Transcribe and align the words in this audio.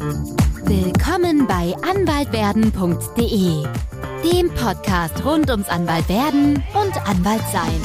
Willkommen 0.00 1.46
bei 1.46 1.74
anwaltwerden.de, 1.82 3.66
dem 4.24 4.48
Podcast 4.54 5.22
rund 5.26 5.50
ums 5.50 5.68
Anwaltwerden 5.68 6.54
und 6.72 7.06
Anwaltsein. 7.06 7.78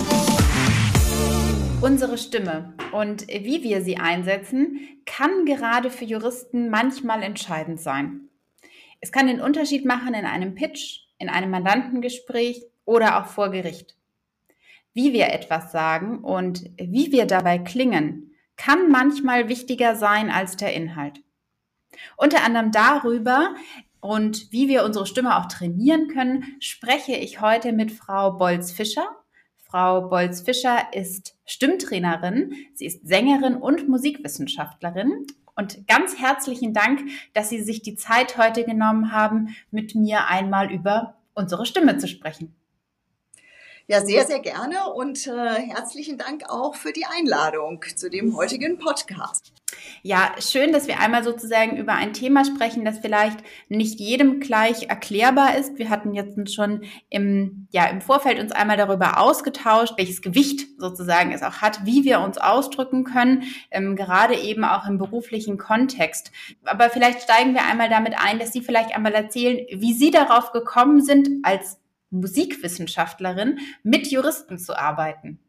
Unsere 1.82 2.18
Stimme 2.18 2.74
und 2.94 3.28
wie 3.28 3.64
wir 3.64 3.82
sie 3.82 3.98
einsetzen, 3.98 4.80
kann 5.06 5.44
gerade 5.44 5.90
für 5.90 6.06
Juristen 6.06 6.70
manchmal 6.70 7.22
entscheidend 7.22 7.82
sein. 7.82 8.30
Es 9.02 9.12
kann 9.12 9.28
den 9.28 9.42
Unterschied 9.42 9.84
machen 9.84 10.14
in 10.14 10.26
einem 10.26 10.56
Pitch, 10.56 11.02
in 11.18 11.28
einem 11.28 11.52
Mandantengespräch 11.52 12.64
oder 12.86 13.20
auch 13.20 13.26
vor 13.26 13.52
Gericht. 13.52 13.98
Wie 14.94 15.12
wir 15.12 15.34
etwas 15.34 15.74
sagen 15.74 16.20
und 16.20 16.64
wie 16.78 17.12
wir 17.12 17.26
dabei 17.26 17.58
klingen, 17.58 18.32
kann 18.56 18.90
manchmal 18.90 19.50
wichtiger 19.50 19.98
sein 19.98 20.30
als 20.30 20.56
der 20.56 20.74
Inhalt. 20.74 21.25
Unter 22.18 22.44
anderem 22.44 22.72
darüber 22.72 23.56
und 24.00 24.52
wie 24.52 24.68
wir 24.68 24.84
unsere 24.84 25.08
Stimme 25.08 25.38
auch 25.38 25.48
trainieren 25.48 26.08
können, 26.08 26.44
spreche 26.60 27.16
ich 27.16 27.42
heute 27.42 27.74
mit 27.74 27.92
Frau 27.92 28.32
Bolz-Fischer. 28.32 29.08
Frau 29.58 30.10
Bolz-Fischer 30.10 30.94
ist 30.94 31.36
Stimmtrainerin, 31.46 32.54
sie 32.76 32.86
ist 32.86 33.08
Sängerin 33.08 33.56
und 33.56 33.90
Musikwissenschaftlerin. 33.90 35.26
Und 35.56 35.88
ganz 35.88 36.20
herzlichen 36.20 36.74
Dank, 36.74 37.02
dass 37.34 37.50
Sie 37.50 37.64
sich 37.64 37.82
die 37.82 37.96
Zeit 37.96 38.38
heute 38.38 38.66
genommen 38.66 39.12
haben, 39.12 39.56
mit 39.72 39.96
mir 39.96 40.28
einmal 40.28 40.72
über 40.72 41.16
unsere 41.34 41.66
Stimme 41.66 41.98
zu 41.98 42.08
sprechen. 42.08 42.54
Ja, 43.88 44.02
sehr, 44.02 44.26
sehr 44.26 44.40
gerne 44.40 44.92
und 44.94 45.28
äh, 45.28 45.32
herzlichen 45.32 46.18
Dank 46.18 46.50
auch 46.50 46.76
für 46.76 46.92
die 46.92 47.06
Einladung 47.06 47.84
zu 47.96 48.10
dem 48.10 48.36
heutigen 48.36 48.80
Podcast. 48.80 49.54
Ja, 50.08 50.36
schön, 50.40 50.72
dass 50.72 50.88
wir 50.88 51.00
einmal 51.00 51.24
sozusagen 51.24 51.78
über 51.78 51.94
ein 51.94 52.14
Thema 52.14 52.46
sprechen, 52.46 52.86
das 52.86 53.00
vielleicht 53.00 53.40
nicht 53.70 54.00
jedem 54.00 54.40
gleich 54.40 54.84
erklärbar 54.84 55.58
ist. 55.58 55.80
Wir 55.80 55.90
hatten 55.90 56.14
jetzt 56.14 56.54
schon 56.54 56.84
im, 57.10 57.68
ja, 57.72 57.88
im 57.88 58.02
Vorfeld 58.02 58.40
uns 58.40 58.52
einmal 58.52 58.78
darüber 58.78 59.20
ausgetauscht, 59.20 59.96
welches 59.98 60.22
Gewicht 60.22 60.68
sozusagen 60.78 61.32
es 61.32 61.42
auch 61.42 61.56
hat, 61.56 61.88
wie 61.88 62.04
wir 62.04 62.20
uns 62.20 62.38
ausdrücken 62.38 63.04
können, 63.04 63.46
ähm, 63.72 63.96
gerade 63.96 64.36
eben 64.36 64.64
auch 64.64 64.88
im 64.88 65.00
beruflichen 65.00 65.58
Kontext. 65.58 66.32
Aber 66.66 66.92
vielleicht 66.92 67.24
steigen 67.24 67.56
wir 67.56 67.66
einmal 67.66 67.90
damit 67.90 68.14
ein, 68.16 68.38
dass 68.38 68.54
Sie 68.54 68.62
vielleicht 68.62 68.96
einmal 68.96 69.14
erzählen, 69.14 69.66
wie 69.72 69.94
Sie 69.94 70.12
darauf 70.12 70.52
gekommen 70.52 71.02
sind, 71.02 71.30
als 71.42 71.80
Musikwissenschaftlerin 72.12 73.58
mit 73.82 74.06
Juristen 74.12 74.60
zu 74.60 74.78
arbeiten? 74.78 75.40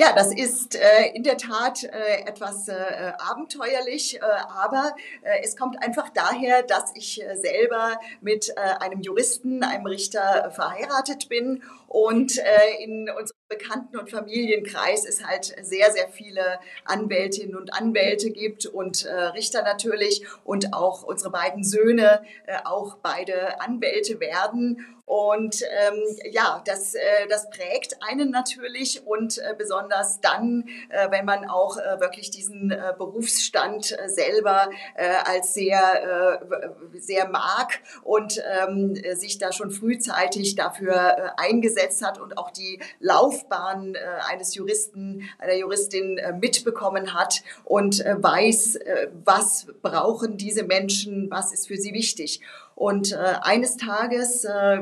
Ja, 0.00 0.14
das 0.14 0.32
ist 0.32 0.76
äh, 0.76 1.10
in 1.12 1.24
der 1.24 1.36
Tat 1.36 1.84
äh, 1.84 2.22
etwas 2.24 2.68
äh, 2.68 3.12
abenteuerlich, 3.18 4.16
äh, 4.16 4.20
aber 4.22 4.96
äh, 5.20 5.42
es 5.44 5.58
kommt 5.58 5.82
einfach 5.82 6.08
daher, 6.08 6.62
dass 6.62 6.92
ich 6.94 7.22
äh, 7.22 7.36
selber 7.36 8.00
mit 8.22 8.56
einem 8.56 9.02
Juristen, 9.02 9.62
einem 9.62 9.84
Richter 9.84 10.50
verheiratet 10.52 11.28
bin 11.28 11.62
und 11.90 12.38
äh, 12.38 12.84
in 12.84 13.10
unserem 13.10 13.36
Bekannten- 13.48 13.96
und 13.96 14.08
Familienkreis 14.08 15.04
es 15.04 15.26
halt 15.26 15.56
sehr, 15.60 15.90
sehr 15.90 16.08
viele 16.08 16.60
Anwältinnen 16.84 17.56
und 17.56 17.74
Anwälte 17.74 18.30
gibt 18.30 18.64
und 18.64 19.04
äh, 19.04 19.12
Richter 19.12 19.62
natürlich 19.62 20.24
und 20.44 20.72
auch 20.72 21.02
unsere 21.02 21.32
beiden 21.32 21.64
Söhne 21.64 22.22
äh, 22.46 22.58
auch 22.64 22.98
beide 23.02 23.60
Anwälte 23.60 24.20
werden. 24.20 24.86
Und 25.04 25.62
ähm, 25.62 26.00
ja, 26.30 26.62
das, 26.64 26.94
äh, 26.94 27.00
das 27.28 27.50
prägt 27.50 27.96
einen 28.08 28.30
natürlich 28.30 29.04
und 29.04 29.38
äh, 29.38 29.56
besonders 29.58 30.20
dann, 30.20 30.68
äh, 30.90 31.10
wenn 31.10 31.24
man 31.24 31.50
auch 31.50 31.78
äh, 31.78 31.98
wirklich 31.98 32.30
diesen 32.30 32.70
äh, 32.70 32.94
Berufsstand 32.96 33.98
äh, 33.98 34.08
selber 34.08 34.70
äh, 34.94 35.08
als 35.24 35.52
sehr, 35.52 36.38
äh, 36.38 37.00
sehr 37.00 37.28
mag 37.28 37.80
und 38.04 38.40
ähm, 38.68 38.94
sich 39.16 39.38
da 39.38 39.50
schon 39.50 39.72
frühzeitig 39.72 40.54
dafür 40.54 40.94
äh, 40.94 41.30
eingesetzt 41.36 41.79
hat 42.02 42.20
und 42.20 42.38
auch 42.38 42.50
die 42.50 42.80
Laufbahn 43.00 43.94
äh, 43.94 43.98
eines 44.28 44.54
Juristen, 44.54 45.28
einer 45.38 45.54
Juristin 45.54 46.18
äh, 46.18 46.32
mitbekommen 46.32 47.14
hat 47.14 47.42
und 47.64 48.04
äh, 48.04 48.22
weiß, 48.22 48.78
was 49.24 49.66
brauchen 49.82 50.36
diese 50.36 50.64
Menschen, 50.64 51.30
was 51.30 51.52
ist 51.52 51.68
für 51.68 51.76
sie 51.76 51.92
wichtig. 51.92 52.40
Und 52.80 53.12
äh, 53.12 53.16
eines 53.42 53.76
Tages 53.76 54.42
äh, 54.44 54.78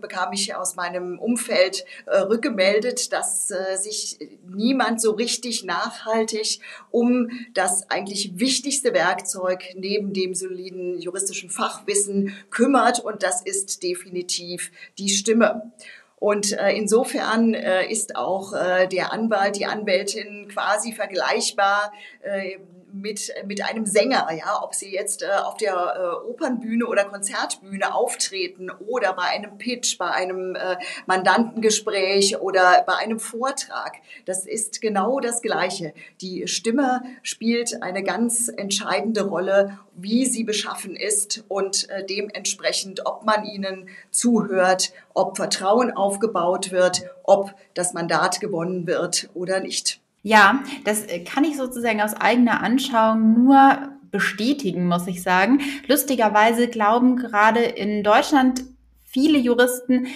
bekam 0.00 0.32
ich 0.32 0.54
aus 0.54 0.76
meinem 0.76 1.18
Umfeld 1.18 1.84
äh, 2.06 2.18
rückgemeldet, 2.18 3.12
dass 3.12 3.52
sich 3.74 4.18
niemand 4.46 5.00
so 5.00 5.10
richtig 5.10 5.64
nachhaltig 5.64 6.60
um 6.92 7.30
das 7.52 7.90
eigentlich 7.90 8.38
wichtigste 8.38 8.94
Werkzeug 8.94 9.64
neben 9.74 10.12
dem 10.12 10.36
soliden 10.36 11.00
juristischen 11.00 11.50
Fachwissen 11.50 12.32
kümmert. 12.50 13.00
Und 13.00 13.24
das 13.24 13.42
ist 13.42 13.82
definitiv 13.82 14.70
die 14.96 15.08
Stimme. 15.08 15.72
Und 16.18 16.52
äh, 16.52 16.72
insofern 16.72 17.52
äh, 17.52 17.86
ist 17.90 18.16
auch 18.16 18.54
äh, 18.54 18.88
der 18.88 19.12
Anwalt, 19.12 19.56
die 19.56 19.66
Anwältin 19.66 20.48
quasi 20.48 20.92
vergleichbar 20.92 21.92
äh, 22.22 22.58
mit, 23.00 23.32
mit 23.46 23.62
einem 23.62 23.86
Sänger, 23.86 24.28
ja, 24.36 24.62
ob 24.62 24.74
sie 24.74 24.92
jetzt 24.92 25.22
äh, 25.22 25.26
auf 25.44 25.56
der 25.56 25.74
äh, 25.74 26.28
Opernbühne 26.28 26.86
oder 26.86 27.04
Konzertbühne 27.04 27.94
auftreten 27.94 28.70
oder 28.70 29.12
bei 29.12 29.24
einem 29.24 29.58
Pitch, 29.58 29.98
bei 29.98 30.10
einem 30.10 30.54
äh, 30.54 30.76
Mandantengespräch 31.06 32.40
oder 32.40 32.84
bei 32.86 32.94
einem 32.94 33.18
Vortrag. 33.18 33.96
Das 34.24 34.46
ist 34.46 34.80
genau 34.80 35.20
das 35.20 35.42
Gleiche. 35.42 35.92
Die 36.20 36.48
Stimme 36.48 37.02
spielt 37.22 37.82
eine 37.82 38.02
ganz 38.02 38.48
entscheidende 38.48 39.22
Rolle, 39.26 39.78
wie 39.94 40.26
sie 40.26 40.44
beschaffen 40.44 40.96
ist 40.96 41.44
und 41.48 41.88
äh, 41.90 42.04
dementsprechend, 42.04 43.06
ob 43.06 43.24
man 43.24 43.44
ihnen 43.44 43.88
zuhört, 44.10 44.92
ob 45.14 45.36
Vertrauen 45.36 45.90
aufgebaut 45.90 46.70
wird, 46.70 47.02
ob 47.24 47.54
das 47.74 47.92
Mandat 47.92 48.40
gewonnen 48.40 48.86
wird 48.86 49.30
oder 49.34 49.60
nicht. 49.60 50.00
Ja, 50.26 50.64
das 50.82 51.04
äh, 51.04 51.20
kann 51.20 51.44
ich 51.44 51.56
sozusagen 51.56 52.02
aus 52.02 52.12
eigener 52.12 52.60
Anschauung 52.60 53.44
nur 53.44 53.92
bestätigen, 54.10 54.88
muss 54.88 55.06
ich 55.06 55.22
sagen. 55.22 55.60
Lustigerweise 55.86 56.66
glauben 56.66 57.14
gerade 57.14 57.60
in 57.60 58.02
Deutschland 58.02 58.64
viele 59.04 59.38
Juristen, 59.38 60.08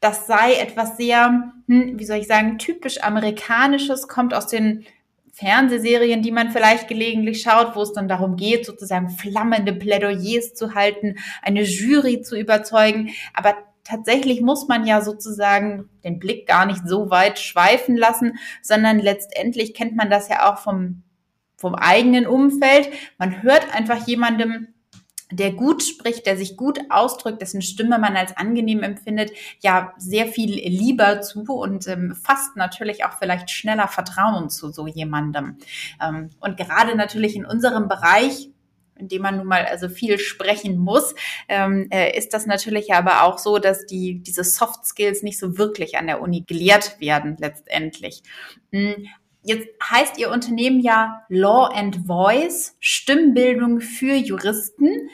das 0.00 0.26
sei 0.26 0.54
etwas 0.54 0.96
sehr, 0.96 1.52
hm, 1.66 1.98
wie 1.98 2.06
soll 2.06 2.16
ich 2.16 2.28
sagen, 2.28 2.56
typisch 2.56 3.02
amerikanisches, 3.02 4.08
kommt 4.08 4.32
aus 4.32 4.46
den 4.46 4.86
Fernsehserien, 5.34 6.22
die 6.22 6.32
man 6.32 6.50
vielleicht 6.50 6.88
gelegentlich 6.88 7.42
schaut, 7.42 7.76
wo 7.76 7.82
es 7.82 7.92
dann 7.92 8.08
darum 8.08 8.36
geht, 8.36 8.64
sozusagen 8.64 9.10
flammende 9.10 9.74
Plädoyers 9.74 10.54
zu 10.54 10.74
halten, 10.74 11.16
eine 11.42 11.62
Jury 11.64 12.22
zu 12.22 12.38
überzeugen. 12.38 13.10
Aber 13.34 13.54
tatsächlich 13.84 14.40
muss 14.40 14.68
man 14.68 14.86
ja 14.86 15.00
sozusagen 15.00 15.88
den 16.04 16.18
Blick 16.18 16.46
gar 16.46 16.66
nicht 16.66 16.86
so 16.86 17.10
weit 17.10 17.38
schweifen 17.38 17.96
lassen, 17.96 18.38
sondern 18.62 18.98
letztendlich 18.98 19.74
kennt 19.74 19.96
man 19.96 20.10
das 20.10 20.28
ja 20.28 20.52
auch 20.52 20.58
vom, 20.58 21.02
vom 21.56 21.74
eigenen 21.74 22.26
Umfeld. 22.26 22.90
Man 23.18 23.42
hört 23.42 23.74
einfach 23.74 24.06
jemandem 24.06 24.68
der 25.30 25.52
gut 25.52 25.82
spricht, 25.82 26.26
der 26.26 26.36
sich 26.36 26.56
gut 26.56 26.80
ausdrückt, 26.88 27.42
dessen 27.42 27.60
Stimme 27.60 27.98
man 27.98 28.16
als 28.16 28.36
angenehm 28.36 28.82
empfindet, 28.82 29.30
ja 29.60 29.92
sehr 29.98 30.26
viel 30.26 30.54
lieber 30.54 31.20
zu 31.20 31.42
und 31.42 31.86
ähm, 31.86 32.14
fasst 32.14 32.56
natürlich 32.56 33.04
auch 33.04 33.12
vielleicht 33.18 33.50
schneller 33.50 33.88
Vertrauen 33.88 34.48
zu 34.48 34.70
so 34.70 34.86
jemandem. 34.86 35.58
Ähm, 36.02 36.30
und 36.40 36.56
gerade 36.56 36.96
natürlich 36.96 37.36
in 37.36 37.44
unserem 37.44 37.88
Bereich, 37.88 38.50
in 38.98 39.08
dem 39.08 39.22
man 39.22 39.36
nun 39.36 39.46
mal 39.46 39.64
also 39.64 39.88
viel 39.88 40.18
sprechen 40.18 40.78
muss, 40.78 41.14
ähm, 41.48 41.88
äh, 41.90 42.16
ist 42.16 42.34
das 42.34 42.46
natürlich 42.46 42.92
aber 42.92 43.22
auch 43.22 43.38
so, 43.38 43.58
dass 43.58 43.86
die 43.86 44.20
diese 44.20 44.44
Soft 44.44 44.86
Skills 44.86 45.22
nicht 45.22 45.38
so 45.38 45.58
wirklich 45.58 45.96
an 45.96 46.06
der 46.06 46.20
Uni 46.20 46.44
gelehrt 46.46 47.00
werden 47.00 47.36
letztendlich. 47.38 48.22
Hm, 48.72 49.06
jetzt 49.42 49.68
heißt 49.90 50.18
Ihr 50.18 50.30
Unternehmen 50.30 50.80
ja 50.80 51.22
Law 51.28 51.66
and 51.72 52.06
Voice, 52.06 52.76
Stimmbildung 52.80 53.80
für 53.80 54.14
Juristen. 54.14 55.08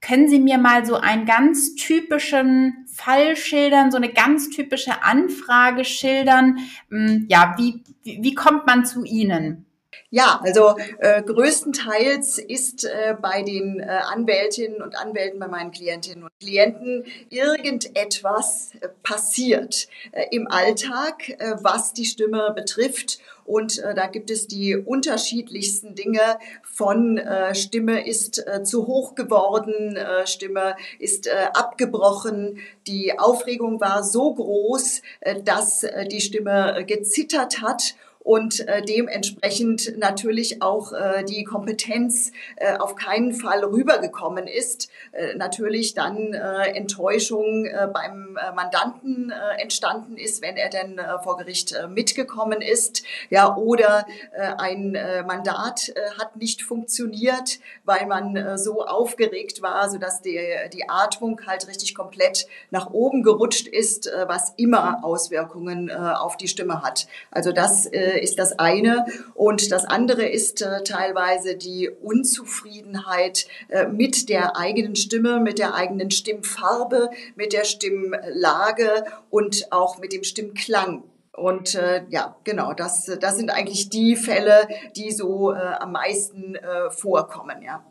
Können 0.00 0.28
Sie 0.28 0.40
mir 0.40 0.58
mal 0.58 0.84
so 0.84 0.96
einen 0.96 1.26
ganz 1.26 1.76
typischen 1.76 2.86
Fall 2.92 3.36
schildern, 3.36 3.92
so 3.92 3.96
eine 3.96 4.12
ganz 4.12 4.50
typische 4.50 5.04
Anfrage 5.04 5.84
schildern? 5.84 6.58
Hm, 6.90 7.26
ja, 7.28 7.54
wie, 7.56 7.82
wie 8.02 8.34
kommt 8.34 8.66
man 8.66 8.84
zu 8.84 9.04
Ihnen? 9.04 9.66
Ja, 10.14 10.42
also 10.44 10.76
äh, 10.98 11.22
größtenteils 11.22 12.36
ist 12.36 12.84
äh, 12.84 13.16
bei 13.18 13.40
den 13.40 13.80
äh, 13.80 13.84
Anwältinnen 13.84 14.82
und 14.82 14.94
Anwälten, 14.94 15.40
bei 15.40 15.48
meinen 15.48 15.70
Klientinnen 15.70 16.24
und 16.24 16.30
Klienten 16.38 17.06
irgendetwas 17.30 18.72
äh, 18.82 18.88
passiert 19.02 19.88
äh, 20.10 20.26
im 20.30 20.48
Alltag, 20.48 21.30
äh, 21.30 21.54
was 21.62 21.94
die 21.94 22.04
Stimme 22.04 22.52
betrifft. 22.54 23.20
Und 23.46 23.78
äh, 23.78 23.94
da 23.94 24.06
gibt 24.06 24.30
es 24.30 24.46
die 24.46 24.76
unterschiedlichsten 24.76 25.94
Dinge 25.94 26.20
von 26.62 27.16
äh, 27.16 27.54
Stimme 27.54 28.06
ist 28.06 28.46
äh, 28.46 28.62
zu 28.64 28.86
hoch 28.86 29.14
geworden, 29.14 29.98
Stimme 30.26 30.76
ist 30.98 31.28
abgebrochen, 31.54 32.58
die 32.86 33.18
Aufregung 33.18 33.80
war 33.80 34.04
so 34.04 34.34
groß, 34.34 35.02
dass 35.44 35.86
die 36.10 36.20
Stimme 36.20 36.84
gezittert 36.86 37.62
hat 37.62 37.94
und 38.22 38.66
äh, 38.68 38.82
dementsprechend 38.82 39.98
natürlich 39.98 40.62
auch 40.62 40.92
äh, 40.92 41.24
die 41.24 41.44
Kompetenz 41.44 42.32
äh, 42.56 42.76
auf 42.76 42.94
keinen 42.94 43.32
Fall 43.32 43.64
rübergekommen 43.64 44.46
ist. 44.46 44.90
Äh, 45.12 45.34
natürlich 45.34 45.94
dann 45.94 46.32
äh, 46.32 46.70
Enttäuschung 46.76 47.66
äh, 47.66 47.88
beim 47.92 48.36
äh, 48.36 48.52
Mandanten 48.52 49.30
äh, 49.30 49.60
entstanden 49.60 50.16
ist, 50.16 50.42
wenn 50.42 50.56
er 50.56 50.70
denn 50.70 50.98
äh, 50.98 51.18
vor 51.22 51.36
Gericht 51.36 51.72
äh, 51.72 51.88
mitgekommen 51.88 52.62
ist, 52.62 53.02
ja, 53.30 53.56
oder 53.56 54.06
äh, 54.32 54.42
ein 54.58 54.94
äh, 54.94 55.22
Mandat 55.24 55.88
äh, 55.88 56.18
hat 56.18 56.36
nicht 56.36 56.62
funktioniert, 56.62 57.58
weil 57.84 58.06
man 58.06 58.36
äh, 58.36 58.58
so 58.58 58.84
aufgeregt 58.84 59.62
war, 59.62 59.90
so 59.90 59.98
dass 59.98 60.22
die, 60.22 60.40
die 60.72 60.88
Atmung 60.88 61.40
halt 61.46 61.66
richtig 61.66 61.94
komplett 61.94 62.46
nach 62.70 62.90
oben 62.92 63.22
gerutscht 63.22 63.66
ist, 63.66 64.06
äh, 64.06 64.28
was 64.28 64.54
immer 64.56 65.04
Auswirkungen 65.04 65.88
äh, 65.88 65.94
auf 65.94 66.36
die 66.36 66.48
Stimme 66.48 66.82
hat. 66.82 67.06
Also 67.30 67.52
das 67.52 67.86
äh, 67.86 68.11
ist 68.20 68.38
das 68.38 68.58
eine. 68.58 69.06
Und 69.34 69.72
das 69.72 69.84
andere 69.84 70.24
ist 70.24 70.62
äh, 70.62 70.82
teilweise 70.84 71.56
die 71.56 71.90
Unzufriedenheit 71.90 73.46
äh, 73.68 73.86
mit 73.86 74.28
der 74.28 74.56
eigenen 74.56 74.96
Stimme, 74.96 75.40
mit 75.40 75.58
der 75.58 75.74
eigenen 75.74 76.10
Stimmfarbe, 76.10 77.10
mit 77.36 77.52
der 77.52 77.64
Stimmlage 77.64 79.04
und 79.30 79.72
auch 79.72 79.98
mit 79.98 80.12
dem 80.12 80.24
Stimmklang. 80.24 81.04
Und 81.32 81.74
äh, 81.74 82.04
ja, 82.10 82.36
genau, 82.44 82.74
das, 82.74 83.10
das 83.20 83.36
sind 83.36 83.50
eigentlich 83.50 83.88
die 83.88 84.16
Fälle, 84.16 84.68
die 84.96 85.10
so 85.10 85.52
äh, 85.52 85.56
am 85.56 85.92
meisten 85.92 86.54
äh, 86.56 86.90
vorkommen, 86.90 87.62
ja. 87.62 87.84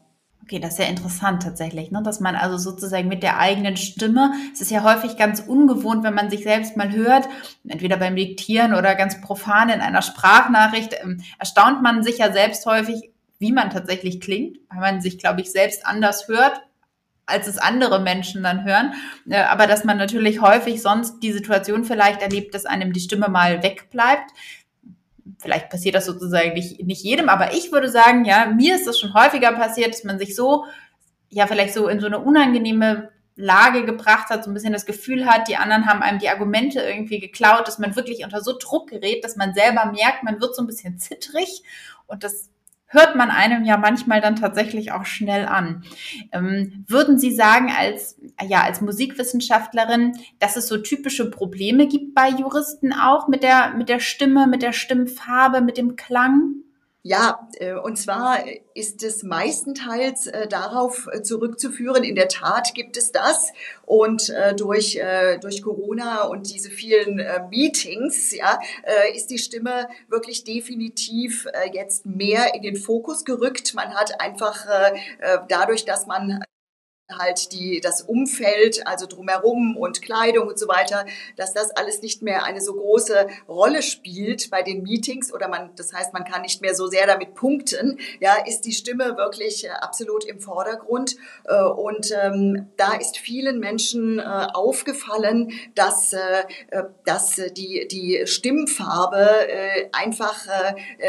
Okay, 0.52 0.60
das 0.60 0.74
ist 0.74 0.80
ja 0.80 0.86
interessant 0.88 1.44
tatsächlich, 1.44 1.92
ne? 1.92 2.02
dass 2.04 2.20
man 2.20 2.36
also 2.36 2.58
sozusagen 2.58 3.08
mit 3.08 3.24
der 3.24 3.40
eigenen 3.40 3.78
Stimme, 3.78 4.34
es 4.52 4.60
ist 4.60 4.70
ja 4.70 4.84
häufig 4.84 5.16
ganz 5.16 5.40
ungewohnt, 5.40 6.04
wenn 6.04 6.14
man 6.14 6.30
sich 6.30 6.44
selbst 6.44 6.76
mal 6.76 6.92
hört, 6.92 7.30
entweder 7.66 7.96
beim 7.96 8.18
Diktieren 8.18 8.74
oder 8.74 8.96
ganz 8.96 9.22
profan 9.22 9.70
in 9.70 9.80
einer 9.80 10.02
Sprachnachricht, 10.02 10.94
ähm, 11.02 11.24
erstaunt 11.40 11.82
man 11.82 12.04
sich 12.04 12.18
ja 12.18 12.34
selbst 12.34 12.66
häufig, 12.66 13.12
wie 13.40 13.54
man 13.54 13.70
tatsächlich 13.70 14.20
klingt, 14.20 14.58
weil 14.70 14.82
man 14.82 15.00
sich, 15.00 15.18
glaube 15.18 15.40
ich, 15.40 15.54
selbst 15.54 15.86
anders 15.86 16.28
hört, 16.28 16.62
als 17.26 17.48
es 17.48 17.58
andere 17.58 18.02
Menschen 18.02 18.44
dann 18.44 18.66
hören. 18.66 18.94
Äh, 19.30 19.44
aber 19.44 19.68
dass 19.68 19.86
man 19.86 19.96
natürlich 19.96 20.42
häufig 20.42 20.82
sonst 20.82 21.22
die 21.22 21.32
Situation 21.32 21.86
vielleicht 21.86 22.22
erlebt, 22.22 22.54
dass 22.56 22.66
einem 22.66 22.92
die 22.92 23.00
Stimme 23.00 23.30
mal 23.30 23.64
wegbleibt 23.64 24.32
vielleicht 25.40 25.70
passiert 25.70 25.96
das 25.96 26.06
sozusagen 26.06 26.54
nicht, 26.54 26.84
nicht 26.84 27.04
jedem, 27.04 27.30
aber 27.30 27.54
ich 27.54 27.72
würde 27.72 27.90
sagen, 27.90 28.26
ja, 28.26 28.48
mir 28.48 28.76
ist 28.76 28.88
das 28.88 29.00
schon 29.00 29.14
häufiger 29.14 29.52
passiert, 29.54 29.94
dass 29.94 30.04
man 30.04 30.20
sich 30.20 30.36
so, 30.36 30.66
ja, 31.30 31.48
vielleicht 31.48 31.74
so 31.74 31.88
in 31.88 32.00
so 32.00 32.08
eine 32.08 32.20
unangenehme 32.20 33.10
Lage 33.36 33.86
gebracht 33.86 34.30
hat, 34.30 34.44
so 34.44 34.52
ein 34.52 34.54
bisschen 34.54 34.74
das 34.74 34.86
Gefühl 34.86 35.26
hat, 35.26 35.48
die 35.48 35.56
anderen 35.56 35.88
haben 35.88 36.04
einem 36.04 36.20
die 36.20 36.30
Argumente 36.30 36.82
irgendwie 36.82 37.20
geklaut, 37.20 37.68
dass 37.68 37.80
man 37.80 37.96
wirklich 37.96 38.24
unter 38.24 38.42
so 38.42 38.58
Druck 38.58 38.90
gerät, 38.90 39.24
dass 39.24 39.36
man 39.36 39.54
selber 39.54 39.86
merkt, 39.86 40.24
man 40.24 40.40
wird 40.40 40.56
so 40.56 40.62
ein 40.62 40.68
bisschen 40.68 41.00
zittrig 41.00 41.64
und 42.08 42.24
das 42.24 42.51
hört 42.92 43.16
man 43.16 43.32
einem 43.32 43.64
ja 43.64 43.78
manchmal 43.78 44.20
dann 44.22 44.36
tatsächlich 44.36 44.92
auch 44.92 45.06
schnell 45.06 45.46
an. 45.46 45.84
Ähm, 46.32 46.84
würden 46.88 47.18
Sie 47.18 47.34
sagen, 47.34 47.72
als, 47.76 48.20
ja, 48.46 48.64
als 48.64 48.82
Musikwissenschaftlerin, 48.82 50.14
dass 50.40 50.58
es 50.58 50.68
so 50.68 50.78
typische 50.78 51.32
Probleme 51.32 51.88
gibt 51.88 52.14
bei 52.14 52.30
Juristen 52.30 52.92
auch 52.94 53.30
mit 53.30 53.44
der, 53.44 53.74
mit 53.76 53.88
der 53.88 54.00
Stimme, 54.00 54.46
mit 54.46 54.62
der 54.62 54.74
Stimmfarbe, 54.74 55.62
mit 55.62 55.78
dem 55.78 55.96
Klang? 55.96 56.56
Ja, 57.04 57.50
äh, 57.56 57.74
und 57.74 57.98
zwar 57.98 58.44
ist 58.76 59.02
es 59.02 59.24
meistenteils 59.24 60.28
äh, 60.28 60.48
darauf 60.48 61.08
äh, 61.12 61.24
zurückzuführen. 61.24 62.04
In 62.04 62.14
der 62.14 62.28
Tat 62.28 62.76
gibt 62.76 62.96
es 62.96 63.12
das. 63.12 63.52
Und 63.86 64.32
durch, 64.56 64.98
durch 65.42 65.62
Corona 65.62 66.24
und 66.24 66.54
diese 66.54 66.70
vielen 66.70 67.22
Meetings 67.50 68.34
ja, 68.34 68.58
ist 69.14 69.30
die 69.30 69.38
Stimme 69.38 69.90
wirklich 70.08 70.46
definitiv 70.46 71.46
jetzt 71.74 72.06
mehr 72.06 72.56
in 72.56 72.62
den 72.62 72.78
Fokus 72.78 73.26
gerückt. 73.26 73.74
Man 73.74 73.94
hat 73.94 74.22
einfach 74.22 74.66
dadurch, 75.50 75.84
dass 75.84 76.08
man 76.08 76.42
halt 77.18 77.52
die, 77.52 77.82
das 77.82 78.02
Umfeld, 78.02 78.86
also 78.88 79.06
drumherum 79.06 79.78
und 79.78 80.02
Kleidung 80.02 80.48
und 80.48 80.60
so 80.60 80.68
weiter, 80.68 81.06
dass 81.38 81.54
das 81.54 81.72
alles 81.72 82.02
nicht 82.02 82.22
mehr 82.22 82.44
eine 82.44 82.62
so 82.62 82.74
große 82.74 83.28
Rolle 83.48 83.82
spielt 83.82 84.50
bei 84.50 84.62
den 84.62 84.84
Meetings 84.84 85.34
oder 85.34 85.48
man, 85.48 85.72
das 85.76 85.94
heißt, 85.94 86.14
man 86.14 86.26
kann 86.26 86.42
nicht 86.42 86.62
mehr 86.62 86.76
so 86.76 86.88
sehr 86.88 87.08
damit 87.08 87.36
punkten, 87.36 88.00
ja, 88.20 88.36
ist 88.46 88.62
die 88.62 88.74
Stimme 88.74 89.18
wirklich 89.18 89.66
äh, 89.66 89.70
absolut 89.70 90.26
im 90.26 90.40
Vordergrund. 90.40 91.16
Äh, 91.46 91.64
und 91.64 92.12
ähm, 92.12 92.68
da 92.78 92.94
ist 92.94 93.18
vielen 93.18 93.60
Menschen 93.60 94.20
äh, 94.20 94.24
aufgefallen, 94.54 95.52
dass, 95.76 96.16
dass 97.06 97.36
die, 97.56 97.88
die 97.90 98.24
Stimmfarbe 98.26 99.90
einfach 99.92 100.46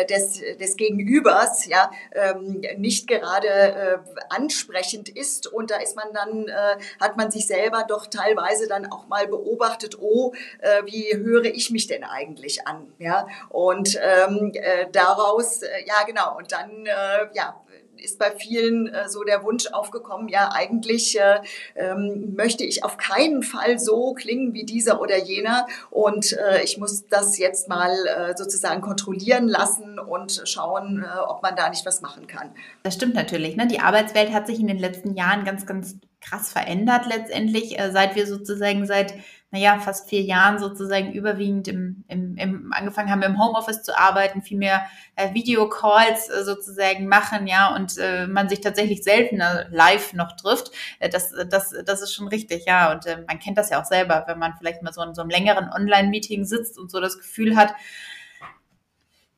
des, 0.09 0.41
des 0.59 0.77
Gegenübers 0.77 1.67
ja, 1.67 1.91
ähm, 2.15 2.63
nicht 2.79 3.09
gerade 3.09 4.03
ansprechend 4.29 5.09
ist 5.09 5.47
und 5.47 5.71
da 5.71 5.77
ist 5.77 5.92
man 5.95 6.13
dann, 6.13 6.49
äh, 6.49 6.77
hat 7.01 7.17
man 7.17 7.31
sich 7.31 7.47
selber 7.47 7.85
doch 7.87 8.07
teilweise 8.07 8.69
dann 8.69 8.91
auch 8.91 9.07
mal 9.07 9.27
beobachtet, 9.27 9.99
oh, 10.01 10.33
äh, 10.59 10.83
wie 10.85 11.17
höre 11.17 11.45
ich 11.45 11.71
mich 11.71 11.87
denn 11.87 12.05
eigentlich 12.05 12.67
an? 12.67 12.93
Ja, 12.99 13.27
und 13.49 13.99
ähm, 14.01 14.53
äh, 14.55 14.87
daraus, 14.91 15.63
äh, 15.63 15.69
ja 15.87 16.05
genau, 16.07 16.37
und 16.37 16.53
dann, 16.53 16.87
äh, 16.87 17.29
ja, 17.35 17.61
ist 18.03 18.19
bei 18.19 18.31
vielen 18.33 18.89
äh, 18.89 19.09
so 19.09 19.23
der 19.23 19.45
Wunsch 19.45 19.67
aufgekommen, 19.69 20.29
ja, 20.29 20.51
eigentlich 20.53 21.19
äh, 21.19 21.41
ähm, 21.75 22.35
möchte 22.37 22.65
ich 22.65 22.85
auf 22.85 22.97
keinen 22.97 23.43
Fall 23.43 23.79
so 23.79 24.15
klingen 24.15 24.55
wie 24.55 24.65
dieser 24.65 25.01
oder 25.01 25.19
jener 25.19 25.67
und 25.91 26.33
äh, 26.33 26.63
ich 26.63 26.79
muss 26.79 27.07
das 27.07 27.39
jetzt 27.39 27.69
mal 27.69 27.91
äh, 28.07 28.37
sozusagen 28.37 28.81
kontrollieren 28.81 29.49
lassen 29.49 29.99
und 29.99 30.43
schauen, 30.45 31.05
äh, 31.05 31.21
ob 31.21 31.43
man 31.43 31.57
da 31.57 31.69
nicht 31.69 31.87
was 31.87 32.01
machen 32.01 32.27
kann. 32.27 32.53
Das 32.83 32.95
stimmt 32.95 33.15
natürlich. 33.15 33.57
Ne? 33.57 33.67
Die 33.67 33.81
Arbeitswelt 33.81 34.33
hat 34.33 34.47
sich 34.47 34.61
in 34.61 34.67
den 34.67 34.79
letzten 34.79 35.15
Jahren 35.15 35.45
ganz, 35.45 35.67
ganz 35.67 35.97
krass 36.21 36.53
verändert 36.53 37.07
letztendlich, 37.07 37.79
äh, 37.79 37.91
seit 37.93 38.15
wir 38.15 38.27
sozusagen 38.27 38.87
seit 38.87 39.15
naja, 39.53 39.79
fast 39.79 40.09
vier 40.09 40.23
Jahren 40.23 40.59
sozusagen 40.59 41.13
überwiegend 41.13 41.69
im, 41.69 42.05
im, 42.09 42.37
im 42.39 42.73
angefangen 42.73 43.11
haben, 43.11 43.23
im 43.23 43.39
Homeoffice 43.39 43.83
zu 43.83 43.97
arbeiten, 43.97 44.41
viel 44.41 44.57
mehr 44.57 44.87
äh, 45.15 45.35
Videocalls 45.35 46.31
äh, 46.31 46.43
sozusagen 46.43 47.07
machen, 47.07 47.47
ja, 47.47 47.75
und 47.75 47.99
äh, 47.99 48.27
man 48.27 48.49
sich 48.49 48.63
tatsächlich 48.63 49.05
seltener 49.05 49.67
live 49.71 50.15
noch 50.15 50.33
trifft. 50.37 50.71
Äh, 51.01 51.11
das, 51.11 51.35
das, 51.51 51.75
das 51.85 52.01
ist 52.01 52.15
schon 52.15 52.29
richtig, 52.29 52.65
ja. 52.65 52.93
Und 52.93 53.05
äh, 53.05 53.19
man 53.29 53.39
kennt 53.41 53.59
das 53.59 53.69
ja 53.69 53.79
auch 53.79 53.85
selber, 53.85 54.25
wenn 54.27 54.39
man 54.39 54.55
vielleicht 54.57 54.83
mal 54.83 54.95
so 54.95 55.03
in 55.03 55.15
so 55.15 55.21
einem 55.21 55.31
längeren 55.31 55.71
Online-Meeting 55.71 56.47
sitzt 56.47 56.79
und 56.79 56.91
so 56.91 56.99
das 56.99 57.19
Gefühl 57.19 57.55
hat, 57.55 57.75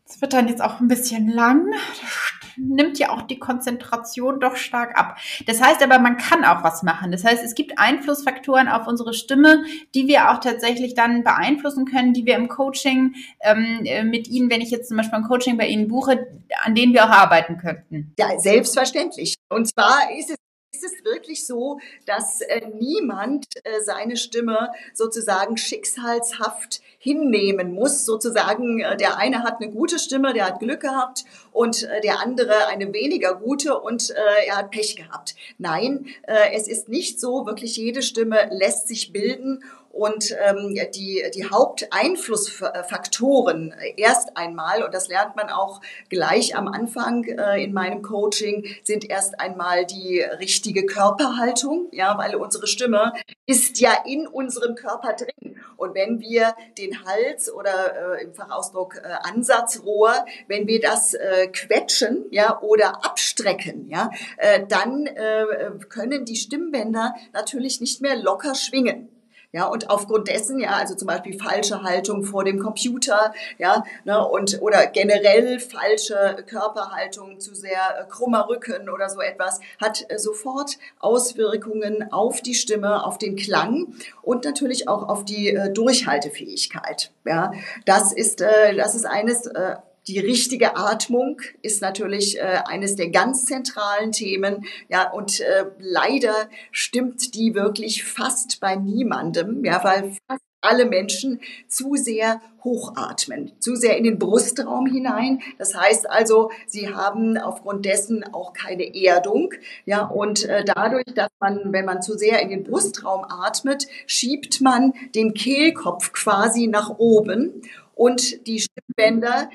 es 0.07 0.21
wird 0.21 0.33
dann 0.33 0.49
jetzt 0.49 0.63
auch 0.63 0.81
ein 0.81 0.89
bisschen 0.89 1.29
lang. 1.29 1.71
Das 1.73 2.57
nimmt 2.57 2.99
ja 2.99 3.11
auch 3.11 3.23
die 3.23 3.39
Konzentration 3.39 4.39
doch 4.39 4.57
stark 4.57 4.99
ab. 4.99 5.17
Das 5.47 5.61
heißt 5.61 5.83
aber, 5.83 5.99
man 5.99 6.19
kann 6.19 6.45
auch 6.45 6.63
was 6.63 6.83
machen. 6.83 7.11
Das 7.11 7.25
heißt, 7.25 7.43
es 7.43 7.55
gibt 7.55 7.79
Einflussfaktoren 7.79 8.69
auf 8.69 8.87
unsere 8.87 9.15
Stimme, 9.15 9.65
die 9.95 10.07
wir 10.07 10.31
auch 10.31 10.39
tatsächlich 10.39 10.95
dann 10.95 11.25
beeinflussen 11.25 11.85
können, 11.85 12.13
die 12.13 12.27
wir 12.27 12.37
im 12.37 12.49
Coaching 12.49 13.15
ähm, 13.41 13.81
äh, 13.85 14.05
mit 14.05 14.29
Ihnen, 14.29 14.51
wenn 14.51 14.61
ich 14.61 14.71
jetzt 14.71 14.89
zum 14.89 14.97
Beispiel 14.97 15.19
ein 15.19 15.25
Coaching 15.25 15.57
bei 15.57 15.67
Ihnen 15.67 15.89
buche, 15.89 16.27
an 16.63 16.75
denen 16.75 16.93
wir 16.93 17.05
auch 17.05 17.11
arbeiten 17.11 17.59
könnten. 17.59 18.15
Ja, 18.19 18.39
selbstverständlich. 18.39 19.35
Und 19.49 19.67
zwar 19.67 20.11
ist 20.17 20.31
es 20.31 20.37
ist 20.85 20.99
es 20.99 21.05
wirklich 21.05 21.47
so, 21.47 21.79
dass 22.07 22.41
äh, 22.41 22.67
niemand 22.79 23.47
äh, 23.65 23.81
seine 23.83 24.17
Stimme 24.17 24.71
sozusagen 24.93 25.57
schicksalshaft 25.57 26.81
hinnehmen 26.99 27.73
muss. 27.73 28.05
Sozusagen, 28.05 28.81
äh, 28.81 28.97
der 28.97 29.19
eine 29.19 29.43
hat 29.43 29.61
eine 29.61 29.71
gute 29.71 29.99
Stimme, 29.99 30.33
der 30.33 30.47
hat 30.47 30.61
Glück 30.61 30.81
gehabt 30.81 31.25
und 31.53 31.85
äh, 31.85 32.01
der 32.01 32.21
andere 32.21 32.67
eine 32.69 32.93
weniger 32.93 33.35
gute 33.35 33.79
und 33.79 34.11
äh, 34.11 34.47
er 34.47 34.57
hat 34.57 34.71
Pech 34.71 34.97
gehabt. 34.97 35.35
Nein, 35.59 36.07
äh, 36.23 36.53
es 36.55 36.69
ist 36.69 36.89
nicht 36.89 37.21
so. 37.21 37.47
Wirklich 37.47 37.77
jede 37.77 38.03
Stimme 38.03 38.49
lässt 38.51 38.89
sich 38.89 39.13
bilden 39.13 39.63
und 39.95 40.37
ähm, 40.45 40.77
die, 40.95 41.25
die 41.35 41.49
Haupteinflussfaktoren 41.49 43.73
äh, 43.73 43.95
erst 43.97 44.37
einmal, 44.37 44.83
und 44.83 44.93
das 44.93 45.09
lernt 45.09 45.37
man 45.37 45.49
auch 45.51 45.81
gleich 46.09 46.57
am 46.57 46.67
Anfang 46.69 47.25
äh, 47.25 47.63
in 47.63 47.73
meinem 47.73 48.03
Coaching, 48.03 48.67
sind 48.83 49.09
erst 49.09 49.39
einmal 49.41 49.87
die 49.87 50.21
richtige 50.21 50.85
Körperhaltung, 50.85 51.87
ja, 51.93 52.19
weil 52.19 52.35
unsere 52.35 52.67
Stimme 52.67 53.13
ist 53.47 53.81
ja 53.81 53.97
in 54.05 54.27
unserem 54.27 54.75
Körper 54.75 55.15
drin. 55.15 55.61
Und 55.77 55.95
wenn 55.95 56.21
wir 56.21 56.57
den 56.77 57.05
Hals 57.05 57.53
oder 57.53 58.17
äh, 58.17 58.25
im 58.25 58.35
Fachausdruck 58.35 58.97
äh, 58.97 59.03
Ansatzrohr, 59.23 60.27
wenn 60.49 60.67
wir 60.67 60.81
das 60.81 61.15
äh, 61.15 61.47
quetschen, 61.49 62.25
ja, 62.31 62.61
oder 62.63 63.05
abstrecken, 63.05 63.89
ja, 63.89 64.11
äh, 64.39 64.67
dann 64.67 65.07
äh, 65.07 65.45
können 65.89 66.25
die 66.25 66.35
Stimmbänder 66.37 67.15
natürlich 67.33 67.81
nicht 67.81 68.01
mehr 68.01 68.17
locker 68.17 68.57
schwingen. 68.57 69.14
Ja, 69.55 69.67
und 69.67 69.89
aufgrund 69.89 70.27
dessen, 70.27 70.59
ja, 70.59 70.71
also 70.71 70.97
zum 70.97 71.07
Beispiel 71.07 71.39
falsche 71.41 71.85
Haltung 71.85 72.25
vor 72.25 72.43
dem 72.43 72.59
Computer, 72.59 73.33
ja, 73.57 73.85
ne, 74.05 74.27
und 74.27 74.61
oder 74.61 74.85
generell 74.89 75.61
falsche 75.61 76.45
Körperhaltung, 76.49 77.39
zu 77.39 77.55
sehr 77.55 78.01
äh, 78.01 78.05
krummer 78.11 78.49
Rücken 78.49 78.89
oder 78.89 79.09
so 79.09 79.21
etwas, 79.21 79.61
hat 79.81 80.07
äh, 80.09 80.19
sofort 80.19 80.77
Auswirkungen 80.99 82.13
auf 82.13 82.41
die 82.41 82.57
Stimme, 82.57 83.05
auf 83.05 83.17
den 83.17 83.37
Klang 83.37 83.95
und 84.23 84.45
natürlich 84.45 84.89
auch 84.89 85.09
auf 85.09 85.25
die 85.25 85.51
äh, 85.51 85.73
Durchhaltefähigkeit. 85.73 87.13
Ja, 87.25 87.53
das 87.87 88.13
ist, 88.13 88.41
äh, 88.41 88.75
das 88.75 88.97
ist 88.97 89.07
eines, 89.07 89.47
äh, 89.47 89.77
die 90.07 90.19
richtige 90.19 90.77
Atmung 90.77 91.41
ist 91.63 91.81
natürlich 91.81 92.39
äh, 92.39 92.61
eines 92.67 92.97
der 92.97 93.09
ganz 93.11 93.47
zentralen 93.47 94.13
Themen. 94.13 94.65
Ja, 94.89 95.11
und 95.11 95.41
äh, 95.41 95.67
leider 95.79 96.35
stimmt 96.73 97.35
die 97.35 97.55
wirklich 97.55 98.05
fast 98.05 98.61
bei 98.61 98.77
niemandem, 98.77 99.65
ja, 99.65 99.83
weil 99.83 100.17
fast 100.29 100.43
alle 100.65 100.87
Menschen 100.87 101.41
zu 101.69 101.95
sehr 101.95 102.41
hochatmen, 102.65 103.53
zu 103.61 103.77
sehr 103.77 103.99
in 103.99 104.05
den 104.05 104.19
Brustraum 104.19 104.87
hinein. 104.87 105.41
Das 105.59 105.75
heißt 105.75 106.09
also, 106.09 106.51
sie 106.67 106.89
haben 106.95 107.37
aufgrund 107.37 107.85
dessen 107.85 108.25
auch 108.33 108.55
keine 108.55 108.95
Erdung. 108.95 109.53
Ja, 109.85 110.07
und 110.07 110.45
äh, 110.45 110.65
dadurch, 110.65 111.05
dass 111.15 111.29
man, 111.39 111.73
wenn 111.73 111.85
man 111.85 112.01
zu 112.01 112.17
sehr 112.17 112.41
in 112.41 112.49
den 112.49 112.65
Brustraum 112.65 113.25
atmet, 113.29 113.87
schiebt 114.07 114.63
man 114.63 114.95
den 115.15 115.35
Kehlkopf 115.35 116.13
quasi 116.13 116.67
nach 116.67 116.99
oben 116.99 117.63
und 117.95 118.47
die 118.47 118.61
Stimmbänder 118.61 119.51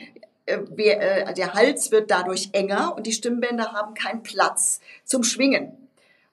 der 0.58 1.54
Hals 1.54 1.92
wird 1.92 2.12
dadurch 2.12 2.50
enger 2.54 2.96
und 2.96 3.06
die 3.06 3.12
Stimmbänder 3.12 3.74
haben 3.74 3.94
keinen 3.94 4.24
Platz 4.24 4.80
zum 5.06 5.24
Schwingen. 5.24 5.80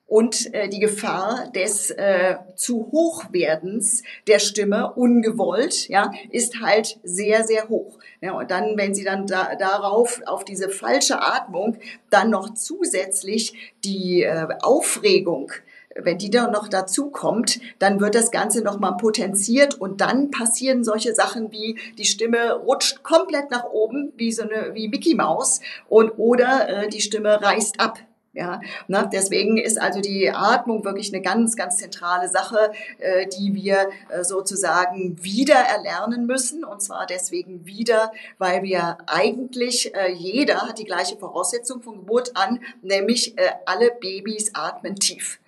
Und 0.07 0.53
äh, 0.53 0.69
die 0.69 0.79
Gefahr 0.79 1.51
des 1.53 1.91
äh, 1.91 2.37
zu 2.55 2.89
Hochwerdens 2.93 4.03
der 4.25 4.39
Stimme, 4.39 4.93
ungewollt, 4.93 5.89
ja, 5.89 6.11
ist 6.31 6.61
halt 6.61 6.97
sehr, 7.03 7.43
sehr 7.43 7.67
hoch. 7.67 7.99
Ja, 8.21 8.31
und 8.31 8.49
dann, 8.49 8.77
wenn 8.77 8.95
Sie 8.95 9.03
dann 9.03 9.27
da, 9.27 9.55
darauf, 9.55 10.21
auf 10.25 10.45
diese 10.45 10.69
falsche 10.69 11.21
Atmung, 11.21 11.77
dann 12.09 12.29
noch 12.29 12.53
zusätzlich 12.53 13.73
die 13.83 14.23
äh, 14.23 14.47
Aufregung 14.61 15.51
wenn 16.01 16.17
die 16.17 16.29
dann 16.29 16.51
noch 16.51 16.67
dazu 16.67 17.09
kommt, 17.09 17.59
dann 17.79 17.99
wird 17.99 18.15
das 18.15 18.31
Ganze 18.31 18.61
nochmal 18.61 18.97
potenziert 18.97 19.75
und 19.75 20.01
dann 20.01 20.31
passieren 20.31 20.83
solche 20.83 21.13
Sachen 21.13 21.51
wie 21.51 21.77
die 21.97 22.05
Stimme 22.05 22.53
rutscht 22.53 23.03
komplett 23.03 23.51
nach 23.51 23.65
oben, 23.65 24.13
wie 24.17 24.31
so 24.31 24.43
eine, 24.43 24.73
wie 24.73 24.87
Mickey 24.87 25.15
Maus 25.15 25.61
und 25.89 26.11
oder 26.17 26.69
äh, 26.69 26.89
die 26.89 27.01
Stimme 27.01 27.41
reißt 27.41 27.79
ab. 27.79 27.99
Ja, 28.37 28.61
ne? 28.87 29.09
deswegen 29.11 29.57
ist 29.57 29.81
also 29.81 29.99
die 29.99 30.29
Atmung 30.29 30.85
wirklich 30.85 31.11
eine 31.11 31.23
ganz, 31.23 31.55
ganz 31.55 31.77
zentrale 31.77 32.29
Sache, 32.29 32.71
äh, 32.99 33.25
die 33.25 33.55
wir 33.55 33.89
äh, 34.09 34.23
sozusagen 34.23 35.17
wieder 35.23 35.55
erlernen 35.55 36.27
müssen. 36.27 36.63
Und 36.63 36.83
zwar 36.83 37.07
deswegen 37.07 37.65
wieder, 37.65 38.11
weil 38.37 38.61
wir 38.61 38.99
eigentlich, 39.07 39.95
äh, 39.95 40.11
jeder 40.11 40.67
hat 40.67 40.77
die 40.77 40.83
gleiche 40.83 41.17
Voraussetzung 41.17 41.81
von 41.81 41.95
Geburt 41.95 42.33
an, 42.35 42.59
nämlich 42.83 43.35
äh, 43.39 43.49
alle 43.65 43.89
Babys 43.89 44.51
atmen 44.53 44.97
tief. 44.97 45.39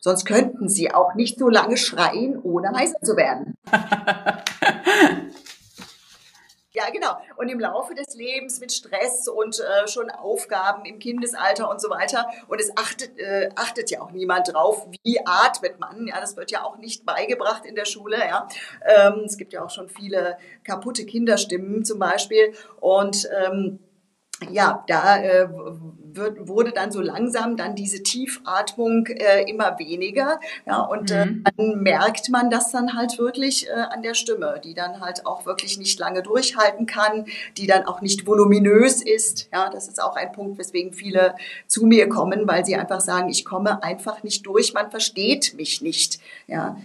Sonst 0.00 0.24
könnten 0.24 0.68
sie 0.68 0.94
auch 0.94 1.14
nicht 1.14 1.38
so 1.38 1.48
lange 1.48 1.76
schreien, 1.76 2.38
ohne 2.42 2.70
heiser 2.70 3.00
zu 3.02 3.16
werden. 3.16 3.54
Ja, 6.78 6.90
genau. 6.90 7.16
Und 7.36 7.48
im 7.48 7.58
Laufe 7.58 7.92
des 7.96 8.14
Lebens 8.14 8.60
mit 8.60 8.72
Stress 8.72 9.26
und 9.26 9.58
äh, 9.58 9.88
schon 9.88 10.10
Aufgaben 10.10 10.84
im 10.84 11.00
Kindesalter 11.00 11.68
und 11.68 11.80
so 11.80 11.90
weiter. 11.90 12.28
Und 12.46 12.60
es 12.60 12.70
achtet, 12.76 13.18
äh, 13.18 13.48
achtet 13.56 13.90
ja 13.90 14.00
auch 14.00 14.12
niemand 14.12 14.52
drauf, 14.52 14.86
wie 15.02 15.18
atmet 15.26 15.80
man. 15.80 16.06
Ja, 16.06 16.20
das 16.20 16.36
wird 16.36 16.52
ja 16.52 16.62
auch 16.62 16.76
nicht 16.76 17.04
beigebracht 17.04 17.64
in 17.66 17.74
der 17.74 17.84
Schule. 17.84 18.18
Ja, 18.18 18.48
ähm, 18.84 19.24
es 19.24 19.38
gibt 19.38 19.52
ja 19.52 19.64
auch 19.64 19.70
schon 19.70 19.88
viele 19.88 20.38
kaputte 20.62 21.04
Kinderstimmen 21.04 21.84
zum 21.84 21.98
Beispiel. 21.98 22.52
Und 22.78 23.28
ähm, 23.44 23.80
ja, 24.50 24.84
da 24.86 25.18
äh, 25.18 25.48
wird, 26.18 26.48
wurde 26.48 26.72
dann 26.72 26.92
so 26.92 27.00
langsam 27.00 27.56
dann 27.56 27.74
diese 27.74 28.02
Tiefatmung 28.02 29.06
äh, 29.06 29.42
immer 29.50 29.78
weniger. 29.78 30.40
Ja, 30.66 30.80
und 30.80 31.10
äh, 31.10 31.26
mhm. 31.26 31.44
dann 31.56 31.82
merkt 31.82 32.28
man 32.30 32.50
das 32.50 32.70
dann 32.70 32.94
halt 32.96 33.18
wirklich 33.18 33.68
äh, 33.68 33.72
an 33.72 34.02
der 34.02 34.14
Stimme, 34.14 34.60
die 34.62 34.74
dann 34.74 35.00
halt 35.00 35.26
auch 35.26 35.46
wirklich 35.46 35.78
nicht 35.78 35.98
lange 35.98 36.22
durchhalten 36.22 36.86
kann, 36.86 37.26
die 37.56 37.66
dann 37.66 37.84
auch 37.84 38.00
nicht 38.00 38.26
voluminös 38.26 39.02
ist. 39.02 39.48
Ja, 39.52 39.70
das 39.70 39.88
ist 39.88 40.02
auch 40.02 40.16
ein 40.16 40.32
Punkt, 40.32 40.58
weswegen 40.58 40.92
viele 40.92 41.34
zu 41.66 41.86
mir 41.86 42.08
kommen, 42.08 42.46
weil 42.46 42.64
sie 42.64 42.76
einfach 42.76 43.00
sagen, 43.00 43.28
ich 43.28 43.44
komme 43.44 43.82
einfach 43.82 44.22
nicht 44.22 44.46
durch, 44.46 44.72
man 44.72 44.90
versteht 44.90 45.54
mich 45.54 45.82
nicht. 45.82 46.20
Ja. 46.46 46.76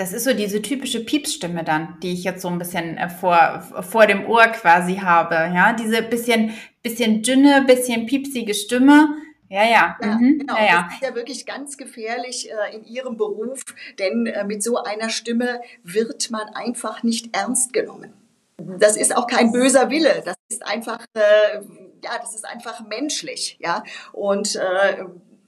Das 0.00 0.14
ist 0.14 0.24
so 0.24 0.32
diese 0.32 0.62
typische 0.62 1.04
Piepsstimme 1.04 1.62
dann, 1.62 1.98
die 2.02 2.14
ich 2.14 2.24
jetzt 2.24 2.40
so 2.40 2.48
ein 2.48 2.58
bisschen 2.58 2.96
äh, 2.96 3.10
vor, 3.10 3.62
vor 3.82 4.06
dem 4.06 4.24
Ohr 4.24 4.46
quasi 4.46 4.96
habe. 4.96 5.34
Ja, 5.34 5.74
diese 5.74 6.00
bisschen, 6.00 6.54
bisschen 6.82 7.22
dünne, 7.22 7.64
bisschen 7.66 8.06
piepsige 8.06 8.54
Stimme. 8.54 9.10
Ja, 9.50 9.62
ja. 9.62 9.98
ja 10.00 10.14
mhm. 10.18 10.38
Genau. 10.38 10.56
Ja, 10.56 10.64
ja. 10.64 10.82
Das 10.84 10.94
ist 10.94 11.02
ja 11.02 11.14
wirklich 11.14 11.44
ganz 11.44 11.76
gefährlich 11.76 12.48
äh, 12.50 12.76
in 12.76 12.84
Ihrem 12.86 13.18
Beruf, 13.18 13.62
denn 13.98 14.24
äh, 14.24 14.42
mit 14.44 14.62
so 14.62 14.82
einer 14.82 15.10
Stimme 15.10 15.60
wird 15.82 16.30
man 16.30 16.48
einfach 16.54 17.02
nicht 17.02 17.36
ernst 17.36 17.74
genommen. 17.74 18.14
Das 18.56 18.96
ist 18.96 19.14
auch 19.14 19.26
kein 19.26 19.52
böser 19.52 19.90
Wille. 19.90 20.22
Das 20.24 20.36
ist 20.48 20.66
einfach, 20.66 21.04
äh, 21.12 21.56
ja, 22.02 22.12
das 22.18 22.34
ist 22.34 22.46
einfach 22.46 22.86
menschlich, 22.86 23.58
ja. 23.60 23.84
Und 24.12 24.56
äh, 24.56 25.04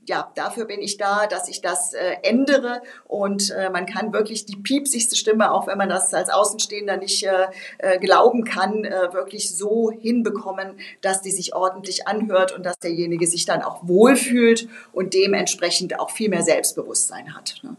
ja, 0.06 0.32
dafür 0.34 0.64
bin 0.64 0.80
ich 0.80 0.96
da, 0.96 1.26
dass 1.26 1.48
ich 1.48 1.60
das 1.60 1.94
äh, 1.94 2.16
ändere 2.22 2.82
und 3.06 3.50
äh, 3.50 3.70
man 3.70 3.86
kann 3.86 4.12
wirklich 4.12 4.46
die 4.46 4.56
piepsigste 4.56 5.16
Stimme, 5.16 5.52
auch 5.52 5.66
wenn 5.66 5.78
man 5.78 5.88
das 5.88 6.12
als 6.12 6.28
Außenstehender 6.28 6.96
nicht 6.96 7.24
äh, 7.24 7.46
äh, 7.78 7.98
glauben 7.98 8.44
kann, 8.44 8.84
äh, 8.84 9.12
wirklich 9.12 9.56
so 9.56 9.90
hinbekommen, 9.90 10.78
dass 11.00 11.22
die 11.22 11.30
sich 11.30 11.54
ordentlich 11.54 12.08
anhört 12.08 12.52
und 12.52 12.66
dass 12.66 12.78
derjenige 12.78 13.26
sich 13.26 13.44
dann 13.44 13.62
auch 13.62 13.86
wohlfühlt 13.86 14.68
und 14.92 15.14
dementsprechend 15.14 15.98
auch 16.00 16.10
viel 16.10 16.28
mehr 16.28 16.42
Selbstbewusstsein 16.42 17.34
hat. 17.34 17.60
Ne? 17.62 17.76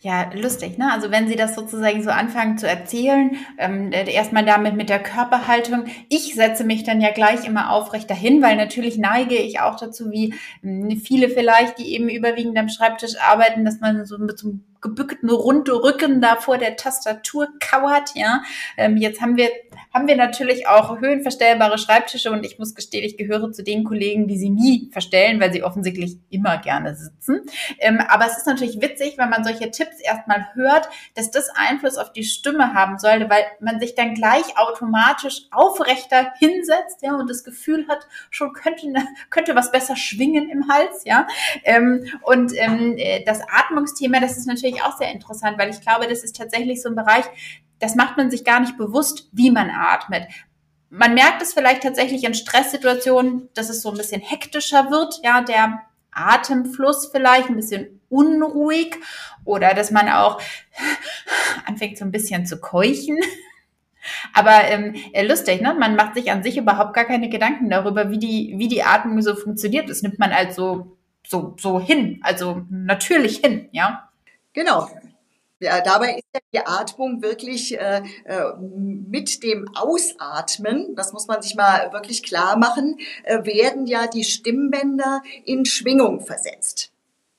Ja, 0.00 0.30
lustig, 0.34 0.78
ne? 0.78 0.92
Also 0.92 1.10
wenn 1.10 1.26
Sie 1.26 1.36
das 1.36 1.54
sozusagen 1.54 2.02
so 2.02 2.10
anfangen 2.10 2.58
zu 2.58 2.68
erzählen, 2.68 3.36
ähm, 3.58 3.90
erstmal 3.92 4.44
damit 4.44 4.76
mit 4.76 4.88
der 4.88 5.02
Körperhaltung. 5.02 5.86
Ich 6.08 6.34
setze 6.34 6.64
mich 6.64 6.84
dann 6.84 7.00
ja 7.00 7.10
gleich 7.10 7.44
immer 7.44 7.72
aufrecht 7.72 8.08
dahin, 8.08 8.42
weil 8.42 8.56
natürlich 8.56 8.98
neige 8.98 9.34
ich 9.34 9.60
auch 9.60 9.76
dazu, 9.76 10.10
wie 10.12 10.34
ähm, 10.62 11.00
viele 11.04 11.28
vielleicht, 11.28 11.78
die 11.78 11.94
eben 11.94 12.08
überwiegend 12.08 12.56
am 12.58 12.68
Schreibtisch 12.68 13.18
arbeiten, 13.18 13.64
dass 13.64 13.80
man 13.80 14.04
so 14.06 14.18
mit 14.18 14.38
so 14.38 14.48
einem 14.48 14.64
gebückten 14.86 15.30
runde 15.30 15.72
Rücken 15.82 16.20
da 16.20 16.36
vor 16.36 16.58
der 16.58 16.76
Tastatur 16.76 17.48
kauert, 17.60 18.10
ja. 18.14 18.42
Ähm, 18.76 18.96
jetzt 18.96 19.20
haben 19.20 19.36
wir, 19.36 19.48
haben 19.92 20.06
wir 20.06 20.16
natürlich 20.16 20.68
auch 20.68 21.00
höhenverstellbare 21.00 21.78
Schreibtische 21.78 22.30
und 22.30 22.44
ich 22.44 22.58
muss 22.58 22.74
gestehen, 22.74 23.04
ich 23.04 23.16
gehöre 23.16 23.52
zu 23.52 23.64
den 23.64 23.84
Kollegen, 23.84 24.28
die 24.28 24.38
sie 24.38 24.50
nie 24.50 24.88
verstellen, 24.92 25.40
weil 25.40 25.52
sie 25.52 25.62
offensichtlich 25.62 26.18
immer 26.30 26.58
gerne 26.58 26.94
sitzen. 26.94 27.42
Ähm, 27.78 28.00
aber 28.08 28.26
es 28.26 28.36
ist 28.36 28.46
natürlich 28.46 28.80
witzig, 28.80 29.18
wenn 29.18 29.30
man 29.30 29.44
solche 29.44 29.70
Tipps 29.70 30.00
erstmal 30.00 30.46
hört, 30.54 30.88
dass 31.14 31.30
das 31.30 31.48
Einfluss 31.54 31.96
auf 31.96 32.12
die 32.12 32.24
Stimme 32.24 32.74
haben 32.74 32.98
sollte, 32.98 33.28
weil 33.28 33.44
man 33.60 33.80
sich 33.80 33.94
dann 33.94 34.14
gleich 34.14 34.56
automatisch 34.56 35.42
aufrechter 35.50 36.32
hinsetzt, 36.38 37.02
ja, 37.02 37.14
und 37.16 37.28
das 37.28 37.42
Gefühl 37.44 37.88
hat, 37.88 38.06
schon 38.30 38.52
könnte, 38.52 38.86
könnte 39.30 39.56
was 39.56 39.72
besser 39.72 39.96
schwingen 39.96 40.48
im 40.48 40.68
Hals, 40.68 41.02
ja. 41.04 41.26
Ähm, 41.64 42.06
und 42.22 42.52
ähm, 42.56 42.94
äh, 42.96 43.24
das 43.24 43.40
Atmungsthema, 43.48 44.20
das 44.20 44.36
ist 44.36 44.46
natürlich 44.46 44.75
ich 44.76 44.82
auch 44.82 44.96
sehr 44.96 45.12
interessant, 45.12 45.58
weil 45.58 45.70
ich 45.70 45.80
glaube, 45.80 46.06
das 46.08 46.22
ist 46.22 46.36
tatsächlich 46.36 46.82
so 46.82 46.88
ein 46.88 46.94
Bereich, 46.94 47.24
das 47.78 47.94
macht 47.94 48.16
man 48.16 48.30
sich 48.30 48.44
gar 48.44 48.60
nicht 48.60 48.76
bewusst, 48.76 49.28
wie 49.32 49.50
man 49.50 49.70
atmet. 49.70 50.26
Man 50.88 51.14
merkt 51.14 51.42
es 51.42 51.52
vielleicht 51.52 51.82
tatsächlich 51.82 52.24
in 52.24 52.34
Stresssituationen, 52.34 53.48
dass 53.54 53.68
es 53.68 53.82
so 53.82 53.90
ein 53.90 53.96
bisschen 53.96 54.20
hektischer 54.20 54.90
wird, 54.90 55.20
ja, 55.22 55.42
der 55.42 55.80
Atemfluss 56.12 57.10
vielleicht 57.12 57.48
ein 57.48 57.56
bisschen 57.56 58.00
unruhig 58.08 58.96
oder 59.44 59.74
dass 59.74 59.90
man 59.90 60.08
auch 60.08 60.40
anfängt 61.66 61.98
so 61.98 62.04
ein 62.04 62.12
bisschen 62.12 62.46
zu 62.46 62.60
keuchen. 62.60 63.18
Aber 64.32 64.64
ähm, 64.64 64.94
äh, 65.12 65.26
lustig, 65.26 65.60
ne? 65.60 65.74
Man 65.74 65.96
macht 65.96 66.14
sich 66.14 66.30
an 66.30 66.42
sich 66.42 66.56
überhaupt 66.56 66.94
gar 66.94 67.04
keine 67.04 67.28
Gedanken 67.28 67.68
darüber, 67.68 68.10
wie 68.10 68.18
die, 68.18 68.54
wie 68.56 68.68
die 68.68 68.84
Atmung 68.84 69.20
so 69.20 69.34
funktioniert. 69.34 69.90
Das 69.90 70.02
nimmt 70.02 70.18
man 70.18 70.32
also 70.32 70.96
so, 71.26 71.56
so 71.58 71.80
hin, 71.80 72.20
also 72.22 72.62
natürlich 72.70 73.38
hin, 73.38 73.68
ja. 73.72 74.08
Genau. 74.56 74.88
Ja, 75.60 75.82
dabei 75.82 76.14
ist 76.14 76.24
ja 76.34 76.40
die 76.52 76.66
Atmung 76.66 77.22
wirklich 77.22 77.78
äh, 77.78 78.02
äh, 78.24 78.52
mit 78.58 79.42
dem 79.42 79.68
Ausatmen, 79.74 80.94
das 80.96 81.12
muss 81.12 81.26
man 81.26 81.42
sich 81.42 81.54
mal 81.54 81.92
wirklich 81.92 82.22
klar 82.22 82.56
machen, 82.56 82.98
äh, 83.24 83.44
werden 83.44 83.86
ja 83.86 84.06
die 84.06 84.24
Stimmbänder 84.24 85.22
in 85.44 85.66
Schwingung 85.66 86.20
versetzt. 86.20 86.90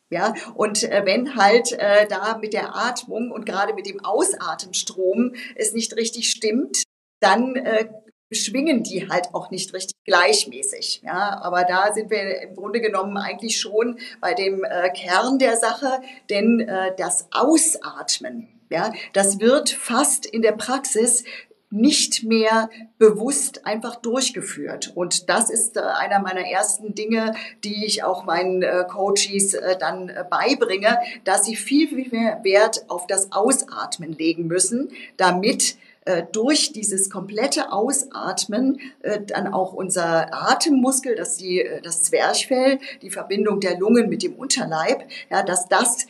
Ja, 0.09 0.35
und 0.53 0.83
äh, 0.83 1.05
wenn 1.05 1.35
halt 1.35 1.71
äh, 1.73 2.07
da 2.07 2.37
mit 2.37 2.53
der 2.53 2.75
Atmung 2.75 3.31
und 3.31 3.45
gerade 3.45 3.73
mit 3.73 3.87
dem 3.87 4.03
Ausatemstrom 4.05 5.33
es 5.55 5.73
nicht 5.73 5.95
richtig 5.95 6.29
stimmt, 6.29 6.83
dann 7.19 7.55
äh, 7.55 7.89
schwingen 8.31 8.83
die 8.83 9.07
halt 9.09 9.33
auch 9.33 9.51
nicht 9.51 9.73
richtig 9.73 9.95
gleichmäßig. 10.05 11.01
Ja, 11.03 11.39
aber 11.41 11.63
da 11.63 11.93
sind 11.93 12.09
wir 12.09 12.41
im 12.41 12.55
Grunde 12.55 12.81
genommen 12.81 13.17
eigentlich 13.17 13.59
schon 13.59 13.99
bei 14.19 14.33
dem 14.33 14.63
äh, 14.63 14.89
Kern 14.89 15.39
der 15.39 15.57
Sache, 15.57 16.01
denn 16.29 16.59
äh, 16.59 16.93
das 16.97 17.27
Ausatmen 17.31 18.49
Ja, 18.69 18.91
das 19.13 19.39
wird 19.39 19.69
fast 19.69 20.25
in 20.25 20.41
der 20.41 20.51
Praxis 20.53 21.23
nicht 21.69 22.23
mehr 22.23 22.69
bewusst 22.97 23.65
einfach 23.65 23.97
durchgeführt. 23.97 24.93
Und 24.95 25.29
das 25.29 25.49
ist 25.49 25.75
äh, 25.75 25.81
einer 25.81 26.19
meiner 26.19 26.47
ersten 26.47 26.95
Dinge, 26.95 27.33
die 27.63 27.85
ich 27.85 28.03
auch 28.03 28.23
meinen 28.23 28.61
äh, 28.61 28.85
Coaches 28.87 29.53
äh, 29.53 29.77
dann 29.77 30.11
beibringe, 30.29 30.97
dass 31.25 31.45
sie 31.45 31.57
viel, 31.57 31.89
viel 31.89 32.09
mehr 32.09 32.39
Wert 32.43 32.85
auf 32.87 33.05
das 33.05 33.33
Ausatmen 33.33 34.13
legen 34.13 34.47
müssen, 34.47 34.89
damit 35.17 35.77
durch 36.31 36.71
dieses 36.71 37.09
komplette 37.09 37.71
Ausatmen 37.71 38.79
dann 39.27 39.53
auch 39.53 39.73
unser 39.73 40.33
Atemmuskel, 40.33 41.15
dass 41.15 41.37
die, 41.37 41.67
das 41.83 42.03
Zwerchfell, 42.03 42.79
die 43.01 43.09
Verbindung 43.09 43.59
der 43.59 43.77
Lungen 43.77 44.09
mit 44.09 44.23
dem 44.23 44.35
Unterleib, 44.35 45.03
ja, 45.29 45.43
dass 45.43 45.67
das 45.67 46.07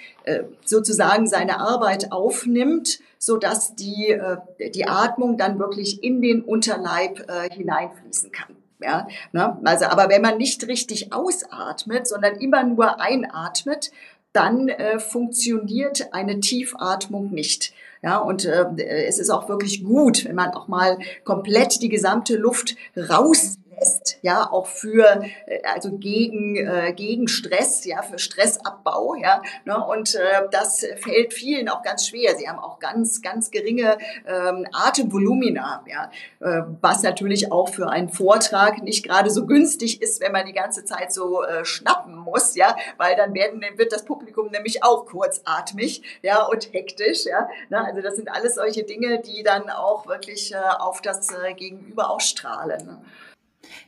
sozusagen 0.66 1.28
seine 1.28 1.60
Arbeit 1.60 2.12
aufnimmt 2.12 3.00
so 3.20 3.38
dass 3.38 3.76
die, 3.76 4.10
äh, 4.10 4.38
die 4.72 4.88
Atmung 4.88 5.38
dann 5.38 5.60
wirklich 5.60 6.04
in 6.04 6.22
den 6.22 6.42
Unterleib 6.42 7.30
äh, 7.30 7.50
hineinfließen 7.54 8.32
kann. 8.32 8.56
Ja, 8.80 9.08
ne? 9.32 9.60
Also, 9.64 9.86
aber 9.86 10.10
wenn 10.10 10.22
man 10.22 10.38
nicht 10.38 10.68
richtig 10.68 11.12
ausatmet, 11.12 12.08
sondern 12.08 12.36
immer 12.36 12.64
nur 12.64 13.02
einatmet, 13.02 13.92
dann 14.34 14.70
äh, 14.70 15.00
funktioniert 15.00 16.14
eine 16.14 16.40
Tiefatmung 16.40 17.32
nicht. 17.32 17.74
Ja, 18.02 18.18
und 18.18 18.46
äh, 18.46 18.66
es 19.06 19.20
ist 19.20 19.30
auch 19.30 19.50
wirklich 19.50 19.84
gut, 19.84 20.26
wenn 20.26 20.36
man 20.36 20.52
auch 20.52 20.68
mal 20.68 20.98
komplett 21.24 21.82
die 21.82 21.90
gesamte 21.90 22.36
Luft 22.36 22.76
raus 22.96 23.58
lässt, 23.80 24.18
ja, 24.22 24.50
auch 24.50 24.68
für, 24.68 25.24
äh, 25.46 25.62
also 25.74 25.98
gegen, 25.98 26.56
äh, 26.56 26.94
gegen 26.94 27.28
Stress, 27.28 27.86
ja, 27.86 28.02
für 28.02 28.20
Stressabbau, 28.20 29.16
ja, 29.16 29.42
ne, 29.66 29.84
und 29.86 30.16
äh, 30.16 30.48
das 30.52 30.86
fällt 30.98 31.34
vielen 31.34 31.70
auch 31.70 31.82
ganz 31.82 32.08
schwer. 32.08 32.36
Sie 32.36 32.48
haben 32.48 32.60
auch 32.60 32.80
ganz, 32.80 33.22
ganz 33.22 33.52
geringe 33.52 33.98
ähm, 34.28 34.68
Atemvolumina, 34.72 35.84
ja, 35.88 36.12
äh, 36.40 36.64
was 36.82 37.04
natürlich 37.04 37.52
auch 37.52 37.70
für 37.70 37.90
einen 37.90 38.10
Vortrag 38.10 38.82
nicht 38.84 39.06
gerade 39.06 39.30
so 39.30 39.46
günstig 39.46 40.02
ist, 40.02 40.22
wenn 40.22 40.32
man 40.32 40.46
die 40.46 40.54
ganze 40.54 40.86
Zeit 40.86 41.14
so 41.14 41.44
äh, 41.44 41.66
schnappen 41.66 42.16
muss, 42.16 42.56
ja, 42.56 42.76
weil 42.98 43.16
dann 43.16 43.34
werden, 43.34 43.62
wird 43.76 43.92
das 43.92 44.06
Publikum 44.06 44.50
nämlich 44.52 44.84
auch 44.84 45.06
kurzatmig, 45.06 46.02
ja, 46.22 46.44
und 46.44 46.74
hektisch, 46.74 47.26
ja, 47.26 47.48
ne, 47.70 47.84
also 47.84 48.02
das 48.02 48.16
sind 48.16 48.30
alles 48.30 48.56
solche 48.56 48.84
Dinge, 48.84 49.22
die 49.22 49.44
dann 49.44 49.70
auch 49.70 50.08
wirklich 50.08 50.54
äh, 50.54 50.58
auf 50.58 51.02
das 51.02 51.30
äh, 51.32 51.54
Gegenüber 51.54 52.10
ausstrahlen. 52.10 52.86
Ne. 52.86 53.02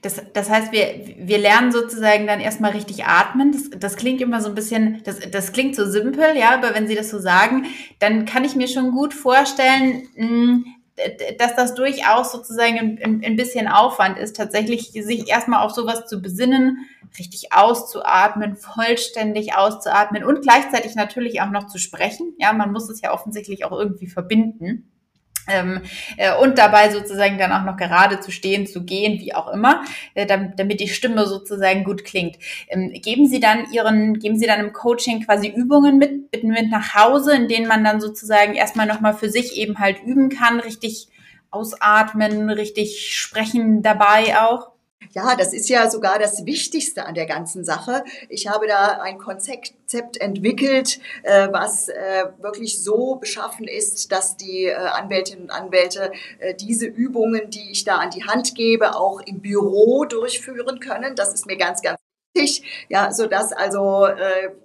Das, 0.01 0.21
das 0.33 0.50
heißt, 0.50 0.71
wir, 0.71 1.01
wir 1.17 1.38
lernen 1.38 1.71
sozusagen 1.71 2.25
dann 2.27 2.39
erstmal 2.39 2.71
richtig 2.71 3.05
atmen. 3.05 3.51
Das, 3.51 3.69
das 3.79 3.95
klingt 3.98 4.21
immer 4.21 4.41
so 4.41 4.50
ein 4.50 4.55
bisschen, 4.55 5.01
das, 5.03 5.19
das 5.31 5.51
klingt 5.51 5.75
so 5.75 5.86
simpel, 5.89 6.38
ja, 6.38 6.51
aber 6.53 6.74
wenn 6.74 6.88
Sie 6.88 6.95
das 6.95 7.09
so 7.09 7.19
sagen, 7.19 7.65
dann 8.00 8.25
kann 8.25 8.45
ich 8.45 8.55
mir 8.55 8.67
schon 8.67 8.91
gut 8.91 9.13
vorstellen, 9.13 10.07
hm, 10.15 10.65
dass 11.38 11.55
das 11.55 11.75
durchaus 11.75 12.31
sozusagen 12.31 13.00
ein, 13.01 13.21
ein 13.24 13.36
bisschen 13.36 13.67
Aufwand 13.67 14.17
ist, 14.17 14.36
tatsächlich 14.36 14.91
sich 14.91 15.29
erstmal 15.29 15.65
auf 15.65 15.71
sowas 15.71 16.05
zu 16.07 16.21
besinnen, 16.21 16.86
richtig 17.17 17.53
auszuatmen, 17.53 18.55
vollständig 18.55 19.55
auszuatmen 19.55 20.24
und 20.24 20.41
gleichzeitig 20.41 20.95
natürlich 20.95 21.41
auch 21.41 21.50
noch 21.50 21.67
zu 21.67 21.77
sprechen. 21.77 22.33
Ja, 22.38 22.53
man 22.53 22.71
muss 22.71 22.89
es 22.89 23.01
ja 23.01 23.13
offensichtlich 23.13 23.65
auch 23.65 23.71
irgendwie 23.71 24.07
verbinden. 24.07 24.89
Ähm, 25.48 25.81
äh, 26.17 26.36
und 26.36 26.58
dabei 26.58 26.91
sozusagen 26.91 27.38
dann 27.38 27.51
auch 27.51 27.63
noch 27.63 27.77
gerade 27.77 28.19
zu 28.19 28.31
stehen, 28.31 28.67
zu 28.67 28.84
gehen, 28.84 29.19
wie 29.19 29.34
auch 29.34 29.51
immer, 29.51 29.84
äh, 30.13 30.25
damit, 30.25 30.60
damit 30.60 30.79
die 30.79 30.88
Stimme 30.88 31.25
sozusagen 31.25 31.84
gut 31.84 32.05
klingt. 32.05 32.38
Ähm, 32.67 32.91
geben 32.93 33.27
Sie 33.27 33.39
dann 33.39 33.72
Ihren, 33.72 34.19
geben 34.19 34.38
Sie 34.38 34.46
dann 34.46 34.60
im 34.60 34.74
Coaching 34.74 35.25
quasi 35.25 35.48
Übungen 35.48 35.98
mit, 35.98 36.31
mit, 36.31 36.43
mit 36.43 36.69
nach 36.69 36.93
Hause, 36.93 37.36
in 37.36 37.48
denen 37.48 37.67
man 37.67 37.84
dann 37.84 38.00
sozusagen 38.00 38.53
erstmal 38.53 38.86
nochmal 38.86 39.13
für 39.13 39.29
sich 39.29 39.55
eben 39.58 39.79
halt 39.79 40.03
üben 40.03 40.29
kann, 40.29 40.60
richtig 40.60 41.08
ausatmen, 41.51 42.50
richtig 42.50 43.15
sprechen 43.15 43.81
dabei 43.81 44.39
auch? 44.39 44.72
Ja, 45.12 45.36
das 45.36 45.54
ist 45.54 45.70
ja 45.70 45.89
sogar 45.89 46.20
das 46.20 46.46
Wichtigste 46.46 47.06
an 47.06 47.16
der 47.16 47.25
ganzen 47.25 47.66
Sache. 47.66 48.04
Ich 48.30 48.48
habe 48.48 48.68
da 48.68 49.01
ein 49.01 49.18
Konzept 49.18 49.74
entwickelt, 50.22 51.00
äh, 51.24 51.48
was 51.51 51.89
äh, 51.89 52.25
wirklich 52.39 52.84
so 52.84 53.16
beschaffen 53.16 53.68
ist, 53.68 54.12
dass 54.12 54.38
die 54.38 54.66
äh, 54.66 54.75
Anwältinnen 54.75 55.46
und 55.46 55.50
Anwälte 55.50 56.12
diese 56.60 56.86
Übungen, 56.86 57.50
die 57.50 57.72
ich 57.72 57.84
da 57.84 57.98
an 57.98 58.12
die 58.12 58.24
Hand 58.24 58.54
gebe, 58.54 58.96
auch 58.96 59.22
im 59.22 59.42
Büro 59.42 60.06
durchführen 60.06 60.80
können. 60.80 61.16
Das 61.16 61.34
ist 61.34 61.48
mir 61.48 61.58
ganz, 61.58 61.82
ganz 61.82 62.00
wichtig, 62.36 62.86
ja, 62.89 63.12
so 63.12 63.25
dass 63.25 63.51
also 63.51 64.08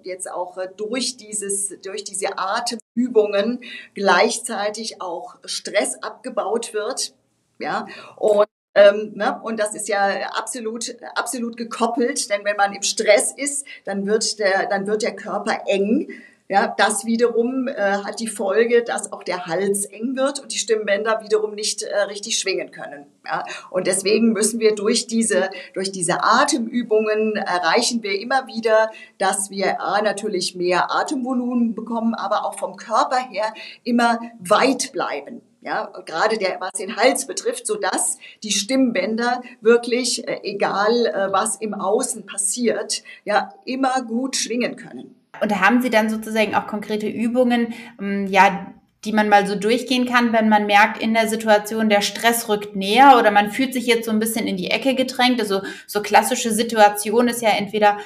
jetzt 0.03 0.29
auch 0.31 0.57
durch 0.77 1.17
dieses, 1.17 1.73
durch 1.81 2.03
diese 2.03 2.37
Atemübungen 2.37 3.63
gleichzeitig 3.93 5.01
auch 5.01 5.35
Stress 5.45 6.01
abgebaut 6.03 6.73
wird. 6.73 7.13
Ja, 7.59 7.87
und 8.17 8.47
ähm, 8.75 9.13
ne? 9.15 9.39
Und 9.41 9.59
das 9.59 9.73
ist 9.73 9.87
ja 9.87 10.29
absolut, 10.37 10.95
absolut 11.15 11.57
gekoppelt, 11.57 12.29
denn 12.29 12.43
wenn 12.43 12.57
man 12.57 12.73
im 12.73 12.83
Stress 12.83 13.33
ist, 13.35 13.65
dann 13.85 14.05
wird 14.05 14.37
der, 14.39 14.67
dann 14.67 14.85
wird 14.85 15.01
der 15.01 15.15
Körper 15.15 15.61
eng. 15.65 16.09
Ja, 16.47 16.75
das 16.77 17.05
wiederum 17.05 17.67
äh, 17.67 17.73
hat 17.73 18.19
die 18.19 18.27
Folge, 18.27 18.83
dass 18.83 19.11
auch 19.11 19.23
der 19.23 19.47
Hals 19.47 19.85
eng 19.85 20.15
wird 20.15 20.39
und 20.39 20.53
die 20.53 20.59
Stimmbänder 20.59 21.23
wiederum 21.23 21.55
nicht 21.55 21.81
äh, 21.81 22.01
richtig 22.01 22.37
schwingen 22.37 22.69
können. 22.69 23.07
Ja, 23.25 23.43
und 23.71 23.87
deswegen 23.87 24.31
müssen 24.31 24.59
wir 24.59 24.75
durch 24.75 25.07
diese, 25.07 25.49
durch 25.73 25.91
diese 25.91 26.23
Atemübungen 26.23 27.35
erreichen 27.35 28.03
wir 28.03 28.19
immer 28.19 28.45
wieder, 28.45 28.91
dass 29.17 29.49
wir 29.49 29.81
A, 29.81 30.03
natürlich 30.03 30.53
mehr 30.53 30.91
Atemvolumen 30.91 31.73
bekommen, 31.73 32.13
aber 32.13 32.45
auch 32.45 32.59
vom 32.59 32.75
Körper 32.75 33.17
her 33.17 33.51
immer 33.83 34.19
weit 34.37 34.91
bleiben 34.91 35.41
ja, 35.65 35.91
gerade 36.05 36.37
der, 36.37 36.57
was 36.59 36.71
den 36.73 36.95
Hals 36.95 37.25
betrifft, 37.25 37.65
so 37.65 37.75
dass 37.75 38.19
die 38.43 38.51
Stimmbänder 38.51 39.41
wirklich, 39.61 40.27
äh, 40.27 40.39
egal 40.43 41.07
äh, 41.07 41.31
was 41.31 41.55
im 41.57 41.73
Außen 41.73 42.25
passiert, 42.25 43.03
ja, 43.23 43.49
immer 43.65 44.03
gut 44.03 44.35
schwingen 44.35 44.75
können. 44.75 45.15
Und 45.41 45.51
da 45.51 45.59
haben 45.61 45.81
Sie 45.81 45.89
dann 45.89 46.09
sozusagen 46.09 46.55
auch 46.55 46.67
konkrete 46.67 47.07
Übungen, 47.07 47.73
ähm, 47.99 48.27
ja, 48.27 48.73
die 49.05 49.11
man 49.11 49.29
mal 49.29 49.45
so 49.45 49.55
durchgehen 49.55 50.07
kann, 50.07 50.33
wenn 50.33 50.49
man 50.49 50.65
merkt, 50.65 51.01
in 51.01 51.13
der 51.13 51.27
Situation, 51.27 51.89
der 51.89 52.01
Stress 52.01 52.49
rückt 52.49 52.75
näher 52.75 53.17
oder 53.19 53.31
man 53.31 53.51
fühlt 53.51 53.73
sich 53.73 53.85
jetzt 53.85 54.05
so 54.05 54.11
ein 54.11 54.19
bisschen 54.19 54.47
in 54.47 54.57
die 54.57 54.71
Ecke 54.71 54.95
gedrängt. 54.95 55.39
Also 55.39 55.61
so 55.85 56.01
klassische 56.01 56.51
Situation 56.51 57.27
ist 57.27 57.41
ja 57.41 57.49
entweder 57.49 57.97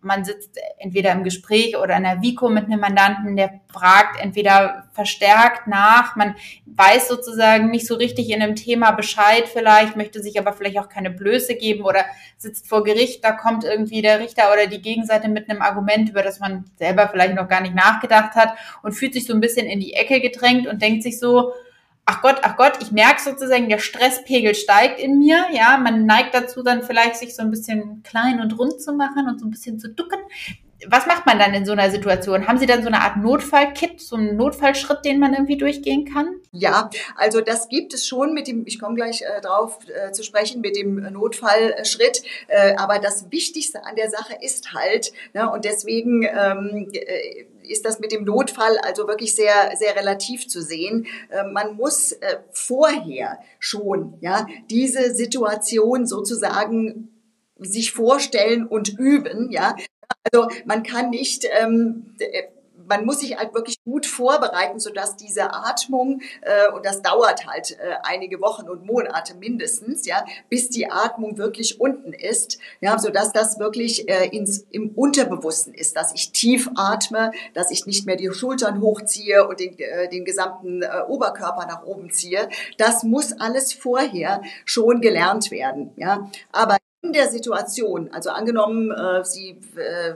man 0.00 0.24
sitzt 0.24 0.58
entweder 0.78 1.12
im 1.12 1.24
Gespräch 1.24 1.76
oder 1.76 1.96
in 1.96 2.02
der 2.02 2.22
Vico 2.22 2.48
mit 2.48 2.64
einem 2.64 2.80
Mandanten, 2.80 3.36
der 3.36 3.60
fragt 3.72 4.20
entweder 4.20 4.88
verstärkt 4.92 5.66
nach, 5.66 6.16
man 6.16 6.34
weiß 6.66 7.08
sozusagen 7.08 7.70
nicht 7.70 7.86
so 7.86 7.94
richtig 7.94 8.30
in 8.30 8.42
einem 8.42 8.56
Thema 8.56 8.90
Bescheid 8.92 9.48
vielleicht, 9.48 9.96
möchte 9.96 10.22
sich 10.22 10.38
aber 10.38 10.52
vielleicht 10.52 10.78
auch 10.78 10.88
keine 10.88 11.10
Blöße 11.10 11.54
geben 11.54 11.84
oder 11.84 12.04
sitzt 12.36 12.68
vor 12.68 12.84
Gericht, 12.84 13.24
da 13.24 13.32
kommt 13.32 13.64
irgendwie 13.64 14.02
der 14.02 14.20
Richter 14.20 14.52
oder 14.52 14.66
die 14.66 14.82
Gegenseite 14.82 15.28
mit 15.28 15.48
einem 15.48 15.62
Argument, 15.62 16.10
über 16.10 16.22
das 16.22 16.40
man 16.40 16.64
selber 16.76 17.08
vielleicht 17.08 17.34
noch 17.34 17.48
gar 17.48 17.60
nicht 17.60 17.74
nachgedacht 17.74 18.34
hat 18.34 18.54
und 18.82 18.92
fühlt 18.92 19.14
sich 19.14 19.26
so 19.26 19.32
ein 19.32 19.40
bisschen 19.40 19.66
in 19.66 19.80
die 19.80 19.94
Ecke 19.94 20.20
gedrängt 20.20 20.66
und 20.66 20.82
denkt 20.82 21.02
sich 21.02 21.18
so, 21.18 21.52
ach 22.06 22.22
Gott, 22.22 22.38
ach 22.42 22.56
Gott, 22.56 22.72
ich 22.80 22.90
merke 22.90 23.20
sozusagen, 23.22 23.68
der 23.68 23.78
Stresspegel 23.78 24.54
steigt 24.54 25.00
in 25.00 25.18
mir. 25.18 25.46
Ja, 25.52 25.78
man 25.78 26.06
neigt 26.06 26.34
dazu 26.34 26.62
dann 26.62 26.82
vielleicht, 26.82 27.16
sich 27.16 27.34
so 27.36 27.42
ein 27.42 27.50
bisschen 27.50 28.02
klein 28.02 28.40
und 28.40 28.58
rund 28.58 28.80
zu 28.80 28.92
machen 28.92 29.28
und 29.28 29.38
so 29.38 29.46
ein 29.46 29.50
bisschen 29.50 29.78
zu 29.78 29.88
ducken. 29.88 30.18
Was 30.88 31.06
macht 31.06 31.26
man 31.26 31.38
dann 31.38 31.52
in 31.52 31.66
so 31.66 31.72
einer 31.72 31.90
Situation? 31.90 32.48
Haben 32.48 32.58
Sie 32.58 32.66
dann 32.66 32.82
so 32.82 32.88
eine 32.88 33.02
Art 33.02 33.18
Notfallkit, 33.18 34.00
so 34.00 34.16
einen 34.16 34.36
Notfallschritt, 34.36 35.04
den 35.04 35.18
man 35.18 35.34
irgendwie 35.34 35.58
durchgehen 35.58 36.06
kann? 36.06 36.36
Ja, 36.52 36.88
also 37.16 37.42
das 37.42 37.68
gibt 37.68 37.92
es 37.92 38.06
schon 38.06 38.32
mit 38.32 38.48
dem, 38.48 38.64
ich 38.66 38.80
komme 38.80 38.94
gleich 38.94 39.20
äh, 39.20 39.42
drauf 39.42 39.78
äh, 39.88 40.12
zu 40.12 40.22
sprechen, 40.22 40.62
mit 40.62 40.76
dem 40.76 40.94
Notfallschritt. 41.12 42.22
Äh, 42.48 42.76
aber 42.76 42.98
das 42.98 43.30
Wichtigste 43.30 43.84
an 43.84 43.94
der 43.94 44.08
Sache 44.08 44.36
ist 44.40 44.72
halt, 44.72 45.12
ne, 45.34 45.50
und 45.52 45.66
deswegen 45.66 46.22
ähm, 46.22 46.88
äh, 46.92 47.44
ist 47.70 47.84
das 47.84 48.00
mit 48.00 48.12
dem 48.12 48.24
Notfall 48.24 48.78
also 48.78 49.06
wirklich 49.06 49.34
sehr, 49.34 49.72
sehr 49.76 49.96
relativ 49.96 50.48
zu 50.48 50.62
sehen. 50.62 51.06
Äh, 51.30 51.44
man 51.44 51.76
muss 51.76 52.12
äh, 52.12 52.38
vorher 52.52 53.38
schon, 53.58 54.14
ja, 54.20 54.46
diese 54.70 55.14
Situation 55.14 56.06
sozusagen 56.06 57.08
sich 57.58 57.92
vorstellen 57.92 58.66
und 58.66 58.98
üben, 58.98 59.50
ja. 59.50 59.76
Also 60.24 60.48
man 60.64 60.82
kann 60.82 61.10
nicht 61.10 61.46
ähm, 61.60 62.16
man 62.90 63.06
muss 63.06 63.20
sich 63.20 63.38
halt 63.38 63.54
wirklich 63.54 63.82
gut 63.84 64.04
vorbereiten, 64.04 64.80
sodass 64.80 65.16
diese 65.16 65.54
Atmung, 65.54 66.20
äh, 66.42 66.70
und 66.72 66.84
das 66.84 67.00
dauert 67.02 67.46
halt 67.46 67.78
äh, 67.78 67.94
einige 68.02 68.40
Wochen 68.40 68.68
und 68.68 68.84
Monate 68.84 69.36
mindestens, 69.36 70.06
ja, 70.06 70.24
bis 70.48 70.68
die 70.68 70.90
Atmung 70.90 71.38
wirklich 71.38 71.80
unten 71.80 72.12
ist, 72.12 72.58
ja, 72.80 72.98
sodass 72.98 73.32
das 73.32 73.58
wirklich 73.58 74.08
äh, 74.08 74.26
ins, 74.28 74.66
im 74.70 74.90
Unterbewussten 74.90 75.72
ist, 75.72 75.96
dass 75.96 76.12
ich 76.12 76.32
tief 76.32 76.68
atme, 76.74 77.30
dass 77.54 77.70
ich 77.70 77.86
nicht 77.86 78.06
mehr 78.06 78.16
die 78.16 78.32
Schultern 78.32 78.80
hochziehe 78.80 79.46
und 79.46 79.60
den, 79.60 79.78
äh, 79.78 80.08
den 80.08 80.24
gesamten 80.24 80.82
äh, 80.82 80.88
Oberkörper 81.06 81.66
nach 81.66 81.84
oben 81.84 82.10
ziehe. 82.10 82.48
Das 82.76 83.04
muss 83.04 83.32
alles 83.38 83.72
vorher 83.72 84.42
schon 84.64 85.00
gelernt 85.00 85.52
werden, 85.52 85.92
ja. 85.96 86.28
Aber 86.50 86.76
der 87.02 87.28
Situation, 87.28 88.10
also 88.12 88.30
angenommen, 88.30 88.90
äh, 88.90 89.24
Sie 89.24 89.58
äh, 89.76 90.14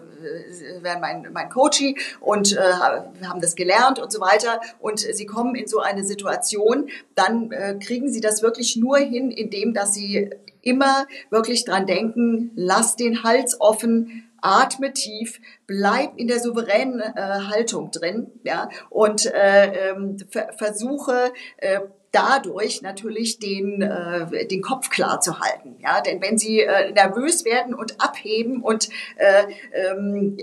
wären 0.82 1.00
mein, 1.00 1.28
mein 1.32 1.48
Coachie 1.48 1.96
und 2.20 2.52
äh, 2.56 2.58
haben 2.60 3.40
das 3.40 3.54
gelernt 3.54 3.98
und 3.98 4.12
so 4.12 4.20
weiter 4.20 4.60
und 4.80 5.00
Sie 5.00 5.26
kommen 5.26 5.54
in 5.54 5.66
so 5.66 5.80
eine 5.80 6.04
Situation, 6.04 6.88
dann 7.14 7.50
äh, 7.52 7.76
kriegen 7.80 8.10
Sie 8.10 8.20
das 8.20 8.42
wirklich 8.42 8.76
nur 8.76 8.98
hin, 8.98 9.30
indem 9.30 9.72
dass 9.72 9.94
Sie 9.94 10.30
immer 10.60 11.06
wirklich 11.30 11.64
dran 11.64 11.86
denken, 11.86 12.50
lass 12.54 12.96
den 12.96 13.22
Hals 13.22 13.60
offen, 13.60 14.28
atme 14.42 14.92
tief, 14.92 15.40
bleib 15.66 16.18
in 16.18 16.28
der 16.28 16.38
souveränen 16.38 17.00
äh, 17.00 17.14
Haltung 17.50 17.90
drin, 17.92 18.30
ja, 18.42 18.68
und 18.90 19.24
äh, 19.24 19.90
ähm, 19.90 20.18
versuche 20.56 21.32
äh, 21.56 21.80
dadurch 22.14 22.82
natürlich 22.82 23.38
den, 23.38 23.82
äh, 23.82 24.46
den 24.46 24.62
Kopf 24.62 24.88
klar 24.90 25.20
zu 25.20 25.40
halten. 25.40 25.76
Ja? 25.80 26.00
Denn 26.00 26.22
wenn 26.22 26.38
sie 26.38 26.60
äh, 26.60 26.92
nervös 26.92 27.44
werden 27.44 27.74
und 27.74 28.00
abheben 28.00 28.62
und 28.62 28.88
äh, 29.16 29.44
ähm, 29.72 30.38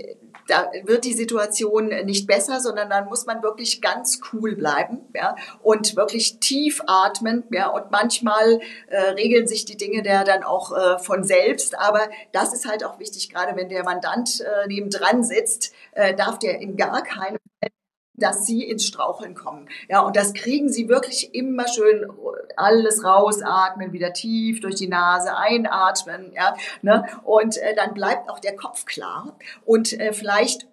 da 0.48 0.70
wird 0.84 1.04
die 1.04 1.12
Situation 1.12 1.86
nicht 2.04 2.26
besser, 2.26 2.60
sondern 2.60 2.90
dann 2.90 3.06
muss 3.06 3.26
man 3.26 3.42
wirklich 3.42 3.80
ganz 3.80 4.20
cool 4.32 4.56
bleiben 4.56 5.00
ja, 5.14 5.36
und 5.62 5.96
wirklich 5.96 6.40
tief 6.40 6.82
atmen. 6.86 7.44
Ja, 7.50 7.68
und 7.68 7.90
manchmal 7.90 8.60
äh, 8.88 9.00
regeln 9.10 9.46
sich 9.46 9.64
die 9.64 9.76
Dinge 9.76 10.02
der 10.02 10.24
dann 10.24 10.42
auch 10.42 10.76
äh, 10.76 10.98
von 10.98 11.24
selbst. 11.24 11.78
Aber 11.78 12.00
das 12.32 12.52
ist 12.52 12.68
halt 12.68 12.84
auch 12.84 12.98
wichtig, 12.98 13.30
gerade 13.30 13.56
wenn 13.56 13.68
der 13.68 13.84
Mandant 13.84 14.40
äh, 14.40 14.66
nebendran 14.66 15.22
sitzt, 15.22 15.72
äh, 15.92 16.14
darf 16.14 16.38
der 16.38 16.60
in 16.60 16.76
gar 16.76 17.02
keinem 17.02 17.38
dass 18.14 18.44
sie 18.46 18.62
ins 18.64 18.86
Straucheln 18.86 19.34
kommen. 19.34 19.68
Ja, 19.88 20.00
und 20.00 20.16
das 20.16 20.34
kriegen 20.34 20.68
sie 20.68 20.88
wirklich 20.88 21.34
immer 21.34 21.66
schön 21.68 22.10
alles 22.56 23.04
rausatmen, 23.04 23.92
wieder 23.92 24.12
tief 24.12 24.60
durch 24.60 24.74
die 24.74 24.88
Nase 24.88 25.36
einatmen, 25.36 26.32
ja, 26.34 26.54
ne? 26.82 27.06
Und 27.24 27.56
äh, 27.56 27.74
dann 27.74 27.94
bleibt 27.94 28.28
auch 28.28 28.38
der 28.38 28.56
Kopf 28.56 28.84
klar 28.84 29.36
und 29.64 29.98
äh, 29.98 30.12
vielleicht 30.12 30.66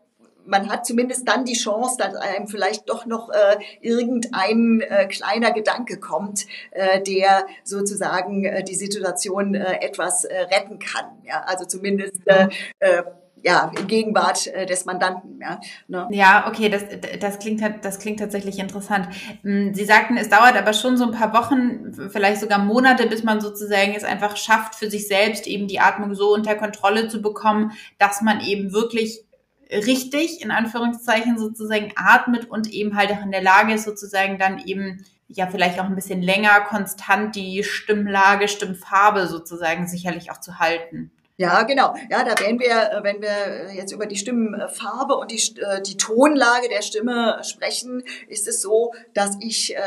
man 0.49 0.69
hat 0.69 0.85
zumindest 0.85 1.27
dann 1.27 1.45
die 1.45 1.53
Chance, 1.53 1.95
dass 1.99 2.15
einem 2.15 2.47
vielleicht 2.47 2.89
doch 2.89 3.05
noch 3.05 3.29
äh, 3.29 3.57
irgendein 3.81 4.81
äh, 4.81 5.05
kleiner 5.05 5.51
Gedanke 5.51 5.99
kommt, 5.99 6.47
äh, 6.71 7.01
der 7.01 7.45
sozusagen 7.63 8.45
äh, 8.45 8.63
die 8.63 8.75
Situation 8.75 9.53
äh, 9.53 9.79
etwas 9.81 10.25
äh, 10.25 10.35
retten 10.35 10.79
kann. 10.79 11.05
Ja, 11.23 11.43
also 11.45 11.65
zumindest 11.65 12.21
äh, 12.25 12.47
äh, 12.79 13.03
ja, 13.43 13.71
Gegenwart 13.87 14.47
äh, 14.47 14.65
des 14.65 14.85
Mandanten. 14.85 15.39
Ja, 15.41 15.59
ne? 15.87 16.07
ja 16.11 16.47
okay, 16.47 16.69
das, 16.69 16.83
das, 17.19 17.39
klingt, 17.39 17.61
das 17.83 17.99
klingt 17.99 18.19
tatsächlich 18.19 18.59
interessant. 18.59 19.07
Hm, 19.43 19.73
Sie 19.73 19.85
sagten, 19.85 20.17
es 20.17 20.29
dauert 20.29 20.55
aber 20.55 20.73
schon 20.73 20.97
so 20.97 21.05
ein 21.05 21.11
paar 21.11 21.33
Wochen, 21.33 21.93
vielleicht 22.09 22.41
sogar 22.41 22.59
Monate, 22.59 23.07
bis 23.07 23.23
man 23.23 23.41
sozusagen 23.41 23.93
es 23.95 24.03
einfach 24.03 24.37
schafft, 24.37 24.75
für 24.75 24.89
sich 24.89 25.07
selbst 25.07 25.47
eben 25.47 25.67
die 25.67 25.79
Atmung 25.79 26.15
so 26.15 26.33
unter 26.33 26.55
Kontrolle 26.55 27.07
zu 27.07 27.21
bekommen, 27.21 27.71
dass 27.97 28.21
man 28.21 28.41
eben 28.41 28.73
wirklich 28.73 29.23
richtig, 29.71 30.41
in 30.41 30.51
Anführungszeichen 30.51 31.37
sozusagen, 31.37 31.93
atmet 31.95 32.49
und 32.49 32.71
eben 32.71 32.95
halt 32.95 33.11
auch 33.11 33.23
in 33.23 33.31
der 33.31 33.43
Lage 33.43 33.73
ist, 33.73 33.85
sozusagen 33.85 34.39
dann 34.39 34.59
eben 34.65 35.05
ja 35.27 35.47
vielleicht 35.47 35.79
auch 35.79 35.85
ein 35.85 35.95
bisschen 35.95 36.23
länger 36.23 36.61
konstant 36.61 37.35
die 37.35 37.63
Stimmlage, 37.63 38.47
Stimmfarbe 38.47 39.27
sozusagen 39.27 39.87
sicherlich 39.87 40.31
auch 40.31 40.39
zu 40.39 40.57
halten. 40.57 41.11
Ja, 41.39 41.63
genau. 41.63 41.95
Ja, 42.09 42.25
da 42.25 42.37
werden 42.43 42.59
wir, 42.59 42.67
äh, 42.67 43.01
wenn 43.01 43.21
wir 43.21 43.73
jetzt 43.73 43.93
über 43.93 44.05
die 44.05 44.17
Stimmenfarbe 44.17 45.15
und 45.15 45.31
die, 45.31 45.37
äh, 45.61 45.81
die 45.81 45.95
Tonlage 45.95 46.67
der 46.67 46.81
Stimme 46.81 47.39
sprechen, 47.43 48.03
ist 48.27 48.45
es 48.49 48.61
so, 48.61 48.93
dass 49.13 49.37
ich 49.39 49.73
äh, 49.73 49.79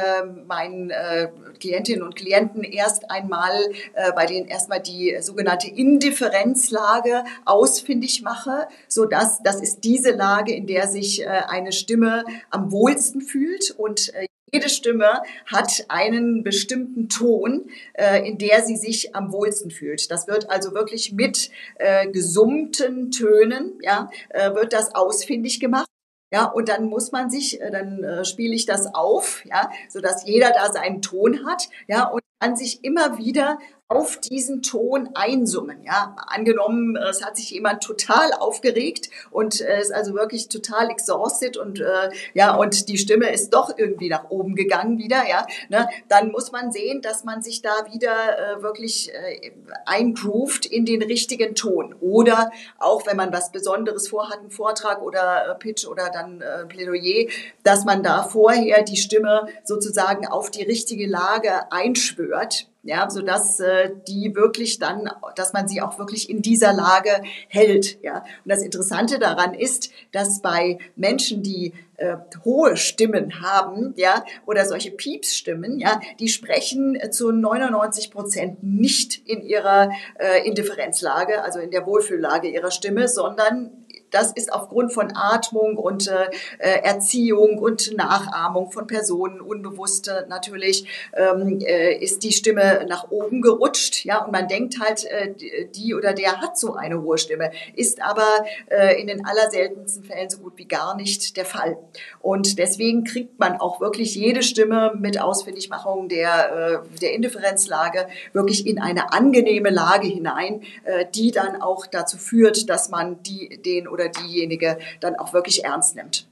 meinen 0.46 0.88
äh, 0.88 1.28
Klientinnen 1.60 2.02
und 2.02 2.16
Klienten 2.16 2.62
erst 2.62 3.10
einmal 3.10 3.52
äh, 3.92 4.12
bei 4.12 4.24
denen 4.24 4.48
erstmal 4.48 4.80
die 4.80 5.18
sogenannte 5.20 5.68
Indifferenzlage 5.68 7.22
ausfindig 7.44 8.22
mache, 8.22 8.66
so 8.88 9.04
dass 9.04 9.42
das 9.42 9.60
ist 9.60 9.84
diese 9.84 10.12
Lage, 10.12 10.54
in 10.54 10.66
der 10.66 10.88
sich 10.88 11.20
äh, 11.20 11.26
eine 11.26 11.72
Stimme 11.72 12.24
am 12.48 12.72
wohlsten 12.72 13.20
fühlt 13.20 13.72
und 13.76 14.14
äh, 14.14 14.26
jede 14.52 14.68
Stimme 14.68 15.22
hat 15.46 15.86
einen 15.88 16.42
bestimmten 16.42 17.08
Ton, 17.08 17.70
äh, 17.94 18.26
in 18.28 18.38
der 18.38 18.62
sie 18.62 18.76
sich 18.76 19.14
am 19.16 19.32
wohlsten 19.32 19.70
fühlt. 19.70 20.10
Das 20.10 20.28
wird 20.28 20.50
also 20.50 20.74
wirklich 20.74 21.12
mit 21.12 21.50
äh, 21.76 22.06
gesummten 22.08 23.10
Tönen, 23.10 23.78
ja, 23.80 24.10
äh, 24.28 24.54
wird 24.54 24.72
das 24.72 24.94
ausfindig 24.94 25.58
gemacht. 25.58 25.86
Ja, 26.30 26.46
und 26.46 26.68
dann 26.68 26.86
muss 26.86 27.12
man 27.12 27.30
sich, 27.30 27.60
äh, 27.60 27.70
dann 27.70 28.04
äh, 28.04 28.24
spiele 28.24 28.54
ich 28.54 28.66
das 28.66 28.94
auf, 28.94 29.44
ja, 29.46 29.70
so 29.88 30.00
dass 30.00 30.26
jeder 30.26 30.50
da 30.50 30.72
seinen 30.72 31.02
Ton 31.02 31.46
hat, 31.46 31.68
ja, 31.88 32.04
und 32.04 32.22
kann 32.40 32.56
sich 32.56 32.82
immer 32.82 33.18
wieder 33.18 33.58
auf 33.96 34.18
diesen 34.18 34.62
Ton 34.62 35.10
einsummen. 35.14 35.82
Ja, 35.84 36.16
angenommen, 36.28 36.96
es 36.96 37.24
hat 37.24 37.36
sich 37.36 37.50
jemand 37.50 37.82
total 37.82 38.32
aufgeregt 38.32 39.10
und 39.30 39.60
ist 39.60 39.92
also 39.92 40.14
wirklich 40.14 40.48
total 40.48 40.90
exhausted 40.90 41.56
und 41.56 41.80
äh, 41.80 42.10
ja 42.34 42.54
und 42.54 42.88
die 42.88 42.98
Stimme 42.98 43.32
ist 43.32 43.50
doch 43.50 43.76
irgendwie 43.76 44.08
nach 44.08 44.30
oben 44.30 44.54
gegangen 44.54 44.98
wieder. 44.98 45.28
Ja, 45.28 45.46
ne? 45.68 45.88
dann 46.08 46.30
muss 46.30 46.52
man 46.52 46.72
sehen, 46.72 47.02
dass 47.02 47.24
man 47.24 47.42
sich 47.42 47.62
da 47.62 47.70
wieder 47.92 48.58
äh, 48.58 48.62
wirklich 48.62 49.12
äh, 49.12 49.52
eingroovt 49.86 50.66
in 50.66 50.84
den 50.84 51.02
richtigen 51.02 51.54
Ton. 51.54 51.94
Oder 52.00 52.50
auch 52.78 53.06
wenn 53.06 53.16
man 53.16 53.32
was 53.32 53.52
Besonderes 53.52 54.08
vorhat, 54.08 54.38
einen 54.38 54.50
Vortrag 54.50 55.02
oder 55.02 55.50
äh, 55.50 55.54
Pitch 55.54 55.86
oder 55.86 56.10
dann 56.10 56.40
äh, 56.40 56.66
Plädoyer, 56.66 57.28
dass 57.62 57.84
man 57.84 58.02
da 58.02 58.22
vorher 58.22 58.82
die 58.82 58.96
Stimme 58.96 59.46
sozusagen 59.64 60.26
auf 60.26 60.50
die 60.50 60.62
richtige 60.62 61.06
Lage 61.06 61.70
einschwört 61.70 62.68
ja, 62.82 63.08
so 63.08 63.22
dass 63.22 63.60
äh, 63.60 63.90
die 64.08 64.34
wirklich 64.34 64.78
dann, 64.78 65.08
dass 65.36 65.52
man 65.52 65.68
sie 65.68 65.80
auch 65.80 65.98
wirklich 65.98 66.28
in 66.28 66.42
dieser 66.42 66.72
Lage 66.72 67.10
hält, 67.48 68.02
ja. 68.02 68.18
Und 68.18 68.48
das 68.48 68.62
Interessante 68.62 69.18
daran 69.18 69.54
ist, 69.54 69.90
dass 70.10 70.42
bei 70.42 70.78
Menschen, 70.96 71.42
die 71.42 71.72
äh, 71.96 72.16
hohe 72.44 72.76
Stimmen 72.76 73.40
haben, 73.40 73.94
ja, 73.96 74.24
oder 74.46 74.64
solche 74.64 74.90
Piepsstimmen, 74.90 75.78
ja, 75.78 76.00
die 76.18 76.28
sprechen 76.28 76.98
zu 77.12 77.30
99 77.30 78.10
Prozent 78.10 78.62
nicht 78.62 79.28
in 79.28 79.42
ihrer 79.42 79.90
äh, 80.18 80.46
Indifferenzlage, 80.46 81.42
also 81.44 81.60
in 81.60 81.70
der 81.70 81.86
Wohlfühllage 81.86 82.48
ihrer 82.48 82.72
Stimme, 82.72 83.06
sondern 83.06 83.81
das 84.12 84.32
ist 84.32 84.52
aufgrund 84.52 84.92
von 84.92 85.12
Atmung 85.16 85.76
und 85.76 86.08
äh, 86.08 86.28
Erziehung 86.58 87.58
und 87.58 87.96
Nachahmung 87.96 88.70
von 88.70 88.86
Personen, 88.86 89.40
unbewusste 89.40 90.26
natürlich, 90.28 90.86
ähm, 91.14 91.58
äh, 91.60 91.94
ist 91.96 92.22
die 92.22 92.32
Stimme 92.32 92.86
nach 92.88 93.10
oben 93.10 93.42
gerutscht. 93.42 94.04
Ja, 94.04 94.24
und 94.24 94.32
man 94.32 94.48
denkt 94.48 94.78
halt, 94.80 95.04
äh, 95.04 95.34
die 95.74 95.94
oder 95.94 96.12
der 96.12 96.40
hat 96.40 96.58
so 96.58 96.74
eine 96.74 97.02
hohe 97.02 97.18
Stimme, 97.18 97.50
ist 97.74 98.02
aber 98.02 98.28
äh, 98.66 99.00
in 99.00 99.06
den 99.06 99.24
allerseltensten 99.24 100.04
Fällen 100.04 100.30
so 100.30 100.38
gut 100.38 100.54
wie 100.56 100.66
gar 100.66 100.96
nicht 100.96 101.36
der 101.36 101.44
Fall. 101.44 101.78
Und 102.20 102.58
deswegen 102.58 103.04
kriegt 103.04 103.38
man 103.38 103.56
auch 103.56 103.80
wirklich 103.80 104.14
jede 104.14 104.42
Stimme 104.42 104.92
mit 104.98 105.20
Ausfindigmachung 105.20 106.08
der, 106.08 106.82
äh, 106.84 106.98
der 106.98 107.14
Indifferenzlage 107.14 108.06
wirklich 108.32 108.66
in 108.66 108.80
eine 108.80 109.12
angenehme 109.12 109.70
Lage 109.70 110.06
hinein, 110.06 110.62
äh, 110.84 111.06
die 111.14 111.30
dann 111.30 111.60
auch 111.60 111.86
dazu 111.86 112.18
führt, 112.18 112.68
dass 112.68 112.90
man 112.90 113.22
die, 113.22 113.60
den 113.62 113.88
oder 113.88 114.01
oder 114.02 114.10
diejenige 114.10 114.78
dann 115.00 115.16
auch 115.16 115.32
wirklich 115.32 115.64
ernst 115.64 115.96
nimmt. 115.96 116.26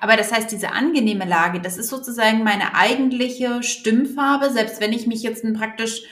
Aber 0.00 0.16
das 0.16 0.32
heißt, 0.32 0.50
diese 0.50 0.72
angenehme 0.72 1.24
Lage, 1.24 1.60
das 1.60 1.76
ist 1.76 1.88
sozusagen 1.88 2.42
meine 2.42 2.74
eigentliche 2.74 3.62
Stimmfarbe, 3.62 4.50
selbst 4.50 4.80
wenn 4.80 4.92
ich 4.92 5.06
mich 5.06 5.22
jetzt 5.22 5.44
praktisch 5.54 6.02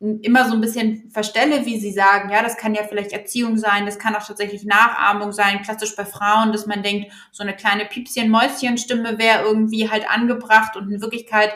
immer 0.00 0.48
so 0.48 0.54
ein 0.54 0.62
bisschen 0.62 1.10
verstelle, 1.10 1.66
wie 1.66 1.78
Sie 1.78 1.92
sagen, 1.92 2.30
ja, 2.30 2.42
das 2.42 2.56
kann 2.56 2.74
ja 2.74 2.84
vielleicht 2.84 3.12
Erziehung 3.12 3.58
sein, 3.58 3.84
das 3.84 3.98
kann 3.98 4.14
auch 4.14 4.26
tatsächlich 4.26 4.64
Nachahmung 4.64 5.32
sein, 5.32 5.60
klassisch 5.60 5.94
bei 5.94 6.06
Frauen, 6.06 6.52
dass 6.52 6.66
man 6.66 6.82
denkt, 6.82 7.12
so 7.32 7.42
eine 7.42 7.54
kleine 7.54 7.84
Piepschen-Mäuschen-Stimme 7.84 9.18
wäre 9.18 9.42
irgendwie 9.42 9.90
halt 9.90 10.10
angebracht 10.10 10.76
und 10.76 10.90
in 10.90 11.02
Wirklichkeit 11.02 11.52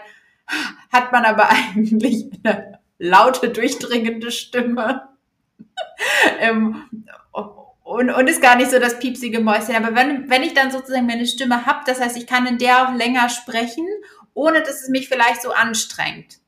hat 0.92 1.10
man 1.10 1.24
aber 1.24 1.48
eigentlich 1.74 2.26
eine 2.42 2.80
laute, 2.98 3.48
durchdringende 3.48 4.30
Stimme. 4.30 5.08
ähm, 6.40 6.84
und, 7.84 8.10
und 8.10 8.28
ist 8.28 8.42
gar 8.42 8.56
nicht 8.56 8.70
so 8.70 8.78
das 8.78 8.98
piepsige 8.98 9.40
Mäuschen. 9.40 9.76
Aber 9.76 9.94
wenn, 9.94 10.28
wenn 10.28 10.42
ich 10.42 10.54
dann 10.54 10.72
sozusagen 10.72 11.06
meine 11.06 11.26
Stimme 11.26 11.66
habe, 11.66 11.80
das 11.86 12.00
heißt, 12.00 12.16
ich 12.16 12.26
kann 12.26 12.46
in 12.46 12.58
der 12.58 12.88
auch 12.88 12.94
länger 12.94 13.28
sprechen, 13.28 13.86
ohne 14.32 14.62
dass 14.62 14.82
es 14.82 14.88
mich 14.88 15.08
vielleicht 15.08 15.42
so 15.42 15.52
anstrengt. 15.52 16.38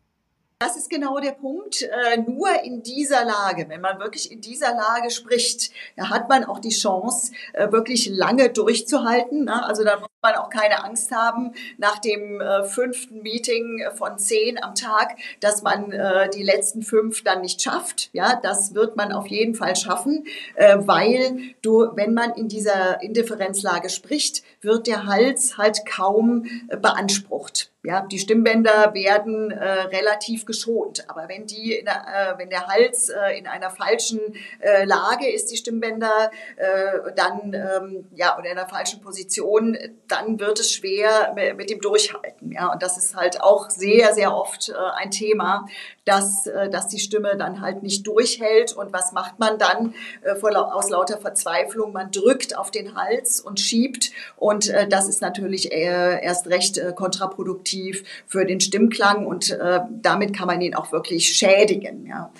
Das 0.58 0.78
ist 0.78 0.88
genau 0.88 1.20
der 1.20 1.32
Punkt. 1.32 1.82
Äh, 1.82 2.16
nur 2.16 2.48
in 2.64 2.82
dieser 2.82 3.26
Lage, 3.26 3.68
wenn 3.68 3.82
man 3.82 4.00
wirklich 4.00 4.32
in 4.32 4.40
dieser 4.40 4.74
Lage 4.74 5.10
spricht, 5.10 5.70
da 5.96 6.08
hat 6.08 6.30
man 6.30 6.44
auch 6.44 6.58
die 6.58 6.70
Chance, 6.70 7.32
äh, 7.52 7.70
wirklich 7.70 8.08
lange 8.08 8.48
durchzuhalten. 8.48 9.44
Ne? 9.44 9.62
Also 9.66 9.84
da 9.84 10.00
muss 10.00 10.08
man 10.26 10.34
auch 10.34 10.50
keine 10.50 10.82
Angst 10.84 11.12
haben 11.12 11.52
nach 11.78 11.98
dem 11.98 12.40
äh, 12.40 12.64
fünften 12.64 13.22
Meeting 13.22 13.82
von 13.94 14.18
zehn 14.18 14.62
am 14.62 14.74
Tag, 14.74 15.16
dass 15.40 15.62
man 15.62 15.92
äh, 15.92 16.28
die 16.30 16.42
letzten 16.42 16.82
fünf 16.82 17.22
dann 17.22 17.40
nicht 17.42 17.62
schafft. 17.62 18.10
Ja, 18.12 18.40
das 18.42 18.74
wird 18.74 18.96
man 18.96 19.12
auf 19.12 19.28
jeden 19.28 19.54
Fall 19.54 19.76
schaffen, 19.76 20.24
äh, 20.56 20.76
weil 20.80 21.38
du, 21.62 21.90
wenn 21.94 22.12
man 22.14 22.32
in 22.32 22.48
dieser 22.48 23.02
Indifferenzlage 23.02 23.88
spricht, 23.88 24.42
wird 24.62 24.86
der 24.86 25.06
Hals 25.06 25.56
halt 25.58 25.86
kaum 25.86 26.46
äh, 26.68 26.76
beansprucht. 26.76 27.70
Ja, 27.86 28.00
die 28.00 28.18
Stimmbänder 28.18 28.94
werden 28.94 29.52
äh, 29.52 29.64
relativ 29.64 30.44
geschont, 30.44 31.08
aber 31.08 31.28
wenn 31.28 31.46
die, 31.46 31.84
der, 31.86 32.34
äh, 32.34 32.36
wenn 32.38 32.50
der 32.50 32.66
Hals 32.66 33.10
äh, 33.10 33.38
in 33.38 33.46
einer 33.46 33.70
falschen 33.70 34.18
äh, 34.58 34.84
Lage 34.84 35.30
ist, 35.30 35.52
die 35.52 35.56
Stimmbänder, 35.56 36.32
äh, 36.56 37.12
dann 37.14 37.54
ähm, 37.54 38.08
ja 38.12 38.36
oder 38.36 38.50
in 38.50 38.58
einer 38.58 38.68
falschen 38.68 39.00
Position, 39.00 39.78
dann 40.16 40.40
wird 40.40 40.60
es 40.60 40.72
schwer 40.72 41.34
mit, 41.34 41.70
dem 41.70 41.80
Durchhalten. 41.80 42.52
Ja, 42.52 42.72
und 42.72 42.82
das 42.82 42.96
ist 42.96 43.16
halt 43.16 43.40
auch 43.40 43.70
sehr, 43.70 44.14
sehr 44.14 44.34
oft 44.34 44.68
äh, 44.68 44.74
ein 44.96 45.10
Thema, 45.10 45.66
dass, 46.04 46.46
äh, 46.46 46.68
dass 46.70 46.88
die 46.88 46.98
Stimme 46.98 47.36
dann 47.36 47.60
halt 47.60 47.82
nicht 47.82 48.06
durchhält. 48.06 48.72
Und 48.72 48.92
was 48.92 49.12
macht 49.12 49.38
man 49.38 49.58
dann 49.58 49.94
äh, 50.22 50.34
aus 50.46 50.90
lauter 50.90 51.18
Verzweiflung? 51.18 51.92
Man 51.92 52.10
drückt 52.10 52.56
auf 52.56 52.70
den 52.70 52.94
Hals 52.94 53.40
und 53.40 53.60
schiebt 53.60 54.12
und 54.36 54.72
das 54.90 55.08
ist 55.08 55.20
natürlich 55.20 55.72
erst 55.72 56.46
recht 56.48 56.80
kontraproduktiv 56.94 58.04
für 58.26 58.44
den 58.44 58.60
Stimmklang 58.60 59.26
und 59.26 59.56
damit 59.90 60.36
kann 60.36 60.46
man 60.46 60.60
ihn 60.60 60.74
auch 60.74 60.92
wirklich 60.92 61.28
schädigen. 61.28 62.06
Ja. 62.06 62.30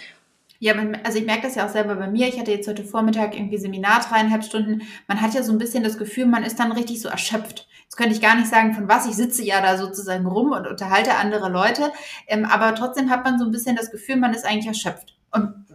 Ja, 0.59 0.75
also 1.05 1.19
ich 1.19 1.27
merke 1.27 1.43
das 1.43 1.55
ja 1.55 1.67
auch 1.67 1.71
selber 1.71 1.97
bei 1.97 2.09
mir. 2.09 2.29
Ich 2.29 2.39
hatte 2.39 2.51
jetzt 2.51 2.69
heute 2.69 2.85
Vormittag 2.85 3.35
irgendwie 3.35 3.59
Seminar, 3.59 4.01
dreieinhalb 4.01 4.45
Stunden. 4.45 4.83
Man 5.07 5.21
hat 5.21 5.35
ja 5.35 5.43
so 5.43 5.53
ein 5.53 5.59
bisschen 5.59 5.85
das 5.85 5.99
Gefühl, 5.99 6.27
man 6.27 6.45
ist 6.45 6.59
dann 6.59 6.73
richtig 6.73 7.01
so 7.01 7.09
erschöpft. 7.09 7.69
Jetzt 7.83 7.97
könnte 7.97 8.15
ich 8.15 8.21
gar 8.21 8.37
nicht 8.37 8.49
sagen, 8.49 8.75
von 8.75 8.89
was. 8.89 9.07
Ich 9.07 9.15
sitze 9.15 9.45
ja 9.45 9.61
da 9.61 9.77
sozusagen 9.77 10.27
rum 10.27 10.53
und 10.53 10.67
unterhalte 10.67 11.15
andere 11.15 11.49
Leute. 11.49 11.93
Ähm, 12.27 12.45
aber 12.45 12.75
trotzdem 12.75 13.11
hat 13.11 13.25
man 13.25 13.39
so 13.39 13.45
ein 13.45 13.51
bisschen 13.51 13.77
das 13.77 13.91
Gefühl, 13.91 14.17
man 14.17 14.35
ist 14.35 14.45
eigentlich 14.45 14.67
erschöpft. 14.67 15.17
Und 15.31 15.67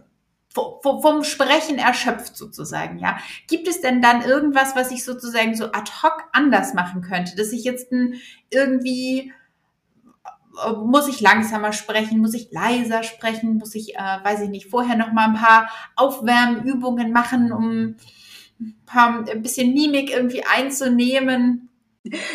vom 0.54 1.24
Sprechen 1.24 1.78
erschöpft 1.78 2.36
sozusagen, 2.36 2.98
ja. 2.98 3.16
Gibt 3.48 3.68
es 3.68 3.80
denn 3.80 4.02
dann 4.02 4.22
irgendwas, 4.22 4.76
was 4.76 4.90
ich 4.90 5.04
sozusagen 5.04 5.54
so 5.54 5.66
ad 5.66 5.90
hoc 6.02 6.24
anders 6.32 6.74
machen 6.74 7.02
könnte, 7.02 7.36
dass 7.36 7.52
ich 7.52 7.64
jetzt 7.64 7.90
irgendwie 8.50 9.32
muss 10.84 11.08
ich 11.08 11.20
langsamer 11.20 11.72
sprechen, 11.72 12.18
muss 12.18 12.34
ich 12.34 12.50
leiser 12.50 13.02
sprechen, 13.02 13.58
muss 13.58 13.74
ich, 13.74 13.94
äh, 13.94 14.18
weiß 14.22 14.42
ich 14.42 14.48
nicht, 14.50 14.68
vorher 14.68 14.96
noch 14.96 15.12
mal 15.12 15.28
ein 15.28 15.34
paar 15.34 15.70
Aufwärmübungen 15.96 17.12
machen, 17.12 17.52
um 17.52 17.96
ein, 18.60 18.76
paar, 18.86 19.24
ein 19.28 19.42
bisschen 19.42 19.72
Mimik 19.72 20.10
irgendwie 20.10 20.44
einzunehmen. 20.44 21.68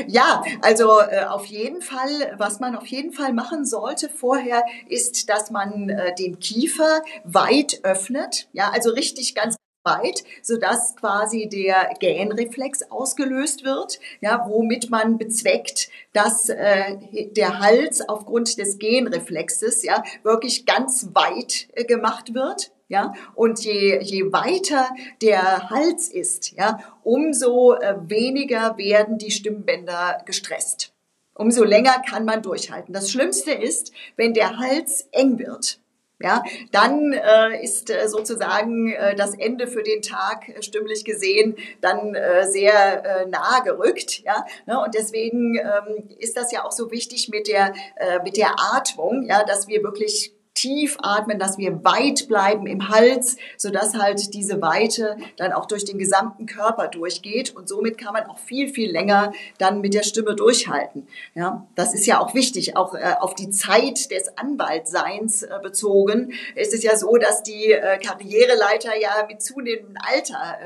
Ja, 0.08 0.44
also 0.62 1.02
äh, 1.02 1.26
auf 1.26 1.46
jeden 1.46 1.82
Fall, 1.82 2.36
was 2.38 2.62
man 2.62 2.76
auf 2.76 2.88
jeden 2.88 3.12
Fall 3.12 3.34
machen 3.34 3.66
sollte 3.66 4.08
vorher, 4.08 4.64
ist, 4.88 5.30
dass 5.30 5.52
man 5.52 5.90
äh, 5.90 6.16
den 6.16 6.40
Kiefer 6.40 7.02
weit 7.26 7.82
öffnet, 7.84 8.48
ja, 8.54 8.70
also 8.70 8.92
richtig 8.92 9.36
ganz 9.36 9.58
weit, 9.88 10.24
sodass 10.44 10.96
quasi 10.96 11.50
der 11.50 11.94
Gähnreflex 12.00 12.92
ausgelöst 12.92 13.64
wird, 13.64 14.00
ja, 14.22 14.46
womit 14.48 14.92
man 14.92 15.18
bezweckt, 15.18 15.90
dass 16.14 16.50
äh, 16.50 16.98
der 17.32 17.60
Hals 17.60 18.08
aufgrund 18.08 18.60
des 18.60 18.78
Gähnreflexes 18.78 19.84
ja 19.84 20.04
wirklich 20.24 20.66
ganz 20.66 21.10
weit 21.14 21.70
äh, 21.74 21.86
gemacht 21.86 22.34
wird. 22.34 22.72
Ja, 22.90 23.14
und 23.36 23.66
je, 23.66 24.00
je 24.02 24.32
weiter 24.32 24.88
der 25.22 25.70
Hals 25.70 26.08
ist, 26.08 26.54
ja, 26.54 26.80
umso 27.04 27.74
äh, 27.74 27.96
weniger 28.08 28.78
werden 28.78 29.18
die 29.18 29.32
Stimmbänder 29.32 30.22
gestresst. 30.26 30.94
Umso 31.34 31.66
länger 31.66 32.02
kann 32.10 32.24
man 32.24 32.42
durchhalten. 32.42 32.94
Das 32.94 33.12
Schlimmste 33.12 33.52
ist, 33.52 33.92
wenn 34.16 34.34
der 34.34 34.58
Hals 34.58 35.10
eng 35.12 35.38
wird 35.38 35.82
ja, 36.20 36.44
dann 36.72 37.14
äh, 37.14 37.64
ist 37.64 37.92
äh, 37.92 38.08
sozusagen 38.08 38.92
äh, 38.92 39.16
das 39.16 39.36
Ende 39.36 39.68
für 39.68 39.84
den 39.84 40.02
Tag 40.02 40.50
äh, 40.50 40.64
stimmlich 40.64 41.06
gesehen 41.06 41.56
dann 41.82 42.16
äh, 42.16 42.48
sehr 42.48 43.06
äh, 43.06 43.26
nahe 43.28 43.64
gerückt. 43.64 44.22
Ja, 44.24 44.46
ne? 44.66 44.82
und 44.82 44.96
deswegen 44.96 45.56
ähm, 45.56 46.10
ist 46.18 46.36
das 46.36 46.52
ja 46.52 46.66
auch 46.66 46.72
so 46.72 46.90
wichtig 46.92 47.30
mit 47.30 47.48
der 47.48 47.74
äh, 47.98 48.20
mit 48.24 48.38
der 48.38 48.56
Atmung, 48.74 49.26
ja, 49.28 49.44
dass 49.44 49.68
wir 49.68 49.84
wirklich 49.84 50.37
tief 50.58 50.98
atmen, 51.04 51.38
dass 51.38 51.60
wir 51.60 51.84
weit 51.84 52.28
bleiben 52.28 52.66
im 52.66 52.90
Hals, 52.90 53.38
sodass 53.58 53.94
halt 53.94 54.34
diese 54.34 54.60
Weite 54.62 55.18
dann 55.38 55.54
auch 55.54 55.66
durch 55.66 55.86
den 55.86 56.00
gesamten 56.00 56.48
Körper 56.48 56.88
durchgeht. 56.88 57.56
Und 57.56 57.70
somit 57.70 57.98
kann 57.98 58.14
man 58.14 58.26
auch 58.26 58.40
viel, 58.40 58.68
viel 58.68 58.92
länger 58.92 59.34
dann 59.60 59.82
mit 59.82 59.94
der 59.94 60.02
Stimme 60.02 60.36
durchhalten. 60.36 61.08
Ja, 61.36 61.68
das 61.76 61.94
ist 61.94 62.08
ja 62.08 62.20
auch 62.20 62.34
wichtig, 62.34 62.76
auch 62.76 62.96
äh, 62.96 63.14
auf 63.20 63.36
die 63.36 63.52
Zeit 63.52 64.10
des 64.10 64.36
Anwaltseins 64.38 65.44
äh, 65.44 65.60
bezogen 65.62 66.34
ist 66.56 66.74
es 66.74 66.84
ja 66.84 66.98
so, 66.98 67.18
dass 67.18 67.44
die 67.44 67.72
äh, 67.72 68.00
Karriereleiter 68.00 68.98
ja 69.00 69.26
mit 69.28 69.44
zunehmendem 69.44 69.96
Alter 70.02 70.58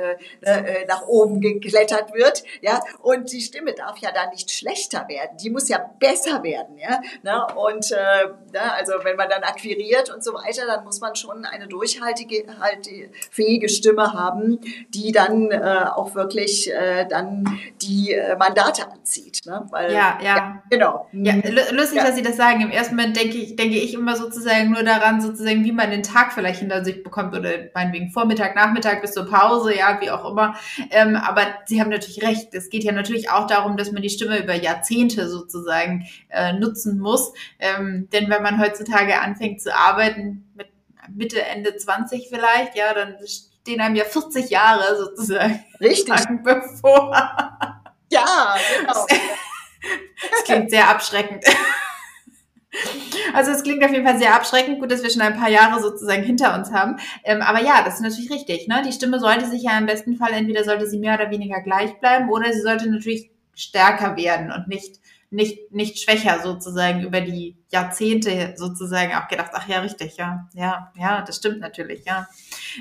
äh, 0.42 0.82
äh, 0.82 0.86
nach 0.86 1.06
oben 1.08 1.42
geklettert 1.42 2.14
wird, 2.14 2.44
ja, 2.62 2.82
und 3.02 3.32
die 3.32 3.42
Stimme 3.42 3.74
darf 3.74 3.98
ja 3.98 4.12
dann 4.12 4.30
nicht 4.30 4.52
schlechter 4.52 5.08
werden, 5.10 5.38
die 5.38 5.50
muss 5.50 5.68
ja 5.68 5.80
besser 6.00 6.44
werden, 6.44 6.78
ja, 6.78 7.02
ne? 7.24 7.46
und 7.56 7.92
äh, 7.92 8.28
ne, 8.54 8.74
also 8.74 8.94
wenn 9.04 9.18
man 9.18 9.30
dann 9.30 9.44
akquiriert 9.44 9.81
moderiert 9.82 10.10
und 10.14 10.24
so 10.24 10.34
weiter, 10.34 10.66
dann 10.68 10.84
muss 10.84 11.02
man 11.02 11.16
schon 11.16 11.46
eine 11.46 11.68
durchhaltige, 11.68 12.46
halt 12.60 12.88
fähige 13.30 13.70
Stimme 13.70 14.14
haben, 14.14 14.60
die 14.90 15.12
dann 15.12 15.52
äh, 15.52 15.86
auch 15.94 16.16
wirklich 16.16 16.72
äh, 16.72 17.06
dann 17.08 17.44
die 17.82 18.14
äh, 18.14 18.36
Mandate 18.38 18.90
anzieht. 18.90 19.42
Ne? 19.46 19.66
Weil, 19.72 19.92
ja, 19.94 20.18
ja, 20.22 20.36
ja. 20.36 20.64
Genau. 20.70 21.08
Ja, 21.12 21.36
lustig, 21.72 21.98
ja. 21.98 22.06
dass 22.06 22.16
Sie 22.16 22.22
das 22.22 22.38
sagen. 22.38 22.62
Im 22.62 22.72
ersten 22.72 22.96
Moment 22.96 23.18
denke 23.18 23.38
ich, 23.38 23.56
denke 23.56 23.78
ich 23.78 23.94
immer 23.94 24.16
sozusagen 24.16 24.72
nur 24.72 24.84
daran, 24.84 25.22
sozusagen, 25.22 25.64
wie 25.64 25.72
man 25.72 25.92
den 25.92 26.04
Tag 26.04 26.34
vielleicht 26.34 26.60
hinter 26.60 26.84
sich 26.84 27.04
bekommt 27.04 27.36
oder 27.36 27.50
meinetwegen 27.74 28.12
Vormittag, 28.12 28.56
Nachmittag 28.56 29.02
bis 29.02 29.14
zur 29.14 29.30
Pause, 29.30 29.76
ja, 29.76 30.00
wie 30.02 30.12
auch 30.12 30.30
immer. 30.30 30.56
Ähm, 30.92 31.16
aber 31.16 31.42
Sie 31.66 31.82
haben 31.82 31.90
natürlich 31.90 32.22
recht. 32.24 32.54
Es 32.54 32.70
geht 32.70 32.84
ja 32.84 32.92
natürlich 32.92 33.30
auch 33.30 33.48
darum, 33.48 33.78
dass 33.78 33.92
man 33.92 34.02
die 34.02 34.10
Stimme 34.10 34.40
über 34.42 34.54
Jahrzehnte 34.54 35.28
sozusagen 35.28 36.08
äh, 36.30 36.54
nutzen 36.54 37.00
muss. 37.00 37.34
Ähm, 37.60 38.08
denn 38.12 38.30
wenn 38.30 38.44
man 38.44 38.60
heutzutage 38.60 39.20
anfängt 39.20 39.62
zu 39.62 39.71
arbeiten 39.76 40.52
mit 40.56 40.68
Mitte, 41.14 41.42
Ende 41.42 41.76
20 41.76 42.28
vielleicht, 42.30 42.76
ja, 42.76 42.94
dann 42.94 43.18
stehen 43.26 43.82
einem 43.82 43.96
ja 43.96 44.06
40 44.06 44.50
Jahre 44.50 44.98
sozusagen 44.98 45.64
Richtig. 45.80 46.16
bevor. 46.44 47.14
Ja, 48.14 48.58
genau. 48.78 49.06
Das 50.30 50.44
klingt 50.44 50.70
sehr 50.70 50.90
abschreckend. 50.90 51.46
Also 53.34 53.52
es 53.52 53.64
klingt 53.64 53.84
auf 53.86 53.92
jeden 53.92 54.06
Fall 54.06 54.20
sehr 54.20 54.36
abschreckend. 54.36 54.82
Gut, 54.82 54.92
dass 54.92 55.02
wir 55.02 55.10
schon 55.10 55.22
ein 55.22 55.40
paar 55.40 55.50
Jahre 55.50 55.82
sozusagen 55.82 56.22
hinter 56.22 56.54
uns 56.54 56.72
haben. 56.74 56.98
Ähm, 57.24 57.42
aber 57.42 57.64
ja, 57.64 57.82
das 57.84 57.96
ist 57.96 58.02
natürlich 58.02 58.30
richtig. 58.30 58.68
Ne? 58.68 58.84
Die 58.86 58.92
Stimme 58.92 59.22
sollte 59.22 59.46
sich 59.46 59.64
ja 59.64 59.78
im 59.78 59.86
besten 59.86 60.18
Fall, 60.18 60.34
entweder 60.34 60.66
sollte 60.66 60.88
sie 60.88 61.00
mehr 61.00 61.16
oder 61.16 61.32
weniger 61.32 61.62
gleich 61.62 61.98
bleiben 62.02 62.30
oder 62.30 62.52
sie 62.52 62.62
sollte 62.62 62.92
natürlich 62.92 63.32
stärker 63.56 64.18
werden 64.18 64.52
und 64.52 64.68
nicht 64.68 65.00
nicht, 65.32 65.72
nicht 65.72 66.00
schwächer 66.00 66.42
sozusagen 66.44 67.02
über 67.02 67.22
die 67.22 67.58
Jahrzehnte 67.72 68.54
sozusagen 68.58 69.14
auch 69.14 69.28
gedacht, 69.28 69.52
ach 69.54 69.68
ja, 69.68 69.80
richtig, 69.80 70.18
ja, 70.18 70.50
ja, 70.54 70.92
ja, 70.98 71.22
das 71.26 71.38
stimmt 71.38 71.60
natürlich, 71.60 72.06
ja. 72.06 72.28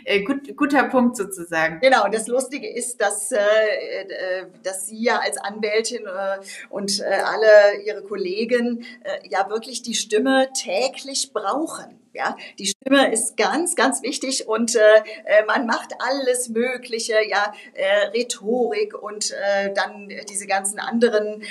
Äh, 0.05 0.23
gut, 0.23 0.57
guter 0.57 0.85
Punkt 0.85 1.17
sozusagen. 1.17 1.81
Genau, 1.81 2.09
das 2.09 2.27
Lustige 2.27 2.69
ist, 2.69 3.01
dass, 3.01 3.31
äh, 3.33 3.39
äh, 3.39 4.47
dass 4.63 4.87
Sie 4.87 5.03
ja 5.03 5.19
als 5.19 5.39
Anwältin 5.39 6.07
äh, 6.07 6.39
und 6.69 7.01
äh, 7.01 7.05
alle 7.05 7.83
Ihre 7.85 8.03
Kollegen 8.03 8.85
äh, 9.05 9.29
ja 9.29 9.49
wirklich 9.49 9.83
die 9.83 9.95
Stimme 9.95 10.49
täglich 10.53 11.33
brauchen. 11.33 11.97
Ja, 12.13 12.37
die 12.59 12.67
Stimme 12.67 13.13
ist 13.13 13.37
ganz, 13.37 13.77
ganz 13.77 14.03
wichtig 14.03 14.49
und 14.49 14.75
äh, 14.75 14.81
man 15.47 15.65
macht 15.65 15.93
alles 16.01 16.49
Mögliche, 16.49 17.15
ja, 17.29 17.53
äh, 17.75 18.09
Rhetorik 18.09 19.01
und 19.01 19.31
äh, 19.31 19.73
dann 19.73 20.09
diese 20.29 20.49
ganzen 20.49 20.81
anderen 20.81 21.45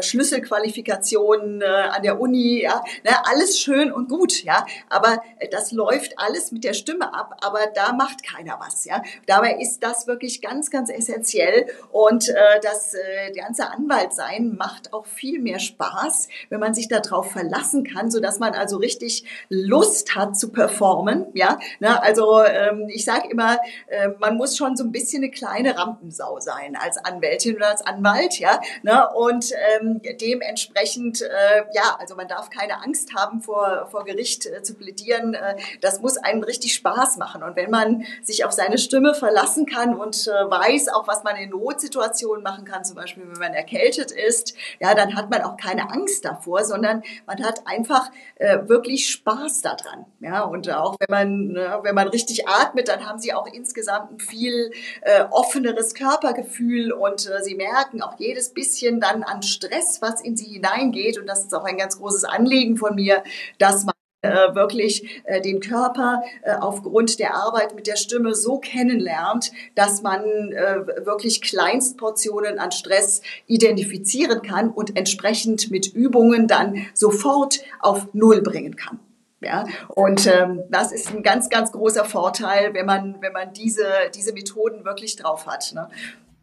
Schlüsselqualifikationen 0.00 1.62
an 1.62 2.02
der 2.02 2.18
Uni, 2.20 2.61
ja, 2.62 2.82
ne, 3.04 3.10
alles 3.26 3.58
schön 3.58 3.92
und 3.92 4.08
gut, 4.08 4.42
ja, 4.44 4.64
aber 4.88 5.22
das 5.50 5.72
läuft 5.72 6.18
alles 6.18 6.52
mit 6.52 6.64
der 6.64 6.72
Stimme 6.72 7.12
ab, 7.12 7.36
aber 7.42 7.66
da 7.74 7.92
macht 7.92 8.24
keiner 8.24 8.58
was, 8.60 8.84
ja. 8.84 9.02
Dabei 9.26 9.56
ist 9.60 9.80
das 9.80 10.06
wirklich 10.06 10.40
ganz, 10.40 10.70
ganz 10.70 10.90
essentiell 10.90 11.66
und 11.90 12.28
äh, 12.28 12.34
das 12.62 12.94
äh, 12.94 13.32
ganze 13.32 13.70
Anwaltsein 13.70 14.56
macht 14.56 14.92
auch 14.92 15.06
viel 15.06 15.40
mehr 15.40 15.58
Spaß, 15.58 16.28
wenn 16.48 16.60
man 16.60 16.74
sich 16.74 16.88
darauf 16.88 17.30
verlassen 17.30 17.84
kann, 17.84 18.10
so 18.10 18.20
dass 18.20 18.38
man 18.38 18.54
also 18.54 18.78
richtig 18.78 19.24
Lust 19.48 19.82
Lust 19.82 20.14
hat 20.14 20.38
zu 20.38 20.52
performen. 20.52 21.26
Ja, 21.34 21.58
ne, 21.80 22.00
also 22.02 22.42
ähm, 22.44 22.88
ich 22.88 23.04
sage 23.04 23.28
immer, 23.30 23.58
äh, 23.88 24.08
man 24.20 24.36
muss 24.36 24.56
schon 24.56 24.76
so 24.76 24.84
ein 24.84 24.92
bisschen 24.92 25.22
eine 25.22 25.30
kleine 25.30 25.76
Rampensau 25.76 26.40
sein 26.40 26.76
als 26.76 26.98
Anwältin 26.98 27.56
oder 27.56 27.68
als 27.68 27.84
Anwalt. 27.84 28.38
Ja, 28.38 28.60
ne, 28.82 29.08
und 29.14 29.52
ähm, 29.80 30.00
dementsprechend, 30.20 31.22
äh, 31.22 31.64
ja, 31.74 31.96
also 31.98 32.14
man 32.14 32.28
darf 32.28 32.48
keine 32.52 32.82
Angst 32.82 33.14
haben, 33.14 33.40
vor, 33.42 33.88
vor 33.90 34.04
Gericht 34.04 34.46
äh, 34.46 34.62
zu 34.62 34.74
plädieren. 34.74 35.34
Äh, 35.34 35.56
das 35.80 36.00
muss 36.00 36.18
einem 36.18 36.42
richtig 36.42 36.74
Spaß 36.74 37.16
machen. 37.16 37.42
Und 37.42 37.56
wenn 37.56 37.70
man 37.70 38.04
sich 38.22 38.44
auf 38.44 38.52
seine 38.52 38.78
Stimme 38.78 39.14
verlassen 39.14 39.66
kann 39.66 39.98
und 39.98 40.28
äh, 40.28 40.30
weiß 40.30 40.88
auch, 40.88 41.08
was 41.08 41.24
man 41.24 41.36
in 41.36 41.50
Notsituationen 41.50 42.42
machen 42.42 42.64
kann, 42.64 42.84
zum 42.84 42.96
Beispiel 42.96 43.24
wenn 43.26 43.38
man 43.38 43.54
erkältet 43.54 44.10
ist, 44.10 44.54
ja, 44.80 44.94
dann 44.94 45.16
hat 45.16 45.30
man 45.30 45.42
auch 45.42 45.56
keine 45.56 45.90
Angst 45.90 46.24
davor, 46.24 46.64
sondern 46.64 47.02
man 47.26 47.42
hat 47.44 47.66
einfach 47.66 48.10
wirklich 48.64 49.08
Spaß 49.08 49.62
daran. 49.62 50.06
Ja, 50.20 50.42
und 50.42 50.68
auch 50.70 50.96
wenn 50.98 51.08
man, 51.10 51.48
ne, 51.52 51.78
wenn 51.82 51.94
man 51.94 52.08
richtig 52.08 52.48
atmet, 52.48 52.88
dann 52.88 53.06
haben 53.06 53.18
sie 53.18 53.32
auch 53.32 53.46
insgesamt 53.46 54.10
ein 54.12 54.18
viel 54.18 54.72
offeneres 55.30 55.94
Körpergefühl 55.94 56.92
und 56.92 57.20
sie 57.42 57.54
merken 57.54 58.02
auch 58.02 58.18
jedes 58.18 58.52
bisschen 58.52 59.00
dann 59.00 59.22
an 59.22 59.42
Stress, 59.42 60.02
was 60.02 60.20
in 60.20 60.36
sie 60.36 60.46
hineingeht. 60.46 61.18
Und 61.18 61.26
das 61.26 61.44
ist 61.44 61.54
auch 61.54 61.64
ein 61.64 61.76
ganz 61.76 61.98
großes 61.98 62.24
Anliegen 62.24 62.41
von 62.76 62.94
mir, 62.94 63.22
dass 63.58 63.84
man 63.84 63.94
äh, 64.22 64.54
wirklich 64.54 65.20
äh, 65.24 65.40
den 65.40 65.58
Körper 65.58 66.22
äh, 66.42 66.54
aufgrund 66.54 67.18
der 67.18 67.34
Arbeit 67.34 67.74
mit 67.74 67.88
der 67.88 67.96
Stimme 67.96 68.36
so 68.36 68.58
kennenlernt, 68.58 69.50
dass 69.74 70.02
man 70.02 70.22
wirklich 70.22 71.42
Kleinstportionen 71.42 72.60
an 72.60 72.70
Stress 72.70 73.22
identifizieren 73.46 74.42
kann 74.42 74.70
und 74.70 74.96
entsprechend 74.96 75.72
mit 75.72 75.92
Übungen 75.92 76.46
dann 76.46 76.86
sofort 76.94 77.60
auf 77.80 78.08
Null 78.12 78.42
bringen 78.42 78.76
kann. 78.76 79.00
Ja, 79.40 79.64
und 79.88 80.28
ähm, 80.28 80.62
das 80.70 80.92
ist 80.92 81.10
ein 81.10 81.24
ganz, 81.24 81.48
ganz 81.48 81.72
großer 81.72 82.04
Vorteil, 82.04 82.74
wenn 82.74 82.86
man, 82.86 83.16
wenn 83.20 83.32
man 83.32 83.52
diese, 83.52 83.84
diese 84.14 84.32
Methoden 84.32 84.84
wirklich 84.84 85.16
drauf 85.16 85.48
hat. 85.48 85.72
Ne? 85.74 85.88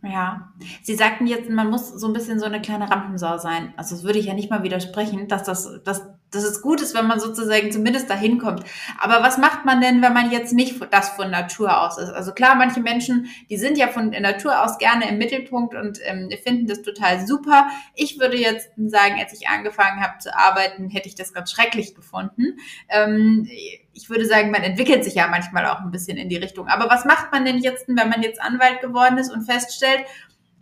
Ja, 0.02 0.54
Sie 0.82 0.96
sagten 0.96 1.28
jetzt, 1.28 1.50
man 1.50 1.70
muss 1.70 1.90
so 1.90 2.08
ein 2.08 2.14
bisschen 2.14 2.40
so 2.40 2.46
eine 2.46 2.62
kleine 2.62 2.90
Rampensau 2.90 3.38
sein. 3.38 3.74
Also 3.76 3.96
das 3.96 4.04
würde 4.04 4.20
ich 4.20 4.28
ja 4.28 4.34
nicht 4.34 4.50
mal 4.50 4.64
widersprechen, 4.64 5.28
dass 5.28 5.44
das, 5.44 5.84
dass, 5.84 6.08
dass 6.32 6.44
es 6.44 6.62
gut 6.62 6.82
ist, 6.82 6.96
wenn 6.96 7.08
man 7.08 7.20
sozusagen 7.20 7.72
zumindest 7.72 8.10
dahin 8.10 8.38
kommt. 8.38 8.64
Aber 9.00 9.24
was 9.24 9.38
macht 9.38 9.66
man 9.66 9.82
denn, 9.82 10.02
wenn 10.02 10.14
man 10.14 10.32
jetzt 10.32 10.54
nicht 10.54 10.76
das 10.92 11.10
von 11.10 11.32
Natur 11.32 11.82
aus 11.82 11.98
ist? 11.98 12.10
Also 12.10 12.34
klar, 12.34 12.56
manche 12.56 12.82
Menschen, 12.82 13.28
die 13.50 13.58
sind 13.58 13.78
ja 13.78 13.88
von 13.88 14.10
Natur 14.10 14.64
aus 14.64 14.78
gerne 14.78 15.10
im 15.10 15.18
Mittelpunkt 15.18 15.76
und 15.76 16.00
ähm, 16.04 16.30
finden 16.44 16.68
das 16.68 16.82
total 16.82 17.26
super. 17.26 17.68
Ich 17.96 18.20
würde 18.20 18.38
jetzt 18.38 18.70
sagen, 18.78 19.16
als 19.20 19.34
ich 19.34 19.48
angefangen 19.48 20.02
habe 20.02 20.20
zu 20.20 20.36
arbeiten, 20.36 20.90
hätte 20.90 21.08
ich 21.08 21.16
das 21.16 21.34
ganz 21.34 21.52
schrecklich 21.52 21.96
gefunden. 21.96 22.58
Ähm, 22.90 23.48
ich 23.94 24.10
würde 24.10 24.26
sagen, 24.26 24.52
man 24.52 24.64
entwickelt 24.64 25.04
sich 25.04 25.16
ja 25.16 25.28
manchmal 25.28 25.66
auch 25.66 25.82
ein 25.82 25.92
bisschen 25.92 26.18
in 26.18 26.30
die 26.30 26.38
Richtung. 26.38 26.68
Aber 26.68 26.90
was 26.90 27.06
macht 27.06 27.32
man 27.32 27.46
denn 27.46 27.58
jetzt, 27.58 27.88
wenn 27.88 28.10
man 28.10 28.22
jetzt 28.22 28.42
Anwalt 28.42 28.82
geworden 28.82 29.18
ist 29.18 29.32
und 29.32 29.44
feststellt, 29.44 30.04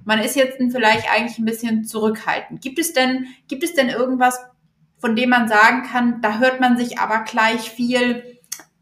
man 0.06 0.20
ist 0.20 0.38
jetzt 0.38 0.58
vielleicht 0.72 1.12
eigentlich 1.12 1.38
ein 1.38 1.46
bisschen 1.46 1.84
zurückhaltend? 1.84 2.62
Gibt 2.62 2.80
es 2.80 2.94
denn, 2.94 3.28
gibt 3.48 3.64
es 3.64 3.74
denn 3.74 3.90
irgendwas, 3.90 4.40
von 5.00 5.16
dem 5.16 5.30
man 5.30 5.48
sagen 5.48 5.84
kann, 5.84 6.22
da 6.22 6.40
hört 6.40 6.60
man 6.60 6.78
sich 6.78 7.00
aber 7.00 7.24
gleich 7.24 7.70
viel 7.70 8.40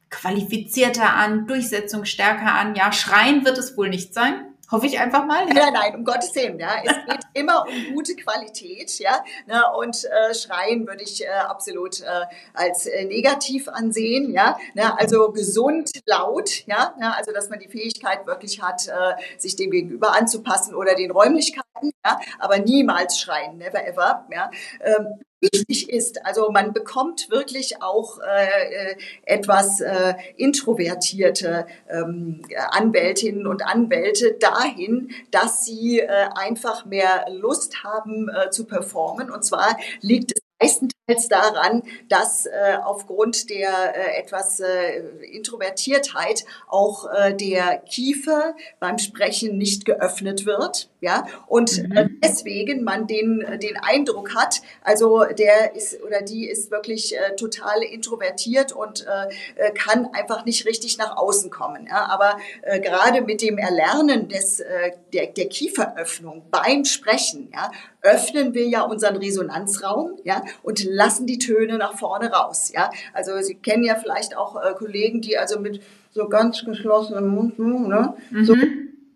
qualifizierter 0.09 1.13
an, 1.13 1.47
durchsetzungsstärker 1.47 2.53
an? 2.53 2.75
Ja, 2.75 2.91
schreien 2.91 3.45
wird 3.45 3.57
es 3.57 3.77
wohl 3.77 3.89
nicht 3.89 4.13
sein. 4.13 4.55
Hoffe 4.71 4.87
ich 4.87 4.99
einfach 4.99 5.25
mal. 5.25 5.47
Ja. 5.47 5.53
Nein, 5.53 5.73
nein, 5.73 5.95
um 5.95 6.03
Gottes 6.03 6.33
Willen. 6.33 6.57
Ja. 6.57 6.69
Es 6.83 6.95
geht 7.05 7.19
immer 7.33 7.65
um 7.67 7.93
gute 7.93 8.15
Qualität. 8.15 8.97
Ja. 8.97 9.23
Ne, 9.45 9.61
und 9.77 10.05
äh, 10.05 10.33
Schreien 10.33 10.87
würde 10.87 11.03
ich 11.03 11.23
äh, 11.23 11.27
absolut 11.27 12.01
äh, 12.01 12.25
als 12.53 12.87
äh, 12.87 13.05
negativ 13.05 13.67
ansehen. 13.67 14.31
Ja. 14.31 14.57
Ne, 14.73 14.97
also 14.97 15.31
gesund, 15.31 15.91
laut. 16.05 16.65
Ja. 16.65 16.95
Ne, 16.99 17.15
also, 17.15 17.31
dass 17.31 17.49
man 17.49 17.59
die 17.59 17.69
Fähigkeit 17.69 18.25
wirklich 18.25 18.61
hat, 18.61 18.87
äh, 18.87 19.39
sich 19.39 19.55
dem 19.55 19.69
Gegenüber 19.69 20.15
anzupassen 20.15 20.73
oder 20.73 20.95
den 20.95 21.11
Räumlichkeiten. 21.11 21.91
Ja. 22.03 22.19
Aber 22.39 22.57
niemals 22.57 23.19
schreien, 23.19 23.57
never 23.57 23.85
ever. 23.85 24.25
Ja. 24.31 24.49
Ähm, 24.81 25.07
wichtig 25.41 25.89
ist. 25.89 26.25
Also 26.25 26.49
man 26.51 26.73
bekommt 26.73 27.29
wirklich 27.29 27.81
auch 27.81 28.19
äh, 28.19 28.95
etwas 29.23 29.81
äh, 29.81 30.13
introvertierte 30.37 31.67
ähm, 31.89 32.41
Anwältinnen 32.71 33.47
und 33.47 33.65
Anwälte 33.65 34.33
dahin, 34.39 35.09
dass 35.31 35.65
sie 35.65 35.99
äh, 35.99 36.07
einfach 36.35 36.85
mehr 36.85 37.25
Lust 37.29 37.83
haben 37.83 38.29
äh, 38.29 38.49
zu 38.49 38.65
performen. 38.65 39.29
Und 39.29 39.43
zwar 39.43 39.77
liegt 40.01 40.31
es 40.33 40.41
meistenteils 40.59 40.94
daran, 41.07 41.83
dass 42.09 42.45
äh, 42.47 42.77
aufgrund 42.83 43.49
der 43.49 43.95
äh, 43.95 44.19
etwas 44.19 44.59
äh, 44.59 45.03
Introvertiertheit 45.31 46.45
auch 46.67 47.05
äh, 47.11 47.35
der 47.35 47.77
Kiefer 47.77 48.55
beim 48.79 48.97
Sprechen 48.97 49.57
nicht 49.57 49.85
geöffnet 49.85 50.45
wird, 50.47 50.89
ja, 51.01 51.27
und 51.45 51.77
äh, 51.77 52.05
mhm. 52.05 52.19
deswegen 52.23 52.83
man 52.83 53.05
den 53.05 53.45
den 53.61 53.77
Eindruck 53.77 54.33
hat, 54.33 54.61
also 54.81 55.25
der 55.25 55.75
ist 55.75 56.01
oder 56.01 56.21
die 56.21 56.47
ist 56.47 56.71
wirklich 56.71 57.15
äh, 57.15 57.35
total 57.35 57.83
introvertiert 57.83 58.71
und 58.71 59.05
äh, 59.05 59.71
kann 59.73 60.07
einfach 60.13 60.45
nicht 60.45 60.65
richtig 60.65 60.97
nach 60.97 61.17
außen 61.17 61.51
kommen, 61.51 61.85
ja, 61.87 62.07
aber 62.07 62.39
äh, 62.63 62.79
gerade 62.79 63.21
mit 63.21 63.43
dem 63.43 63.59
Erlernen 63.59 64.27
des 64.27 64.59
äh, 64.59 64.93
der, 65.13 65.27
der 65.27 65.49
Kieferöffnung 65.49 66.47
beim 66.49 66.83
Sprechen, 66.83 67.51
ja, 67.53 67.71
öffnen 68.05 68.53
wir 68.53 68.67
ja 68.67 68.83
unseren 68.83 69.17
Resonanzraum, 69.17 70.11
ja, 70.23 70.43
und 70.61 70.83
lassen 70.83 71.25
die 71.25 71.39
Töne 71.39 71.77
nach 71.77 71.97
vorne 71.97 72.31
raus, 72.31 72.71
ja. 72.73 72.91
Also 73.13 73.41
Sie 73.41 73.55
kennen 73.55 73.83
ja 73.83 73.95
vielleicht 73.95 74.37
auch 74.37 74.55
äh, 74.55 74.73
Kollegen, 74.75 75.21
die 75.21 75.37
also 75.37 75.59
mit 75.59 75.81
so 76.11 76.29
ganz 76.29 76.63
geschlossenem 76.63 77.27
Mund, 77.27 77.59
ne, 77.59 78.15
mhm. 78.29 78.45
so, 78.45 78.55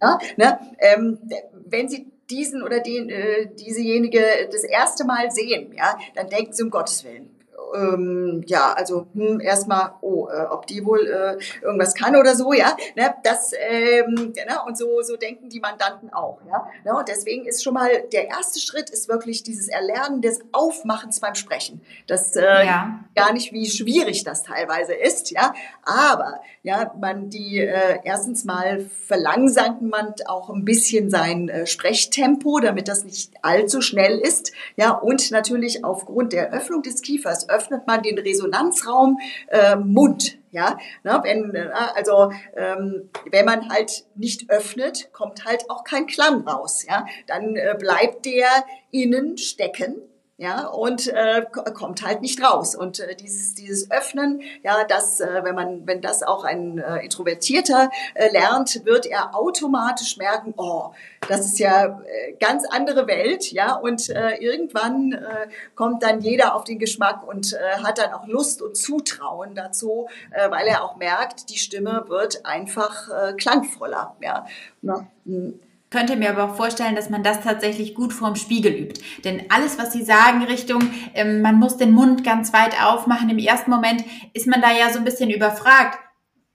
ja, 0.02 0.19
ne, 0.38 0.60
ähm, 0.80 1.19
wenn 1.65 1.88
Sie 1.88 2.12
diesen 2.30 2.63
oder 2.63 2.80
den, 2.80 3.10
äh, 3.10 3.47
diesejenige 3.56 4.21
das 4.52 4.63
erste 4.63 5.06
Mal 5.06 5.32
sehen, 5.32 5.73
ja, 5.78 5.97
dann 6.15 6.28
denken 6.30 6.54
Sie 6.54 6.63
um 6.63 6.69
Gottes 6.69 7.04
Willen, 7.04 7.30
ähm, 7.75 8.43
ja, 8.47 8.73
also 8.73 9.08
hm, 9.13 9.39
erstmal, 9.39 9.93
oh, 10.01 10.27
äh, 10.27 10.45
ob 10.49 10.67
die 10.67 10.86
wohl 10.86 11.08
äh, 11.08 11.38
irgendwas 11.63 11.93
kann 11.93 12.15
oder 12.15 12.36
so, 12.36 12.53
ja, 12.53 12.75
ne, 12.95 13.13
das, 13.23 13.51
ähm, 13.58 14.34
ne, 14.36 14.58
und 14.65 14.77
so, 14.77 15.01
so 15.01 15.15
denken 15.17 15.49
die 15.49 15.60
Mandanten 15.60 16.12
auch, 16.13 16.39
ja, 16.47 16.67
ne, 16.86 16.97
und 16.97 17.08
deswegen 17.08 17.45
ist 17.45 17.63
schon 17.63 17.73
mal, 17.73 17.89
der 18.12 18.27
erste 18.27 18.60
Schritt 18.60 18.89
ist 18.89 19.10
wirklich 19.10 19.43
dieses 19.43 19.67
Erlernen 19.67 20.21
des 20.21 20.39
Aufmachens 20.51 21.19
beim 21.19 21.36
Sprechen. 21.36 21.82
Das 22.08 22.36
äh, 22.36 22.41
ja. 22.41 22.99
gar 23.15 23.34
nicht, 23.34 23.53
wie 23.53 23.69
schwierig 23.69 24.23
das 24.23 24.43
teilweise 24.43 24.93
ist, 24.93 25.32
ja, 25.32 25.53
aber, 25.84 26.41
ja, 26.63 26.93
man 26.99 27.29
die, 27.29 27.60
äh, 27.60 27.99
erstens 28.03 28.45
mal 28.45 28.89
verlangsamt 29.08 29.82
man 29.82 30.13
auch 30.25 30.49
ein 30.49 30.65
bisschen 30.65 31.10
sein 31.10 31.49
äh, 31.49 31.65
Sprechtempo, 31.65 32.60
damit 32.60 32.88
das 32.88 33.03
nicht 33.03 33.34
allzu 33.41 33.82
schnell 33.82 34.19
ist, 34.19 34.51
ja, 34.75 34.91
und 34.91 35.32
natürlich 35.32 35.84
aufgrund 35.84 36.34
der 36.34 36.51
Öffnung 36.51 36.82
des 36.82 37.01
Kiefers 37.01 37.47
öffnet 37.60 37.86
man 37.88 38.02
den 38.02 38.17
Resonanzraum 38.17 39.19
äh, 39.48 39.76
Mund. 39.76 40.38
Ja, 40.52 40.80
ne, 41.04 41.19
wenn, 41.22 41.54
äh, 41.54 41.69
also 41.93 42.32
ähm, 42.56 43.12
wenn 43.30 43.45
man 43.45 43.69
halt 43.69 44.06
nicht 44.15 44.50
öffnet, 44.50 45.13
kommt 45.13 45.45
halt 45.45 45.69
auch 45.69 45.84
kein 45.84 46.08
Klang 46.08 46.48
raus. 46.48 46.86
Ja, 46.89 47.06
dann 47.28 47.56
äh, 47.56 47.76
bleibt 47.78 48.26
der 48.26 48.48
innen 48.89 49.38
stecken 49.38 50.09
ja, 50.39 50.67
und 50.67 51.08
äh, 51.10 51.45
kommt 51.73 52.02
halt 52.02 52.21
nicht 52.21 52.41
raus. 52.41 52.73
Und 52.73 53.02
äh, 53.02 53.13
dieses, 53.13 53.56
dieses 53.56 53.91
Öffnen, 53.91 54.41
ja, 54.63 54.86
das, 54.86 55.19
äh, 55.19 55.41
wenn 55.43 55.54
man, 55.54 55.86
wenn 55.86 55.99
das 55.99 56.23
auch 56.23 56.45
ein 56.45 56.78
äh, 56.78 57.04
Introvertierter 57.04 57.91
äh, 58.13 58.32
lernt, 58.32 58.86
wird 58.86 59.06
er 59.06 59.36
automatisch 59.36 60.15
merken, 60.15 60.54
oh, 60.56 60.91
das 61.28 61.41
ist 61.41 61.60
ja 61.60 61.99
äh, 62.06 62.34
ganz 62.39 62.63
andere 62.65 63.06
Welt, 63.06 63.52
ja, 63.52 63.75
und 63.75 64.10
äh, 64.10 64.36
irgendwann 64.36 65.12
äh, 65.12 65.49
kommt 65.75 66.04
dann 66.04 66.21
jeder 66.21 66.56
auf 66.56 66.63
den 66.63 66.80
Geschmack 66.80 67.28
und 67.28 67.52
äh, 67.52 67.84
hat 67.84 67.97
dann 67.97 68.13
auch 68.13 68.25
Lust 68.25 68.62
und 68.62 68.78
Zutrauen 68.78 69.56
dazu, 69.56 70.08
äh, 70.32 70.49
weil 70.49 70.67
er 70.67 70.86
auch 70.86 70.95
merkt, 70.95 71.49
die 71.49 71.58
Stimme 71.58 72.06
wird 72.08 72.45
einfach 72.45 73.10
äh, 73.10 73.34
klangvoller, 73.34 74.15
ja. 74.21 74.45
Na, 74.82 75.06
hm 75.25 75.60
könnte 75.89 76.15
mir 76.15 76.30
aber 76.30 76.52
auch 76.52 76.56
vorstellen, 76.56 76.95
dass 76.95 77.10
man 77.10 77.23
das 77.23 77.41
tatsächlich 77.41 77.95
gut 77.95 78.13
vorm 78.13 78.36
Spiegel 78.36 78.73
übt. 78.73 79.02
Denn 79.23 79.43
alles, 79.49 79.80
was 79.80 79.91
Sie 79.91 80.04
sagen 80.04 80.43
Richtung, 80.43 80.82
ähm, 81.15 81.41
man 81.41 81.56
muss 81.56 81.78
den 81.78 81.91
Mund 81.91 82.23
ganz 82.23 82.54
weit 82.54 82.80
aufmachen, 82.82 83.30
im 83.30 83.39
ersten 83.39 83.71
Moment 83.71 84.04
ist 84.34 84.47
man 84.47 84.62
da 84.62 84.71
ja 84.71 84.91
so 84.91 84.99
ein 84.99 85.06
bisschen 85.06 85.30
überfragt. 85.30 85.97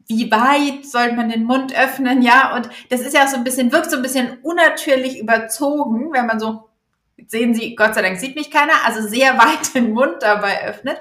Wie 0.07 0.31
weit 0.31 0.85
sollte 0.85 1.17
man 1.17 1.31
den 1.31 1.45
Mund 1.45 1.75
öffnen? 1.77 2.23
Ja, 2.23 2.55
und 2.55 2.69
das 2.91 3.01
ist 3.01 3.15
ja 3.15 3.27
so 3.27 3.37
ein 3.37 3.45
bisschen, 3.45 3.73
wirkt 3.73 3.91
so 3.91 3.97
ein 3.97 4.03
bisschen 4.03 4.39
unnatürlich 4.43 5.19
überzogen, 5.19 6.13
wenn 6.13 6.27
man 6.27 6.39
so, 6.39 6.69
sehen 7.27 7.55
Sie, 7.55 7.75
Gott 7.75 7.95
sei 7.95 8.03
Dank 8.03 8.19
sieht 8.19 8.37
mich 8.37 8.51
keiner, 8.51 8.75
also 8.85 9.07
sehr 9.07 9.39
weit 9.39 9.75
den 9.75 9.93
Mund 9.93 10.17
dabei 10.21 10.69
öffnet. 10.69 10.99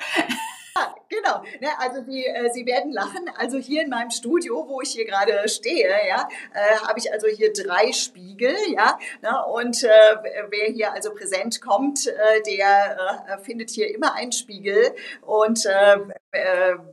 Genau, 1.13 1.43
ne, 1.59 1.69
also 1.79 2.03
Sie, 2.03 2.25
äh, 2.25 2.49
Sie 2.51 2.65
werden 2.65 2.91
lachen. 2.91 3.29
Also 3.37 3.57
hier 3.57 3.83
in 3.83 3.89
meinem 3.89 4.09
Studio, 4.09 4.65
wo 4.67 4.81
ich 4.81 4.91
hier 4.91 5.05
gerade 5.05 5.47
stehe, 5.47 5.89
ja, 6.07 6.27
äh, 6.53 6.77
habe 6.87 6.97
ich 6.97 7.11
also 7.11 7.27
hier 7.27 7.53
drei 7.53 7.91
Spiegel, 7.91 8.55
ja, 8.73 8.97
ne, 9.21 9.45
und 9.45 9.83
äh, 9.83 9.89
wer 10.49 10.73
hier 10.73 10.93
also 10.93 11.13
präsent 11.13 11.61
kommt, 11.61 12.07
äh, 12.07 12.41
der 12.47 12.97
äh, 13.27 13.37
findet 13.43 13.69
hier 13.69 13.93
immer 13.93 14.15
einen 14.15 14.31
Spiegel 14.31 14.95
und 15.21 15.65
äh, 15.65 15.97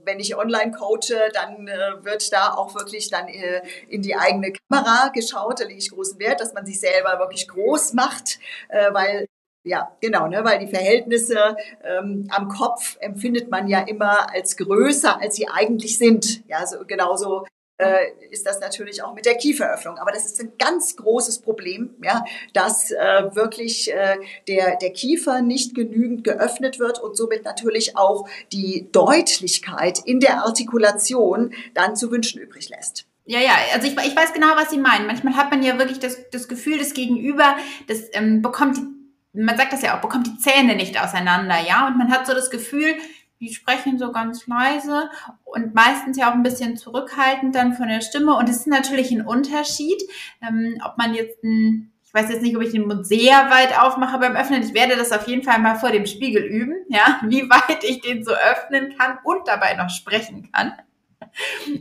wenn 0.05 0.21
ich 0.21 0.37
online 0.37 0.73
coache, 0.73 1.31
dann 1.33 1.67
wird 2.03 2.31
da 2.31 2.53
auch 2.53 2.75
wirklich 2.75 3.09
dann 3.09 3.27
in 3.27 4.03
die 4.03 4.15
eigene 4.15 4.53
Kamera 4.53 5.09
geschaut. 5.15 5.61
Da 5.61 5.65
lege 5.65 5.79
ich 5.79 5.91
großen 5.91 6.19
Wert, 6.19 6.43
dass 6.43 6.53
man 6.53 6.67
sich 6.67 6.79
selber 6.79 7.19
wirklich 7.19 7.49
groß 7.49 7.95
macht, 7.95 8.39
weil 8.69 9.29
Ja, 9.63 9.95
genau, 10.01 10.27
ne, 10.27 10.43
weil 10.43 10.59
die 10.59 10.69
Verhältnisse 10.69 11.57
ähm, 11.85 12.29
am 12.31 12.49
Kopf 12.49 12.97
empfindet 13.01 13.51
man 13.51 13.69
ja 13.69 13.81
immer 13.81 14.33
als 14.33 14.57
größer, 14.57 15.21
als 15.21 15.37
sie 15.37 15.49
eigentlich 15.49 15.99
sind. 15.99 16.43
Ja, 16.49 16.67
so 16.67 16.79
genauso 16.87 17.45
äh, 17.81 18.07
ist 18.31 18.47
das 18.47 18.61
natürlich 18.61 19.03
auch 19.03 19.15
mit 19.15 19.27
der 19.27 19.35
Kieferöffnung. 19.35 19.99
Aber 19.99 20.13
das 20.13 20.27
ist 20.27 20.41
ein 20.41 20.53
ganz 20.59 20.97
großes 20.97 21.41
Problem, 21.41 21.95
ja, 22.03 22.25
dass 22.53 22.91
äh, 22.91 23.35
wirklich 23.35 23.93
äh, 23.93 24.17
der, 24.49 24.77
der 24.77 24.93
Kiefer 24.93 25.43
nicht 25.43 25.75
genügend 25.75 26.25
geöffnet 26.25 26.79
wird 26.79 26.99
und 26.99 27.17
somit 27.17 27.45
natürlich 27.45 27.97
auch 27.97 28.29
die 28.53 28.89
Deutlichkeit 28.93 29.99
in 30.05 30.21
der 30.21 30.45
Artikulation 30.45 31.53
dann 31.75 31.97
zu 31.97 32.11
wünschen 32.11 32.41
übrig 32.41 32.69
lässt. 32.69 33.07
Ja, 33.27 33.41
ja, 33.41 33.53
also 33.75 33.87
ich, 33.87 33.93
ich 33.93 34.17
weiß 34.17 34.33
genau, 34.33 34.49
was 34.57 34.71
Sie 34.71 34.79
meinen. 34.79 35.07
Manchmal 35.07 35.37
hat 35.37 35.51
man 35.51 35.63
ja 35.63 35.79
wirklich 35.79 36.01
das, 36.01 36.19
das 36.31 36.49
Gefühl, 36.49 36.79
das 36.79 36.95
Gegenüber, 36.95 37.57
das 37.87 38.09
ähm, 38.13 38.43
bekommt 38.43 38.79
die 38.79 39.00
man 39.33 39.57
sagt 39.57 39.73
das 39.73 39.83
ja 39.83 39.97
auch, 39.97 40.01
bekommt 40.01 40.27
die 40.27 40.39
Zähne 40.39 40.77
nicht 40.77 41.01
auseinander, 41.03 41.61
ja, 41.61 41.87
und 41.87 41.97
man 41.99 42.11
hat 42.11 42.27
so 42.27 42.35
das 42.35 42.51
Gefühl, 42.51 42.97
die 43.41 43.55
sprechen 43.55 43.99
so 43.99 44.13
ganz 44.13 44.47
leise 44.47 45.11
und 45.45 45.75
meistens 45.75 46.19
ja 46.19 46.31
auch 46.31 46.35
ein 46.35 46.43
bisschen 46.43 46.77
zurückhaltend 46.77 47.55
dann 47.55 47.73
von 47.73 47.89
der 47.89 48.03
Stimme. 48.03 48.37
Und 48.37 48.49
es 48.49 48.59
ist 48.59 48.67
natürlich 48.67 49.11
ein 49.11 49.27
Unterschied, 49.27 50.03
ähm, 50.47 50.79
ob 50.85 50.99
man 50.99 51.15
jetzt 51.15 51.43
ein, 51.43 51.91
ich 52.05 52.13
weiß 52.13 52.29
jetzt 52.29 52.43
nicht, 52.43 52.55
ob 52.57 52.63
ich 52.63 52.73
den 52.73 52.87
Mund 52.87 53.07
sehr 53.07 53.51
weit 53.51 53.81
aufmache 53.81 54.19
beim 54.19 54.37
Öffnen. 54.37 54.63
Ich 54.63 54.75
werde 54.75 54.97
das 54.97 55.11
auf 55.11 55.27
jeden 55.27 55.43
Fall 55.43 55.59
mal 55.59 55.77
vor 55.77 55.91
dem 55.91 56.05
Spiegel 56.05 56.45
üben, 56.45 56.75
ja, 56.89 57.21
wie 57.27 57.49
weit 57.49 57.83
ich 57.83 58.03
den 58.03 58.25
so 58.25 58.33
öffnen 58.33 58.95
kann 58.99 59.19
und 59.25 59.49
dabei 59.49 59.75
noch 59.75 59.89
sprechen 59.89 60.51
kann. 60.53 60.75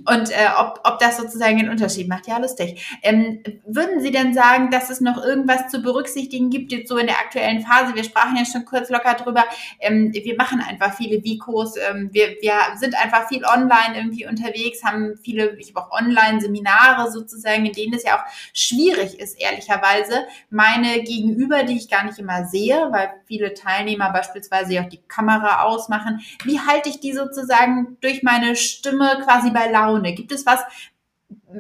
Und 0.06 0.32
äh, 0.32 0.50
ob, 0.58 0.82
ob 0.84 1.00
das 1.00 1.18
sozusagen 1.18 1.60
einen 1.60 1.70
Unterschied 1.70 2.08
macht. 2.08 2.28
Ja, 2.28 2.38
lustig. 2.38 3.00
Ähm, 3.04 3.44
würden 3.66 4.02
Sie 4.02 4.12
denn 4.12 4.34
sagen, 4.34 4.70
dass 4.72 4.90
es 4.90 5.02
noch 5.02 5.24
irgendwas 5.24 5.70
zu 5.70 5.82
berücksichtigen 5.82 6.50
gibt, 6.50 6.72
jetzt 6.72 6.90
so 6.90 6.98
in 6.98 7.08
der 7.08 7.20
aktuellen 7.20 7.62
Phase? 7.62 7.96
Wir 7.96 8.04
sprachen 8.04 8.36
ja 8.36 8.46
schon 8.46 8.66
kurz 8.66 8.90
locker 8.90 9.14
drüber. 9.16 9.46
Ähm, 9.80 10.14
wir 10.14 10.36
machen 10.36 10.62
einfach 10.62 10.94
viele 10.96 11.24
Vikos. 11.24 11.76
Ähm, 11.78 12.10
wir, 12.12 12.38
wir 12.42 12.54
sind 12.78 12.96
einfach 12.96 13.28
viel 13.28 13.44
online 13.46 13.98
irgendwie 13.98 14.28
unterwegs, 14.28 14.84
haben 14.84 15.18
viele, 15.24 15.58
ich 15.58 15.74
habe 15.76 15.86
auch 15.86 15.92
Online-Seminare 15.92 17.12
sozusagen, 17.12 17.66
in 17.66 17.74
denen 17.74 17.94
es 17.94 18.04
ja 18.04 18.18
auch 18.18 18.24
schwierig 18.54 19.20
ist, 19.20 19.40
ehrlicherweise, 19.40 20.26
meine 20.50 21.04
Gegenüber, 21.04 21.64
die 21.64 21.78
ich 21.78 21.90
gar 21.90 22.06
nicht 22.06 22.20
immer 22.20 22.46
sehe, 22.46 22.90
weil 22.92 23.12
viele 23.26 23.54
Teilnehmer 23.54 24.12
beispielsweise 24.12 24.74
ja 24.74 24.84
auch 24.84 24.90
die 24.90 25.02
Kamera 25.08 25.64
ausmachen. 25.64 26.22
Wie 26.44 26.60
halte 26.60 26.90
ich 26.90 27.00
die 27.00 27.14
sozusagen 27.14 27.98
durch 28.02 28.24
meine 28.24 28.56
Stimme 28.56 29.20
quasi 29.24 29.39
quasi 29.40 29.52
bei 29.52 29.70
Laune? 29.72 30.14
Gibt 30.14 30.32
es 30.32 30.46
was, 30.46 30.62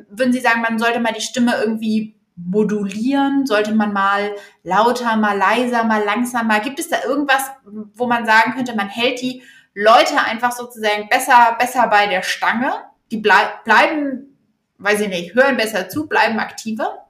würden 0.09 0.34
Sie 0.34 0.39
sagen, 0.39 0.61
man 0.61 0.80
sollte 0.80 0.99
mal 0.99 1.13
die 1.13 1.21
Stimme 1.21 1.55
irgendwie 1.59 2.15
modulieren? 2.36 3.45
Sollte 3.45 3.73
man 3.73 3.93
mal 3.93 4.36
lauter, 4.63 5.15
mal 5.15 5.38
leiser, 5.38 5.84
mal 5.84 6.03
langsamer? 6.03 6.59
Gibt 6.59 6.80
es 6.80 6.89
da 6.89 7.03
irgendwas, 7.03 7.51
wo 7.93 8.07
man 8.07 8.25
sagen 8.25 8.53
könnte, 8.53 8.75
man 8.75 8.89
hält 8.89 9.21
die 9.21 9.43
Leute 9.73 10.19
einfach 10.19 10.51
sozusagen 10.51 11.09
besser, 11.09 11.55
besser 11.59 11.88
bei 11.88 12.07
der 12.07 12.23
Stange? 12.23 12.71
Die 13.11 13.17
blei 13.17 13.49
bleiben, 13.63 14.38
weiß 14.77 15.01
ich 15.01 15.09
nicht, 15.09 15.36
hören 15.36 15.57
besser 15.57 15.89
zu, 15.89 16.07
bleiben 16.07 16.39
aktiver? 16.39 17.05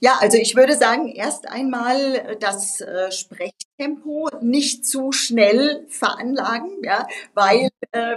Ja, 0.00 0.18
also 0.20 0.36
ich 0.36 0.54
würde 0.54 0.76
sagen, 0.76 1.08
erst 1.08 1.48
einmal 1.48 2.36
das 2.40 2.80
äh, 2.80 3.10
Sprechtempo 3.10 4.28
nicht 4.42 4.86
zu 4.86 5.12
schnell 5.12 5.86
veranlagen, 5.88 6.82
ja, 6.82 7.06
weil 7.32 7.70
äh, 7.92 8.16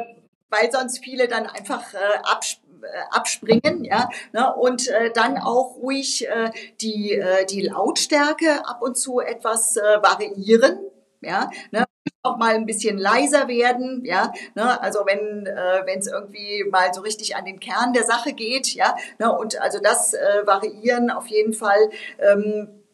weil 0.49 0.71
sonst 0.71 1.03
viele 1.03 1.27
dann 1.27 1.45
einfach 1.47 1.93
äh, 1.93 2.17
absp 2.23 2.59
äh, 2.85 2.87
abspringen, 3.09 3.83
ja, 3.83 4.09
ne, 4.31 4.53
und 4.53 4.87
äh, 4.89 5.11
dann 5.11 5.37
auch 5.37 5.75
ruhig 5.77 6.27
äh, 6.27 6.51
die, 6.81 7.13
äh, 7.13 7.45
die 7.45 7.61
Lautstärke 7.61 8.67
ab 8.67 8.81
und 8.81 8.95
zu 8.95 9.19
etwas 9.19 9.75
äh, 9.77 9.81
variieren, 10.03 10.79
ja, 11.21 11.49
ne, 11.71 11.85
auch 12.21 12.37
mal 12.37 12.53
ein 12.53 12.65
bisschen 12.65 12.97
leiser 12.97 13.47
werden, 13.47 14.03
ja, 14.05 14.31
ne, 14.55 14.79
also 14.81 14.99
wenn 15.05 15.47
äh, 15.47 15.81
wenn 15.85 15.99
es 15.99 16.07
irgendwie 16.07 16.63
mal 16.69 16.93
so 16.93 17.01
richtig 17.01 17.35
an 17.35 17.45
den 17.45 17.59
Kern 17.59 17.93
der 17.93 18.03
Sache 18.03 18.33
geht, 18.33 18.73
ja, 18.75 18.95
ne, 19.19 19.35
und 19.35 19.59
also 19.61 19.79
das 19.79 20.13
äh, 20.13 20.45
variieren 20.45 21.09
auf 21.09 21.27
jeden 21.27 21.53
Fall. 21.53 21.89
Ähm, 22.19 22.84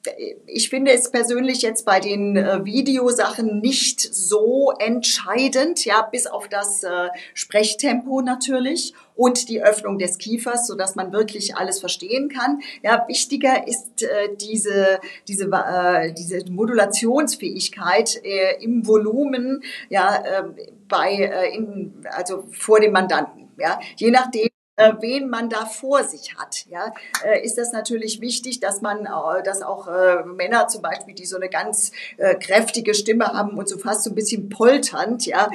ich 0.47 0.69
finde 0.69 0.91
es 0.91 1.11
persönlich 1.11 1.61
jetzt 1.61 1.85
bei 1.85 1.99
den 1.99 2.35
äh, 2.35 2.65
Videosachen 2.65 3.59
nicht 3.59 4.01
so 4.01 4.73
entscheidend, 4.79 5.85
ja, 5.85 6.01
bis 6.01 6.27
auf 6.27 6.47
das 6.47 6.83
äh, 6.83 7.09
Sprechtempo 7.33 8.21
natürlich 8.21 8.93
und 9.15 9.49
die 9.49 9.61
Öffnung 9.61 9.99
des 9.99 10.17
Kiefers, 10.17 10.67
so 10.67 10.75
dass 10.75 10.95
man 10.95 11.11
wirklich 11.11 11.55
alles 11.55 11.79
verstehen 11.79 12.29
kann. 12.29 12.61
Ja, 12.81 13.05
wichtiger 13.07 13.67
ist 13.67 14.03
äh, 14.03 14.35
diese 14.35 14.99
diese 15.27 15.45
äh, 15.45 16.13
diese 16.13 16.49
Modulationsfähigkeit 16.49 18.21
äh, 18.23 18.63
im 18.63 18.87
Volumen, 18.87 19.63
ja, 19.89 20.15
äh, 20.15 20.43
bei 20.87 21.13
äh, 21.13 21.55
in, 21.55 22.05
also 22.09 22.45
vor 22.51 22.79
dem 22.79 22.93
Mandanten. 22.93 23.49
Ja, 23.57 23.79
je 23.97 24.09
nachdem, 24.09 24.49
äh, 24.81 24.93
wen 24.99 25.29
man 25.29 25.49
da 25.49 25.65
vor 25.65 26.03
sich 26.03 26.35
hat, 26.37 26.65
ja, 26.69 26.93
äh, 27.23 27.43
ist 27.43 27.57
das 27.57 27.71
natürlich 27.71 28.21
wichtig, 28.21 28.59
dass 28.59 28.81
man, 28.81 29.05
äh, 29.05 29.43
dass 29.43 29.61
auch 29.61 29.87
Männer 30.25 30.67
zum 30.67 30.81
Beispiel, 30.81 31.13
die 31.13 31.25
so 31.25 31.35
eine 31.35 31.49
ganz 31.49 31.91
kräftige 32.39 32.93
Stimme 32.93 33.27
haben 33.27 33.57
und 33.57 33.67
so 33.67 33.77
fast 33.77 34.03
so 34.03 34.11
ein 34.11 34.15
bisschen 34.15 34.49
polternd, 34.49 35.25
ja, 35.25 35.49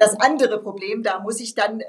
das 0.00 0.18
andere 0.18 0.60
Problem, 0.62 1.02
da 1.02 1.20
muss 1.20 1.40
ich 1.40 1.54
dann 1.54 1.80
äh, 1.80 1.84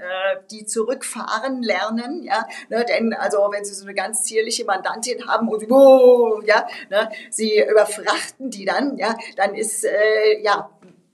die 0.51 0.65
zurückfahren 0.65 1.63
lernen, 1.63 2.23
ja, 2.23 2.45
ne, 2.69 2.85
denn 2.85 3.13
also 3.13 3.37
wenn 3.51 3.63
Sie 3.63 3.73
so 3.73 3.85
eine 3.85 3.93
ganz 3.93 4.23
zierliche 4.23 4.65
Mandantin 4.65 5.27
haben 5.27 5.47
und 5.47 5.71
oh, 5.71 6.41
ja, 6.45 6.67
ne, 6.89 7.09
Sie 7.29 7.63
überfrachten 7.63 8.49
die 8.51 8.65
dann, 8.65 8.97
ja, 8.97 9.17
dann 9.37 9.55
ist 9.55 9.85
äh, 9.85 10.41
ja 10.43 10.69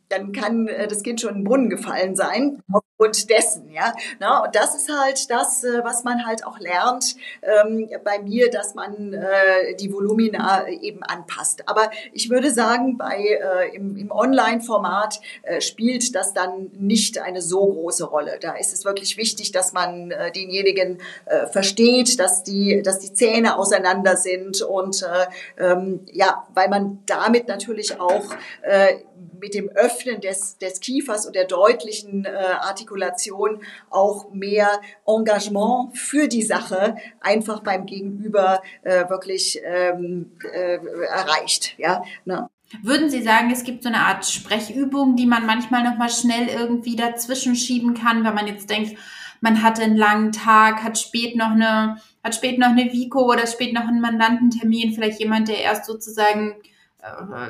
dann 0.10 0.32
kann 0.32 0.68
äh, 0.68 0.88
das 0.88 1.04
Kind 1.04 1.22
schon 1.22 1.32
in 1.32 1.36
den 1.38 1.44
Brunnen 1.44 1.70
gefallen 1.70 2.16
sein 2.16 2.64
aufgrund 2.72 3.30
dessen, 3.30 3.72
ja. 3.72 3.94
Na, 4.20 4.44
und 4.44 4.56
das 4.56 4.76
ist 4.76 4.90
halt 4.90 5.30
das, 5.30 5.64
äh, 5.64 5.84
was 5.84 6.04
man 6.04 6.26
halt 6.26 6.46
auch 6.46 6.60
lernt 6.60 7.16
ähm, 7.42 7.90
bei 8.04 8.20
mir, 8.20 8.50
dass 8.50 8.74
man 8.76 9.14
äh, 9.14 9.76
die 9.76 9.92
Volumina 9.92 10.68
eben 10.68 11.04
anpasst. 11.04 11.68
Aber 11.68 11.92
ich 12.14 12.30
würde 12.30 12.52
sagen, 12.52 12.98
bei 12.98 13.18
äh, 13.18 13.76
im, 13.76 13.98
im 13.98 14.12
Online-Format 14.12 15.20
äh, 15.44 15.62
spielt 15.62 16.16
das 16.16 16.34
dann 16.34 16.72
nicht 16.78 17.20
eine 17.20 17.42
so 17.42 17.66
große 17.66 18.06
Rolle. 18.06 18.38
Da 18.42 18.54
ist 18.54 18.74
es 18.74 18.86
wirklich 18.86 19.18
wichtig, 19.18 19.52
dass 19.52 19.74
man 19.74 20.12
äh, 20.12 20.32
denjenigen 20.32 21.00
äh, 21.26 21.48
versteht, 21.48 22.20
dass 22.20 22.44
die, 22.44 22.82
dass 22.82 23.00
die 23.00 23.14
Zähne 23.14 23.58
auseinander 23.58 24.18
sind 24.18 24.62
und 24.62 25.04
äh, 25.04 25.64
ähm, 25.64 26.02
ja, 26.12 26.48
weil 26.54 26.70
man 26.70 27.00
damit 27.06 27.48
natürlich 27.48 28.00
auch 28.00 28.26
äh, 28.64 28.96
mit 29.40 29.54
dem 29.54 29.70
Öffnen 29.70 30.22
des, 30.22 30.58
des 30.58 30.80
Kiefers 30.80 31.26
und 31.26 31.36
der 31.36 31.46
deutlichen 31.46 32.26
äh, 32.26 32.30
Artikulation 32.30 33.62
auch 33.90 34.32
mehr 34.32 34.82
Engagement 35.06 35.98
für 35.98 36.28
die 36.28 36.44
Sache 36.44 36.96
einfach 37.22 37.62
beim 37.62 37.86
Gegenüber 37.86 38.62
äh, 38.84 39.10
wirklich 39.10 39.62
ähm, 39.64 40.32
äh, 40.54 40.78
erreicht. 41.08 41.76
Ja, 41.78 42.04
ne? 42.26 42.50
Würden 42.84 43.10
Sie 43.10 43.22
sagen, 43.22 43.50
es 43.50 43.64
gibt 43.64 43.84
so 43.84 43.90
eine 43.90 44.00
Art 44.00 44.26
Sprechübung, 44.26 45.16
die 45.16 45.26
man 45.26 45.46
manchmal 45.46 45.84
noch 45.84 45.98
mal 45.98 46.10
schnell 46.10 46.48
irgendwie 46.50 46.98
dazwischen 46.98 47.56
schieben 47.56 47.94
kann, 47.94 48.26
wenn 48.26 48.36
man 48.36 48.48
jetzt 48.48 48.70
denkt, 48.70 48.98
man 49.40 49.62
hatte 49.64 49.84
einen 49.84 49.96
langen 49.96 50.32
Tag, 50.32 50.84
hat 50.84 50.98
spät 50.98 51.36
noch 51.36 51.52
eine, 51.52 51.98
hat 52.24 52.36
spät 52.36 52.60
noch 52.60 52.70
eine 52.70 52.92
Vico 52.92 53.32
oder 53.32 53.48
spät 53.48 53.74
noch 53.74 53.88
einen 53.88 54.02
Mandantentermin, 54.02 54.94
vielleicht 54.94 55.20
jemand, 55.20 55.48
der 55.48 55.62
erst 55.62 55.86
sozusagen 55.86 56.56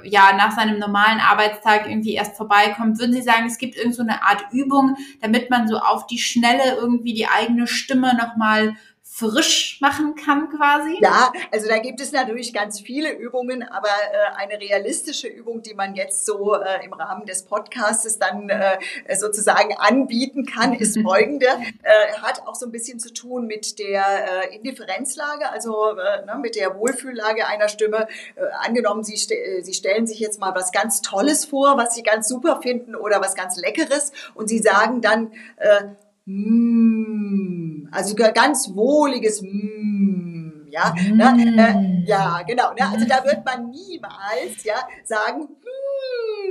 ja 0.04 0.36
nach 0.36 0.56
seinem 0.56 0.80
normalen 0.80 1.20
Arbeitstag 1.20 1.88
irgendwie 1.88 2.14
erst 2.14 2.36
vorbeikommt, 2.36 3.00
würden 3.00 3.14
Sie 3.14 3.22
sagen, 3.22 3.45
es 3.48 3.58
gibt 3.58 3.76
irgend 3.76 3.95
so 3.95 4.04
eine 4.04 4.24
Art 4.24 4.45
Übung, 4.52 4.95
damit 5.22 5.50
man 5.50 5.68
so 5.68 5.78
auf 5.78 6.06
die 6.08 6.20
Schnelle 6.20 6.76
irgendwie 6.76 7.14
die 7.14 7.28
eigene 7.28 7.68
Stimme 7.68 8.16
nochmal 8.16 8.76
frisch 9.18 9.80
machen 9.82 10.15
kann 10.15 10.49
quasi? 10.49 10.99
Ja, 11.01 11.32
also 11.51 11.68
da 11.68 11.80
gibt 11.80 11.99
es 11.99 12.11
natürlich 12.11 12.53
ganz 12.53 12.80
viele 12.80 13.11
Übungen, 13.13 13.63
aber 13.63 13.88
äh, 13.88 14.36
eine 14.36 14.61
realistische 14.61 15.28
Übung, 15.28 15.63
die 15.63 15.74
man 15.74 15.95
jetzt 15.95 16.26
so 16.26 16.53
äh, 16.53 16.86
im 16.86 16.93
Rahmen 16.93 17.26
des 17.26 17.43
Podcasts 17.43 18.20
dann 18.20 18.49
äh, 18.49 18.78
sozusagen 19.15 19.76
anbieten 19.76 20.45
kann, 20.45 20.74
ist 20.74 20.99
folgende. 21.03 21.47
Äh, 21.47 22.22
hat 22.22 22.43
auch 22.45 22.53
so 22.53 22.68
ein 22.68 22.72
bisschen 22.72 22.99
zu 22.99 23.11
tun 23.11 23.47
mit 23.47 23.80
der 23.80 24.03
äh, 24.51 24.55
Indifferenzlage, 24.55 25.49
also 25.49 25.97
äh, 25.97 26.26
ne, 26.26 26.38
mit 26.39 26.55
der 26.55 26.78
Wohlfühllage 26.78 27.47
einer 27.47 27.70
Stimme. 27.70 28.07
Äh, 28.36 28.41
angenommen, 28.59 29.03
Sie, 29.03 29.18
st 29.18 29.34
Sie 29.61 29.74
stellen 29.74 30.05
sich 30.05 30.20
jetzt 30.20 30.39
mal 30.39 30.53
was 30.53 30.72
ganz 30.72 31.01
Tolles 31.01 31.43
vor, 31.45 31.76
was 31.78 31.95
Sie 31.95 32.03
ganz 32.03 32.28
super 32.28 32.59
finden 32.61 32.95
oder 32.95 33.20
was 33.20 33.34
ganz 33.34 33.57
Leckeres 33.57 34.11
und 34.36 34.47
Sie 34.47 34.59
sagen 34.59 35.01
dann, 35.01 35.32
äh, 35.57 35.86
mm, 36.28 37.89
also 37.91 38.15
ganz 38.15 38.69
wohliges 38.75 39.41
mm, 39.41 40.67
ja, 40.69 40.93
mm. 40.95 41.17
ne, 41.17 42.03
äh, 42.05 42.07
ja, 42.07 42.41
genau, 42.45 42.73
ne, 42.73 42.88
also 42.88 43.05
da 43.07 43.23
wird 43.23 43.43
man 43.45 43.69
niemals, 43.69 44.63
ja, 44.63 44.75
sagen, 45.03 45.47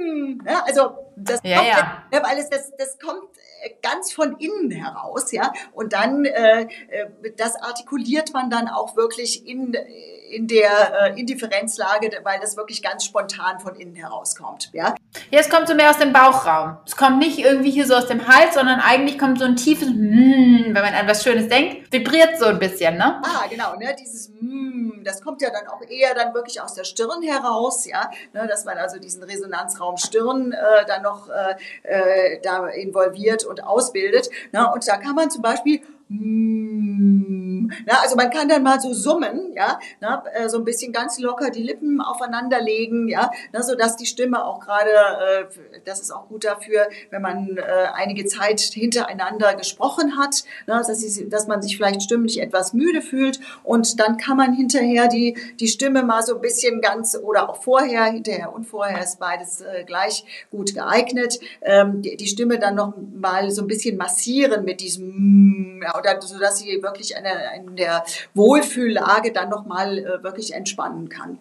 mm, 0.01 0.43
ne? 0.45 0.65
also 0.65 0.97
das 1.17 1.41
ja, 1.45 1.57
kommt, 1.57 1.69
ja. 1.69 2.03
Ne, 2.13 2.23
weil 2.23 2.39
es 2.39 2.49
das, 2.49 2.73
das 2.77 2.99
kommt 2.99 3.29
äh, 3.63 3.71
ganz 3.83 4.13
von 4.13 4.37
innen 4.39 4.71
heraus, 4.71 5.33
ja. 5.33 5.53
Und 5.73 5.93
dann 5.93 6.25
äh, 6.25 6.63
äh, 6.63 6.67
das 7.37 7.57
artikuliert 7.57 8.33
man 8.33 8.51
dann 8.51 8.69
auch 8.69 8.97
wirklich 8.97 9.47
in 9.47 9.75
in 10.37 10.47
der 10.47 11.15
äh, 11.15 11.21
Indifferenzlage, 11.21 12.11
weil 12.23 12.39
das 12.41 12.57
wirklich 12.57 12.83
ganz 12.83 13.05
spontan 13.05 13.59
von 13.59 13.75
innen 13.75 13.95
herauskommt. 13.95 14.71
Ja, 14.75 14.95
ja 15.31 15.41
es 15.41 15.49
kommt 15.49 15.67
so 15.67 15.75
mehr 15.75 15.89
aus 15.89 15.99
dem 15.99 16.13
Bauchraum. 16.13 16.77
Es 16.85 16.95
kommt 16.95 17.19
nicht 17.19 17.39
irgendwie 17.39 17.71
hier 17.71 17.87
so 17.87 17.95
aus 17.95 18.07
dem 18.07 18.29
Hals, 18.29 18.55
sondern 18.55 18.81
eigentlich 18.81 19.19
kommt 19.19 19.39
so 19.39 19.47
ein 19.47 19.57
tiefes 19.57 19.89
mm, 19.89 20.75
wenn 20.75 20.83
man 20.83 20.95
an 20.95 21.09
was 21.09 21.23
Schönes 21.23 21.49
denkt, 21.49 21.91
vibriert 21.91 22.39
so 22.39 22.45
ein 22.45 22.59
bisschen, 22.59 22.99
ne? 22.99 23.23
Ah, 23.25 23.47
genau, 23.49 23.77
ne? 23.77 23.97
Dieses 23.99 24.31
mm, 24.41 25.03
das 25.07 25.23
kommt 25.23 25.41
ja 25.41 25.49
dann 25.51 25.69
auch 25.69 25.81
eher 25.89 26.15
dann 26.15 26.35
wirklich 26.35 26.61
aus 26.61 26.75
der 26.75 26.85
Stirn 26.85 27.23
heraus, 27.23 27.87
ja, 27.87 28.11
ne? 28.35 28.47
dass 28.47 28.65
man 28.65 28.77
also 28.77 28.99
diesen 28.99 29.23
Resonanzraum 29.23 29.97
Stirn 29.97 30.53
äh, 30.53 30.85
dann 30.87 31.03
noch 31.03 31.29
äh, 31.29 31.55
äh, 31.85 32.41
da 32.43 32.67
involviert 32.69 33.45
und 33.45 33.65
ausbildet. 33.65 34.29
Ne? 34.53 34.71
Und 34.71 34.87
da 34.87 34.97
kann 34.99 35.15
man 35.15 35.31
zum 35.31 35.43
Beispiel 35.43 35.81
mm, 36.09 37.46
na, 37.87 38.01
also 38.01 38.17
man 38.17 38.31
kann 38.31 38.49
dann 38.49 38.63
mal 38.63 38.81
so 38.81 38.93
summen, 38.93 39.53
ja, 39.55 39.79
na, 40.01 40.25
äh, 40.35 40.49
so 40.49 40.59
ein 40.59 40.65
bisschen 40.65 40.93
ganz 40.93 41.19
locker 41.19 41.51
die 41.51 41.63
Lippen 41.63 42.01
aufeinander 42.01 42.61
legen, 42.61 43.09
ja, 43.09 43.31
na, 43.53 43.63
so 43.63 43.75
dass 43.75 43.97
die 43.97 44.07
Stimme 44.07 44.45
auch 44.45 44.61
gerade, 44.61 44.91
äh, 44.91 45.81
das 45.85 46.01
ist 46.01 46.11
auch 46.11 46.29
gut 46.29 46.45
dafür, 46.45 46.89
wenn 47.11 47.23
man 47.23 47.57
äh, 47.57 47.63
einige 47.95 48.27
Zeit 48.27 48.61
hintereinander 48.61 49.55
gesprochen 49.55 50.17
hat, 50.19 50.45
na, 50.67 50.83
dass, 50.83 51.01
sie, 51.01 51.29
dass 51.29 51.47
man 51.47 51.63
sich 51.63 51.77
vielleicht 51.77 52.03
stimmlich 52.03 52.41
etwas 52.41 52.73
müde 52.73 53.03
fühlt. 53.03 53.41
Und 53.65 54.01
dann 54.01 54.17
kann 54.17 54.37
man 54.37 54.53
hinterher 54.53 55.09
die 55.09 55.37
die 55.61 55.69
Stimme 55.69 56.03
mal 56.03 56.23
so 56.23 56.37
ein 56.37 56.41
bisschen 56.41 56.81
ganz 56.81 57.17
oder 57.17 57.49
auch 57.49 57.63
vorher, 57.63 58.05
hinterher 58.05 58.53
und 58.53 58.65
vorher 58.65 59.03
ist 59.03 59.19
beides 59.19 59.61
äh, 59.61 59.85
gleich 59.85 60.25
gut 60.51 60.75
geeignet, 60.75 61.39
ähm, 61.63 62.03
die, 62.03 62.17
die 62.17 62.27
Stimme 62.27 62.59
dann 62.59 62.75
noch 62.75 62.95
mal 63.15 63.51
so 63.51 63.63
ein 63.63 63.69
bisschen 63.69 63.97
massieren 63.97 64.65
mit 64.65 64.81
diesem 64.81 65.81
ja, 65.83 65.99
oder 65.99 66.21
so 66.21 66.39
dass 66.39 66.59
sie 66.59 66.83
wirklich 66.83 67.17
eine, 67.17 67.29
in 67.57 67.77
der 67.77 68.05
Wohlfühllage 68.35 69.33
dann 69.33 69.49
nochmal 69.49 69.99
äh, 69.99 70.23
wirklich 70.23 70.55
entspannen 70.55 71.09
kann. 71.09 71.39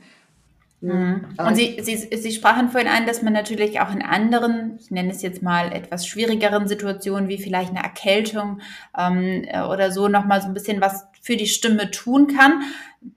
Mhm. 0.82 1.26
Und 1.38 1.56
Sie, 1.56 1.78
Sie, 1.82 1.96
Sie 1.96 2.32
sprachen 2.32 2.70
vorhin 2.70 2.90
an, 2.90 3.06
dass 3.06 3.22
man 3.22 3.34
natürlich 3.34 3.80
auch 3.80 3.92
in 3.92 4.02
anderen, 4.02 4.78
ich 4.80 4.92
nenne 4.92 5.12
es 5.12 5.22
jetzt 5.22 5.42
mal 5.42 5.72
etwas 5.72 6.06
schwierigeren 6.06 6.68
Situationen, 6.68 7.30
wie 7.30 7.38
vielleicht 7.38 7.72
eine 7.72 7.84
Erkältung 7.84 8.62
ähm, 8.98 9.46
äh, 9.48 9.62
oder 9.62 9.92
so, 9.92 10.08
nochmal 10.08 10.42
so 10.42 10.48
ein 10.48 10.54
bisschen 10.54 10.82
was 10.82 11.06
für 11.22 11.38
die 11.38 11.48
Stimme 11.48 11.92
tun 11.92 12.28
kann. 12.28 12.62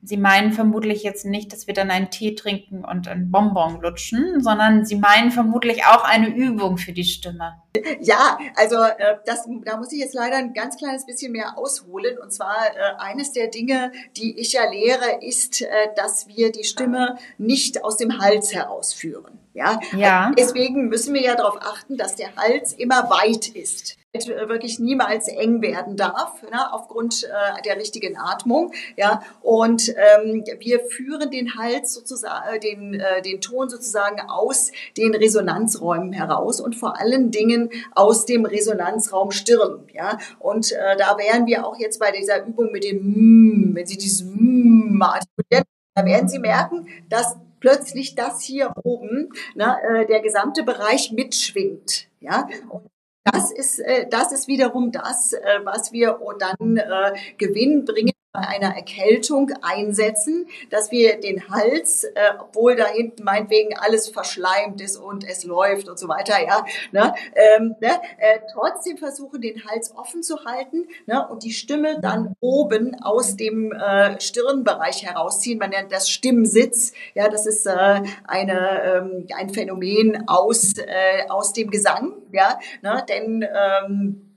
Sie 0.02 0.16
meinen 0.16 0.52
vermutlich 0.52 1.02
jetzt 1.02 1.24
nicht, 1.24 1.52
dass 1.52 1.66
wir 1.66 1.74
dann 1.74 1.90
einen 1.90 2.10
Tee 2.10 2.34
trinken 2.34 2.84
und 2.84 3.08
ein 3.08 3.30
Bonbon 3.30 3.80
lutschen, 3.80 4.40
sondern 4.40 4.84
Sie 4.84 4.96
meinen 4.96 5.30
vermutlich 5.30 5.84
auch 5.84 6.04
eine 6.04 6.28
Übung 6.28 6.78
für 6.78 6.92
die 6.92 7.04
Stimme. 7.04 7.54
Ja, 8.00 8.38
also 8.56 8.76
äh, 8.76 9.16
das, 9.24 9.48
da 9.64 9.76
muss 9.76 9.92
ich 9.92 10.00
jetzt 10.00 10.14
leider 10.14 10.36
ein 10.36 10.52
ganz 10.52 10.76
kleines 10.76 11.06
bisschen 11.06 11.32
mehr 11.32 11.58
ausholen. 11.58 12.18
Und 12.18 12.32
zwar 12.32 12.56
äh, 12.74 12.96
eines 12.98 13.32
der 13.32 13.48
Dinge, 13.48 13.92
die 14.16 14.38
ich 14.38 14.52
ja 14.52 14.68
lehre, 14.68 15.22
ist, 15.22 15.62
äh, 15.62 15.66
dass 15.96 16.28
wir 16.28 16.50
die 16.52 16.64
Stimme 16.64 17.16
nicht 17.36 17.84
aus 17.84 17.96
dem 17.96 18.18
Hals 18.18 18.54
herausführen. 18.54 19.38
Ja? 19.58 19.80
ja. 19.96 20.32
Deswegen 20.38 20.88
müssen 20.88 21.14
wir 21.14 21.22
ja 21.22 21.34
darauf 21.34 21.58
achten, 21.60 21.96
dass 21.96 22.14
der 22.14 22.34
Hals 22.36 22.72
immer 22.72 23.10
weit 23.10 23.48
ist 23.48 23.98
wirklich 24.26 24.78
niemals 24.78 25.28
eng 25.28 25.60
werden 25.60 25.96
darf, 25.96 26.42
ne, 26.42 26.72
aufgrund 26.72 27.24
äh, 27.24 27.62
der 27.62 27.76
richtigen 27.76 28.16
Atmung. 28.16 28.72
Ja, 28.96 29.22
und 29.42 29.90
ähm, 29.90 30.44
wir 30.58 30.80
führen 30.80 31.30
den 31.30 31.56
Hals 31.56 31.92
sozusagen, 31.94 32.54
äh, 32.54 32.58
den, 32.58 32.94
äh, 32.94 33.22
den 33.22 33.40
Ton 33.40 33.68
sozusagen 33.68 34.20
aus 34.28 34.72
den 34.96 35.14
Resonanzräumen 35.14 36.12
heraus 36.12 36.60
und 36.60 36.74
vor 36.74 36.98
allen 36.98 37.30
Dingen 37.30 37.70
aus 37.94 38.24
dem 38.24 38.46
Resonanzraum 38.46 39.30
Stirn. 39.30 39.86
Ja, 39.92 40.18
und 40.38 40.72
äh, 40.72 40.96
da 40.96 41.18
wären 41.18 41.46
wir 41.46 41.66
auch 41.66 41.78
jetzt 41.78 42.00
bei 42.00 42.10
dieser 42.10 42.46
Übung 42.46 42.72
mit 42.72 42.84
dem 42.84 43.02
mm, 43.02 43.74
wenn 43.74 43.86
Sie 43.86 43.98
dieses 43.98 44.24
mm 44.24 45.02
artikulieren, 45.02 45.64
da 45.94 46.04
werden 46.04 46.28
Sie 46.28 46.38
merken, 46.38 46.88
dass 47.08 47.36
plötzlich 47.60 48.14
das 48.14 48.42
hier 48.42 48.72
oben, 48.82 49.30
ne, 49.54 49.76
äh, 49.82 50.06
der 50.06 50.20
gesamte 50.20 50.62
Bereich 50.62 51.12
mitschwingt. 51.12 52.08
Ja, 52.20 52.48
und 52.68 52.88
das 53.24 53.52
ist, 53.52 53.78
äh, 53.80 54.06
das 54.08 54.32
ist 54.32 54.48
wiederum 54.48 54.92
das, 54.92 55.32
äh, 55.32 55.60
was 55.64 55.92
wir 55.92 56.18
dann 56.38 56.76
äh, 56.76 57.14
Gewinn 57.36 57.84
bringen 57.84 58.12
bei 58.38 58.46
einer 58.46 58.76
Erkältung 58.76 59.50
einsetzen, 59.62 60.46
dass 60.70 60.90
wir 60.90 61.20
den 61.20 61.48
Hals, 61.48 62.04
äh, 62.04 62.10
obwohl 62.38 62.76
da 62.76 62.86
hinten 62.86 63.24
meinetwegen 63.24 63.76
alles 63.76 64.08
verschleimt 64.08 64.80
ist 64.80 64.96
und 64.96 65.28
es 65.28 65.44
läuft 65.44 65.88
und 65.88 65.98
so 65.98 66.08
weiter, 66.08 66.34
ja, 66.40 66.64
ne, 66.92 67.14
ähm, 67.34 67.74
ne, 67.80 68.00
äh, 68.18 68.38
trotzdem 68.52 68.96
versuchen, 68.96 69.40
den 69.40 69.64
Hals 69.66 69.94
offen 69.96 70.22
zu 70.22 70.44
halten 70.44 70.86
ne, 71.06 71.26
und 71.28 71.42
die 71.42 71.52
Stimme 71.52 72.00
dann 72.00 72.34
oben 72.40 72.94
aus 73.02 73.36
dem 73.36 73.72
äh, 73.72 74.20
Stirnbereich 74.20 75.04
herausziehen. 75.04 75.58
Man 75.58 75.70
nennt 75.70 75.90
das 75.90 76.08
Stimmsitz. 76.08 76.92
Ja, 77.14 77.28
das 77.28 77.46
ist 77.46 77.66
äh, 77.66 78.02
eine, 78.24 78.82
ähm, 78.84 79.26
ein 79.36 79.50
Phänomen 79.50 80.28
aus, 80.28 80.74
äh, 80.78 81.28
aus 81.28 81.52
dem 81.52 81.70
Gesang, 81.70 82.14
ja, 82.32 82.58
ne, 82.82 83.04
denn 83.08 83.42
ähm, 83.42 84.27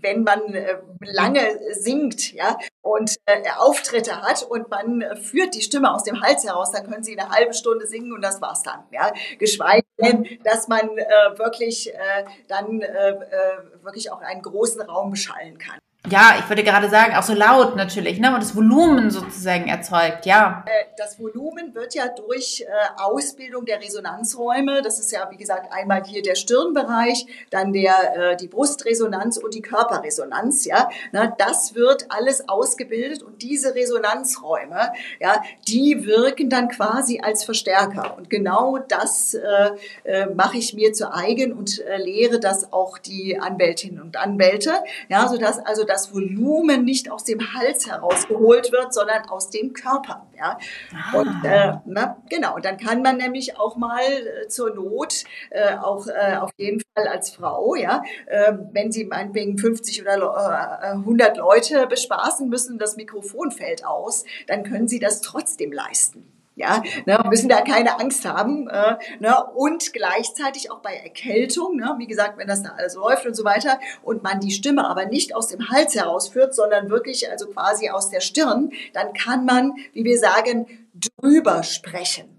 wenn 0.00 0.22
man 0.22 0.54
äh, 0.54 0.78
lange 1.00 1.40
singt, 1.72 2.32
ja, 2.32 2.58
und 2.82 3.16
äh, 3.26 3.42
Auftritte 3.58 4.22
hat 4.22 4.42
und 4.42 4.70
man 4.70 5.04
führt 5.16 5.54
die 5.54 5.62
Stimme 5.62 5.92
aus 5.92 6.04
dem 6.04 6.20
Hals 6.22 6.44
heraus, 6.44 6.72
dann 6.72 6.88
können 6.88 7.02
sie 7.02 7.18
eine 7.18 7.30
halbe 7.30 7.54
Stunde 7.54 7.86
singen 7.86 8.12
und 8.12 8.22
das 8.22 8.40
war's 8.40 8.62
dann, 8.62 8.84
ja. 8.90 9.12
Geschweige 9.38 9.86
denn, 10.00 10.26
dass 10.44 10.68
man 10.68 10.96
äh, 10.96 11.38
wirklich 11.38 11.92
äh, 11.92 12.24
dann 12.48 12.80
äh, 12.80 13.10
äh 13.10 13.82
wirklich 13.82 14.10
auch 14.10 14.20
einen 14.20 14.42
großen 14.42 14.80
Raum 14.82 15.10
beschallen 15.10 15.58
kann. 15.58 15.78
Ja, 16.08 16.36
ich 16.38 16.48
würde 16.48 16.64
gerade 16.64 16.88
sagen, 16.88 17.14
auch 17.14 17.22
so 17.22 17.34
laut 17.34 17.76
natürlich, 17.76 18.18
ne? 18.18 18.32
Und 18.32 18.42
das 18.42 18.56
Volumen 18.56 19.10
sozusagen 19.10 19.68
erzeugt, 19.68 20.24
ja. 20.24 20.64
Äh, 20.66 20.86
das 20.96 21.20
Volumen 21.20 21.74
wird 21.74 21.94
ja 21.94 22.08
durch 22.08 22.62
äh, 22.62 22.66
Ausbildung 22.96 23.66
der 23.66 23.82
Resonanzräume, 23.82 24.80
das 24.80 24.98
ist 24.98 25.12
ja 25.12 25.30
wie 25.30 25.36
gesagt 25.36 25.70
einmal 25.70 26.02
hier 26.02 26.22
der 26.22 26.36
Stirnbereich, 26.36 27.26
dann 27.50 27.74
der 27.74 28.32
äh, 28.32 28.36
die 28.36 28.48
Brustresonanz 28.48 29.36
und 29.36 29.52
die 29.52 29.60
Körperresonanz, 29.60 30.64
ja. 30.64 30.88
Das 31.36 31.74
wird 31.74 32.06
alles 32.08 32.48
ausgebildet 32.48 33.22
und 33.22 33.42
diese 33.42 33.74
Resonanzräume, 33.74 34.92
ja, 35.20 35.42
die 35.68 36.06
wirken 36.06 36.48
dann 36.48 36.68
quasi 36.68 37.20
als 37.22 37.44
Verstärker 37.44 38.16
und 38.16 38.30
genau 38.30 38.78
das 38.78 39.36
mache 40.34 40.56
ich 40.56 40.74
mir 40.74 40.92
zu 40.92 41.12
eigen 41.12 41.52
und 41.52 41.82
lehre 41.98 42.40
das 42.40 42.72
auch 42.72 42.98
die 42.98 43.38
Anwältinnen 43.38 44.00
und 44.00 44.16
Anwälte, 44.16 44.72
ja, 45.08 45.28
so 45.28 45.36
dass 45.36 45.58
also 45.58 45.84
das 45.90 46.14
Volumen 46.14 46.84
nicht 46.84 47.10
aus 47.10 47.24
dem 47.24 47.52
Hals 47.54 47.86
herausgeholt 47.88 48.72
wird, 48.72 48.94
sondern 48.94 49.28
aus 49.28 49.50
dem 49.50 49.72
Körper. 49.72 50.26
Ja? 50.36 50.58
Ah. 50.94 51.18
Und 51.18 51.44
äh, 51.44 51.72
na, 51.84 52.16
genau, 52.28 52.58
dann 52.58 52.78
kann 52.78 53.02
man 53.02 53.16
nämlich 53.16 53.58
auch 53.58 53.76
mal 53.76 54.00
äh, 54.00 54.48
zur 54.48 54.74
Not, 54.74 55.24
äh, 55.50 55.74
auch 55.74 56.06
äh, 56.06 56.36
auf 56.36 56.52
jeden 56.56 56.80
Fall 56.94 57.08
als 57.08 57.30
Frau, 57.30 57.74
ja, 57.74 58.02
äh, 58.26 58.52
wenn 58.72 58.92
sie 58.92 59.04
meinetwegen 59.04 59.58
50 59.58 60.02
oder 60.02 60.80
äh, 60.82 60.86
100 60.92 61.36
Leute 61.36 61.86
bespaßen 61.86 62.48
müssen, 62.48 62.78
das 62.78 62.96
Mikrofon 62.96 63.50
fällt 63.50 63.84
aus, 63.84 64.24
dann 64.46 64.62
können 64.62 64.88
sie 64.88 65.00
das 65.00 65.20
trotzdem 65.20 65.72
leisten. 65.72 66.39
Ja, 66.60 66.82
ne, 67.06 67.18
müssen 67.30 67.48
da 67.48 67.62
keine 67.62 67.98
Angst 67.98 68.26
haben. 68.26 68.68
Äh, 68.68 68.96
ne, 69.18 69.44
und 69.54 69.94
gleichzeitig 69.94 70.70
auch 70.70 70.80
bei 70.80 70.94
Erkältung, 70.94 71.76
ne, 71.76 71.94
wie 71.96 72.06
gesagt, 72.06 72.36
wenn 72.36 72.48
das 72.48 72.62
da 72.62 72.74
alles 72.76 72.96
läuft 72.96 73.24
und 73.24 73.34
so 73.34 73.44
weiter, 73.44 73.80
und 74.02 74.22
man 74.22 74.40
die 74.40 74.50
Stimme 74.50 74.86
aber 74.86 75.06
nicht 75.06 75.34
aus 75.34 75.48
dem 75.48 75.70
Hals 75.70 75.94
herausführt, 75.94 76.54
sondern 76.54 76.90
wirklich 76.90 77.30
also 77.30 77.46
quasi 77.46 77.88
aus 77.88 78.10
der 78.10 78.20
Stirn, 78.20 78.72
dann 78.92 79.14
kann 79.14 79.46
man, 79.46 79.72
wie 79.94 80.04
wir 80.04 80.18
sagen, 80.18 80.66
drüber 81.22 81.62
sprechen. 81.62 82.36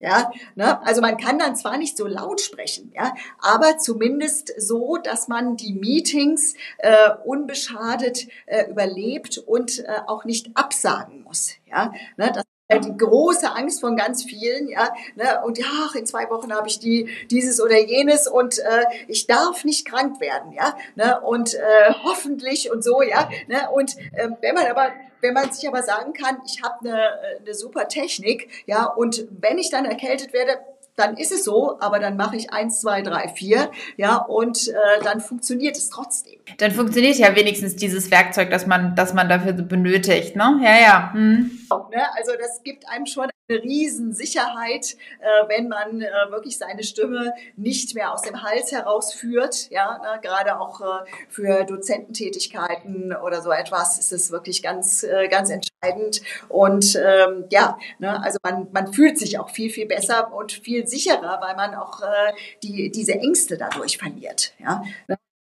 Ja, 0.00 0.32
ne? 0.54 0.80
Also 0.86 1.02
man 1.02 1.18
kann 1.18 1.38
dann 1.38 1.54
zwar 1.54 1.76
nicht 1.76 1.96
so 1.98 2.06
laut 2.06 2.40
sprechen, 2.40 2.92
ja, 2.94 3.14
aber 3.40 3.78
zumindest 3.78 4.52
so, 4.58 4.96
dass 4.96 5.28
man 5.28 5.56
die 5.56 5.72
Meetings 5.74 6.54
äh, 6.78 7.10
unbeschadet 7.24 8.26
äh, 8.46 8.70
überlebt 8.70 9.38
und 9.38 9.80
äh, 9.80 10.00
auch 10.06 10.24
nicht 10.24 10.50
absagen 10.54 11.22
muss. 11.22 11.52
Ja, 11.66 11.92
ne? 12.16 12.32
das 12.34 12.44
die 12.72 12.96
große 12.96 13.50
Angst 13.54 13.80
von 13.80 13.96
ganz 13.96 14.24
vielen, 14.24 14.68
ja, 14.68 14.92
ne, 15.16 15.42
und 15.44 15.58
ja, 15.58 15.90
in 15.94 16.06
zwei 16.06 16.30
Wochen 16.30 16.52
habe 16.52 16.66
ich 16.68 16.78
die 16.78 17.08
dieses 17.30 17.60
oder 17.60 17.78
jenes 17.78 18.26
und 18.26 18.58
äh, 18.58 18.84
ich 19.06 19.26
darf 19.26 19.64
nicht 19.64 19.86
krank 19.86 20.20
werden, 20.20 20.52
ja, 20.52 20.76
ne, 20.94 21.20
und 21.20 21.54
äh, 21.54 21.92
hoffentlich 22.04 22.72
und 22.72 22.82
so, 22.82 23.02
ja, 23.02 23.28
ne, 23.48 23.68
und 23.72 23.96
äh, 24.14 24.28
wenn 24.40 24.54
man 24.54 24.66
aber 24.66 24.92
wenn 25.20 25.32
man 25.32 25.50
sich 25.50 25.66
aber 25.66 25.82
sagen 25.82 26.12
kann, 26.12 26.42
ich 26.44 26.62
habe 26.62 26.80
eine, 26.80 27.38
eine 27.40 27.54
super 27.54 27.88
Technik, 27.88 28.50
ja, 28.66 28.84
und 28.84 29.26
wenn 29.30 29.56
ich 29.56 29.70
dann 29.70 29.86
erkältet 29.86 30.34
werde, 30.34 30.58
dann 30.96 31.16
ist 31.16 31.32
es 31.32 31.44
so, 31.44 31.76
aber 31.80 31.98
dann 31.98 32.16
mache 32.16 32.36
ich 32.36 32.52
eins, 32.52 32.80
zwei, 32.80 33.02
drei, 33.02 33.28
vier, 33.28 33.70
ja, 33.96 34.16
und 34.16 34.68
äh, 34.68 34.72
dann 35.02 35.20
funktioniert 35.20 35.76
es 35.76 35.90
trotzdem. 35.90 36.40
Dann 36.58 36.70
funktioniert 36.70 37.16
ja 37.16 37.34
wenigstens 37.34 37.76
dieses 37.76 38.10
Werkzeug, 38.10 38.50
das 38.50 38.66
man, 38.66 38.94
das 38.94 39.14
man 39.14 39.28
dafür 39.28 39.52
benötigt, 39.52 40.36
ne? 40.36 40.60
Ja, 40.62 40.80
ja. 40.80 41.12
Hm. 41.12 41.50
Also 41.70 42.32
das 42.38 42.62
gibt 42.62 42.88
einem 42.88 43.06
schon 43.06 43.28
eine 43.48 43.62
Riesensicherheit, 43.62 44.96
äh, 45.20 45.48
wenn 45.48 45.68
man 45.68 46.00
äh, 46.00 46.10
wirklich 46.30 46.56
seine 46.56 46.82
Stimme 46.82 47.34
nicht 47.56 47.94
mehr 47.94 48.12
aus 48.12 48.22
dem 48.22 48.42
Hals 48.42 48.72
herausführt. 48.72 49.70
Ja, 49.70 49.98
ne? 49.98 50.20
gerade 50.22 50.58
auch 50.58 50.80
äh, 50.80 51.10
für 51.28 51.64
Dozententätigkeiten 51.64 53.14
oder 53.14 53.42
so 53.42 53.50
etwas 53.50 53.98
ist 53.98 54.12
es 54.12 54.30
wirklich 54.30 54.62
ganz, 54.62 55.02
äh, 55.02 55.28
ganz 55.28 55.50
entscheidend. 55.50 56.22
Und 56.48 56.96
ähm, 56.96 57.44
ja, 57.50 57.76
ne? 57.98 58.22
also 58.22 58.38
man, 58.42 58.68
man 58.72 58.92
fühlt 58.92 59.18
sich 59.18 59.38
auch 59.38 59.50
viel, 59.50 59.68
viel 59.68 59.86
besser 59.86 60.32
und 60.32 60.52
viel 60.52 60.83
sicherer, 60.88 61.40
weil 61.40 61.56
man 61.56 61.74
auch 61.74 62.02
äh, 62.02 62.32
die, 62.62 62.90
diese 62.90 63.14
Ängste 63.14 63.56
dadurch 63.56 63.98
verliert. 63.98 64.52
Ja 64.58 64.82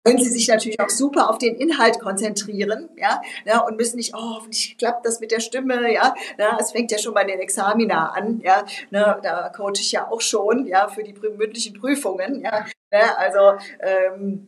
können 0.08 0.18
sie 0.18 0.30
sich 0.30 0.48
natürlich 0.48 0.80
auch 0.80 0.88
super 0.88 1.28
auf 1.28 1.38
den 1.38 1.56
Inhalt 1.56 2.00
konzentrieren, 2.00 2.88
ja, 2.96 3.20
ja 3.44 3.60
und 3.60 3.76
müssen 3.76 3.96
nicht, 3.96 4.14
oh, 4.14 4.36
hoffentlich 4.36 4.76
klappt 4.78 5.04
das 5.04 5.20
mit 5.20 5.30
der 5.30 5.40
Stimme, 5.40 5.92
ja, 5.92 6.14
ja, 6.38 6.56
es 6.58 6.72
fängt 6.72 6.90
ja 6.90 6.98
schon 6.98 7.12
bei 7.12 7.24
den 7.24 7.40
Examina 7.40 8.10
an, 8.12 8.40
ja, 8.42 8.64
ne, 8.90 9.18
da 9.22 9.50
coache 9.50 9.80
ich 9.80 9.92
ja 9.92 10.10
auch 10.10 10.22
schon, 10.22 10.66
ja, 10.66 10.88
für 10.88 11.02
die 11.02 11.14
mündlichen 11.36 11.78
Prüfungen, 11.78 12.40
ja, 12.40 12.64
ne, 12.90 13.18
also 13.18 13.58
ähm, 13.80 14.46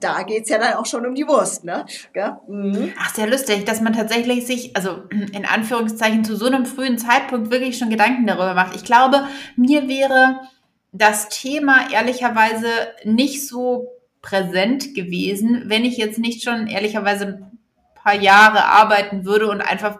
da 0.00 0.22
geht's 0.22 0.48
ja 0.48 0.58
dann 0.58 0.74
auch 0.74 0.86
schon 0.86 1.06
um 1.06 1.14
die 1.14 1.26
Wurst, 1.26 1.64
ne? 1.64 1.86
Ja? 2.14 2.40
Mhm. 2.48 2.92
Ach, 2.98 3.14
sehr 3.14 3.28
lustig, 3.28 3.64
dass 3.64 3.80
man 3.80 3.92
tatsächlich 3.92 4.46
sich, 4.46 4.76
also 4.76 5.02
in 5.10 5.46
Anführungszeichen, 5.46 6.24
zu 6.24 6.36
so 6.36 6.46
einem 6.46 6.66
frühen 6.66 6.98
Zeitpunkt 6.98 7.50
wirklich 7.50 7.78
schon 7.78 7.90
Gedanken 7.90 8.26
darüber 8.26 8.54
macht. 8.54 8.76
Ich 8.76 8.84
glaube, 8.84 9.26
mir 9.56 9.88
wäre 9.88 10.40
das 10.92 11.28
Thema 11.28 11.90
ehrlicherweise 11.92 12.68
nicht 13.04 13.46
so 13.46 13.88
präsent 14.22 14.94
gewesen, 14.94 15.64
wenn 15.66 15.84
ich 15.84 15.96
jetzt 15.96 16.18
nicht 16.18 16.42
schon 16.42 16.66
ehrlicherweise 16.66 17.26
ein 17.26 17.58
paar 17.94 18.14
Jahre 18.14 18.64
arbeiten 18.64 19.24
würde 19.24 19.48
und 19.48 19.60
einfach 19.60 19.98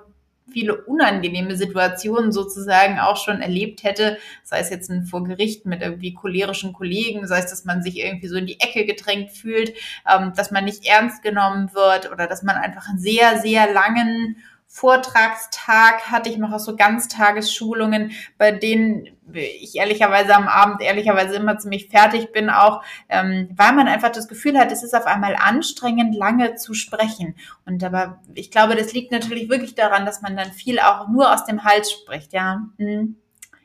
viele 0.51 0.84
unangenehme 0.84 1.57
Situationen 1.57 2.32
sozusagen 2.32 2.99
auch 2.99 3.16
schon 3.16 3.40
erlebt 3.40 3.82
hätte, 3.82 4.18
sei 4.42 4.61
es 4.61 4.70
jetzt 4.70 4.92
vor 5.09 5.24
Gericht 5.24 5.66
mit 5.66 5.82
irgendwie 5.82 6.14
cholerischen 6.14 6.72
Kollegen, 6.72 7.26
sei 7.26 7.38
es, 7.38 7.51
dass 7.51 7.64
man 7.64 7.82
sich 7.82 7.99
irgendwie 7.99 8.28
so 8.28 8.36
in 8.36 8.47
die 8.47 8.61
Ecke 8.61 8.84
gedrängt 8.84 9.30
fühlt, 9.30 9.74
ähm, 10.11 10.32
dass 10.36 10.51
man 10.51 10.64
nicht 10.64 10.86
ernst 10.86 11.22
genommen 11.22 11.70
wird 11.74 12.11
oder 12.12 12.26
dass 12.26 12.42
man 12.42 12.57
einfach 12.57 12.88
einen 12.88 12.99
sehr, 12.99 13.38
sehr 13.40 13.72
langen 13.72 14.36
Vortragstag 14.74 16.10
hatte. 16.10 16.28
Ich 16.28 16.42
auch 16.42 16.58
so 16.58 16.74
Ganztagesschulungen, 16.74 18.10
bei 18.38 18.50
denen 18.50 19.06
ich 19.32 19.76
ehrlicherweise 19.76 20.34
am 20.34 20.48
Abend 20.48 20.82
ehrlicherweise 20.82 21.36
immer 21.36 21.56
ziemlich 21.58 21.90
fertig 21.90 22.32
bin, 22.32 22.50
auch 22.50 22.82
ähm, 23.08 23.50
weil 23.54 23.72
man 23.74 23.86
einfach 23.86 24.10
das 24.10 24.26
Gefühl 24.26 24.58
hat, 24.58 24.72
es 24.72 24.82
ist 24.82 24.92
auf 24.92 25.06
einmal 25.06 25.36
anstrengend, 25.36 26.16
lange 26.16 26.56
zu 26.56 26.74
sprechen. 26.74 27.36
Und 27.64 27.84
aber 27.84 28.20
ich 28.34 28.50
glaube, 28.50 28.74
das 28.74 28.92
liegt 28.92 29.12
natürlich 29.12 29.48
wirklich 29.48 29.76
daran, 29.76 30.06
dass 30.06 30.22
man 30.22 30.36
dann 30.36 30.50
viel 30.50 30.80
auch 30.80 31.06
nur 31.06 31.32
aus 31.32 31.44
dem 31.44 31.62
Hals 31.62 31.92
spricht. 31.92 32.32
Ja, 32.32 32.64
hm. 32.76 33.14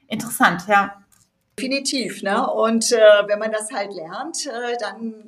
interessant, 0.08 0.68
ja. 0.68 0.94
Definitiv, 1.58 2.22
ne? 2.22 2.48
Und 2.52 2.92
äh, 2.92 2.98
wenn 3.26 3.40
man 3.40 3.52
das 3.52 3.72
halt 3.72 3.92
lernt, 3.96 4.46
äh, 4.46 4.78
dann 4.80 5.24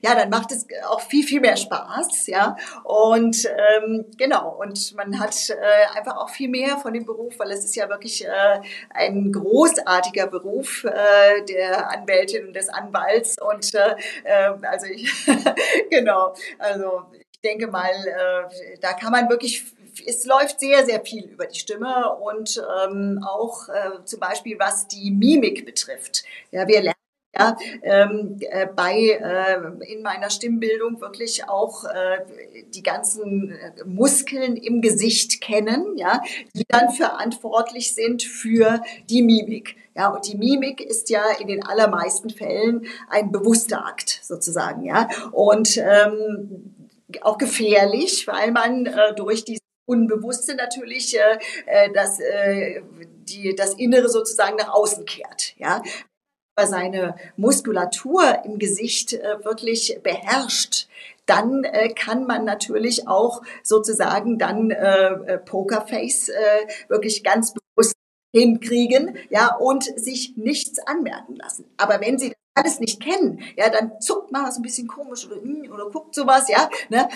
ja, 0.00 0.14
dann 0.14 0.30
macht 0.30 0.52
es 0.52 0.66
auch 0.88 1.00
viel, 1.00 1.24
viel 1.24 1.40
mehr 1.40 1.56
Spaß, 1.56 2.26
ja. 2.26 2.56
Und 2.84 3.46
ähm, 3.46 4.06
genau, 4.16 4.56
und 4.60 4.94
man 4.96 5.18
hat 5.18 5.50
äh, 5.50 5.96
einfach 5.98 6.16
auch 6.16 6.30
viel 6.30 6.48
mehr 6.48 6.78
von 6.78 6.92
dem 6.92 7.04
Beruf, 7.04 7.38
weil 7.38 7.50
es 7.50 7.64
ist 7.64 7.76
ja 7.76 7.88
wirklich 7.88 8.26
äh, 8.26 8.60
ein 8.90 9.32
großartiger 9.32 10.26
Beruf 10.26 10.84
äh, 10.84 11.44
der 11.44 11.90
Anwältin 11.90 12.46
und 12.46 12.56
des 12.56 12.68
Anwalts. 12.68 13.36
Und 13.40 13.74
äh, 13.74 13.94
äh 14.24 14.52
also 14.62 14.86
ich, 14.86 15.10
genau, 15.90 16.34
also 16.58 17.02
ich 17.12 17.40
denke 17.40 17.66
mal, 17.66 17.90
äh, 17.90 18.78
da 18.80 18.92
kann 18.92 19.12
man 19.12 19.28
wirklich 19.28 19.64
es 20.06 20.24
läuft 20.24 20.60
sehr, 20.60 20.84
sehr 20.84 21.04
viel 21.04 21.24
über 21.24 21.46
die 21.46 21.58
Stimme 21.58 22.16
und 22.16 22.62
ähm, 22.86 23.20
auch 23.26 23.68
äh, 23.68 24.04
zum 24.04 24.20
Beispiel 24.20 24.58
was 24.58 24.88
die 24.88 25.10
Mimik 25.10 25.66
betrifft. 25.66 26.24
Ja, 26.50 26.66
wir 26.66 26.80
lernen 26.80 27.01
ja, 27.34 27.56
ähm, 27.82 28.36
äh, 28.40 28.66
bei 28.66 28.94
äh, 28.94 29.92
in 29.92 30.02
meiner 30.02 30.28
Stimmbildung 30.28 31.00
wirklich 31.00 31.48
auch 31.48 31.84
äh, 31.84 32.18
die 32.74 32.82
ganzen 32.82 33.52
äh, 33.52 33.84
Muskeln 33.86 34.56
im 34.56 34.82
Gesicht 34.82 35.40
kennen, 35.40 35.96
ja, 35.96 36.22
die 36.54 36.64
dann 36.68 36.90
verantwortlich 36.90 37.94
sind 37.94 38.22
für 38.22 38.82
die 39.08 39.22
Mimik. 39.22 39.76
Ja, 39.94 40.08
und 40.08 40.26
die 40.26 40.36
Mimik 40.36 40.80
ist 40.80 41.08
ja 41.10 41.22
in 41.40 41.48
den 41.48 41.64
allermeisten 41.64 42.30
Fällen 42.30 42.86
ein 43.08 43.32
bewusster 43.32 43.86
Akt 43.86 44.20
sozusagen, 44.22 44.84
ja, 44.84 45.08
und 45.32 45.78
ähm, 45.78 46.74
auch 47.22 47.38
gefährlich, 47.38 48.26
weil 48.26 48.52
man 48.52 48.86
äh, 48.86 49.14
durch 49.14 49.44
die 49.44 49.58
Unbewusste 49.84 50.54
natürlich 50.54 51.18
äh, 51.18 51.38
äh 51.66 51.90
das, 51.92 52.20
äh, 52.20 52.82
die, 52.92 53.54
das 53.54 53.74
Innere 53.74 54.08
sozusagen 54.08 54.56
nach 54.56 54.72
außen 54.72 55.04
kehrt. 55.04 55.54
Ja? 55.58 55.82
Seine 56.66 57.16
Muskulatur 57.36 58.44
im 58.44 58.58
Gesicht 58.58 59.12
äh, 59.12 59.44
wirklich 59.44 59.98
beherrscht, 60.02 60.88
dann 61.26 61.64
äh, 61.64 61.90
kann 61.90 62.26
man 62.26 62.44
natürlich 62.44 63.08
auch 63.08 63.42
sozusagen 63.62 64.38
dann 64.38 64.70
äh, 64.70 65.38
Pokerface 65.38 66.30
wirklich 66.88 67.22
ganz 67.22 67.54
bewusst 67.54 67.94
hinkriegen, 68.34 69.16
ja, 69.30 69.54
und 69.54 69.84
sich 69.84 70.36
nichts 70.36 70.78
anmerken 70.80 71.36
lassen. 71.36 71.66
Aber 71.76 72.00
wenn 72.00 72.18
Sie 72.18 72.30
das 72.30 72.38
alles 72.54 72.80
nicht 72.80 73.00
kennen, 73.02 73.40
ja, 73.56 73.68
dann 73.68 74.00
zuckt 74.00 74.32
man 74.32 74.44
was 74.44 74.56
ein 74.56 74.62
bisschen 74.62 74.88
komisch 74.88 75.26
oder, 75.26 75.36
hm, 75.36 75.70
oder 75.72 75.90
guckt 75.90 76.14
sowas, 76.14 76.48
ja, 76.48 76.68
ne, 76.88 77.08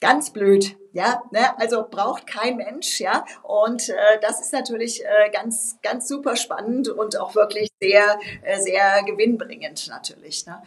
ganz 0.00 0.30
blöd, 0.30 0.76
ja, 0.94 1.22
ne? 1.32 1.58
also 1.58 1.84
braucht 1.90 2.26
kein 2.26 2.56
Mensch, 2.56 3.00
ja, 3.00 3.24
und 3.42 3.88
äh, 3.88 3.94
das 4.22 4.40
ist 4.40 4.52
natürlich 4.52 5.04
äh, 5.04 5.30
ganz, 5.30 5.76
ganz 5.82 6.08
super 6.08 6.36
spannend 6.36 6.88
und 6.88 7.18
auch 7.18 7.34
wirklich 7.34 7.68
sehr, 7.82 8.18
äh, 8.42 8.60
sehr 8.60 9.02
gewinnbringend 9.04 9.88
natürlich. 9.88 10.46
Ne? 10.46 10.62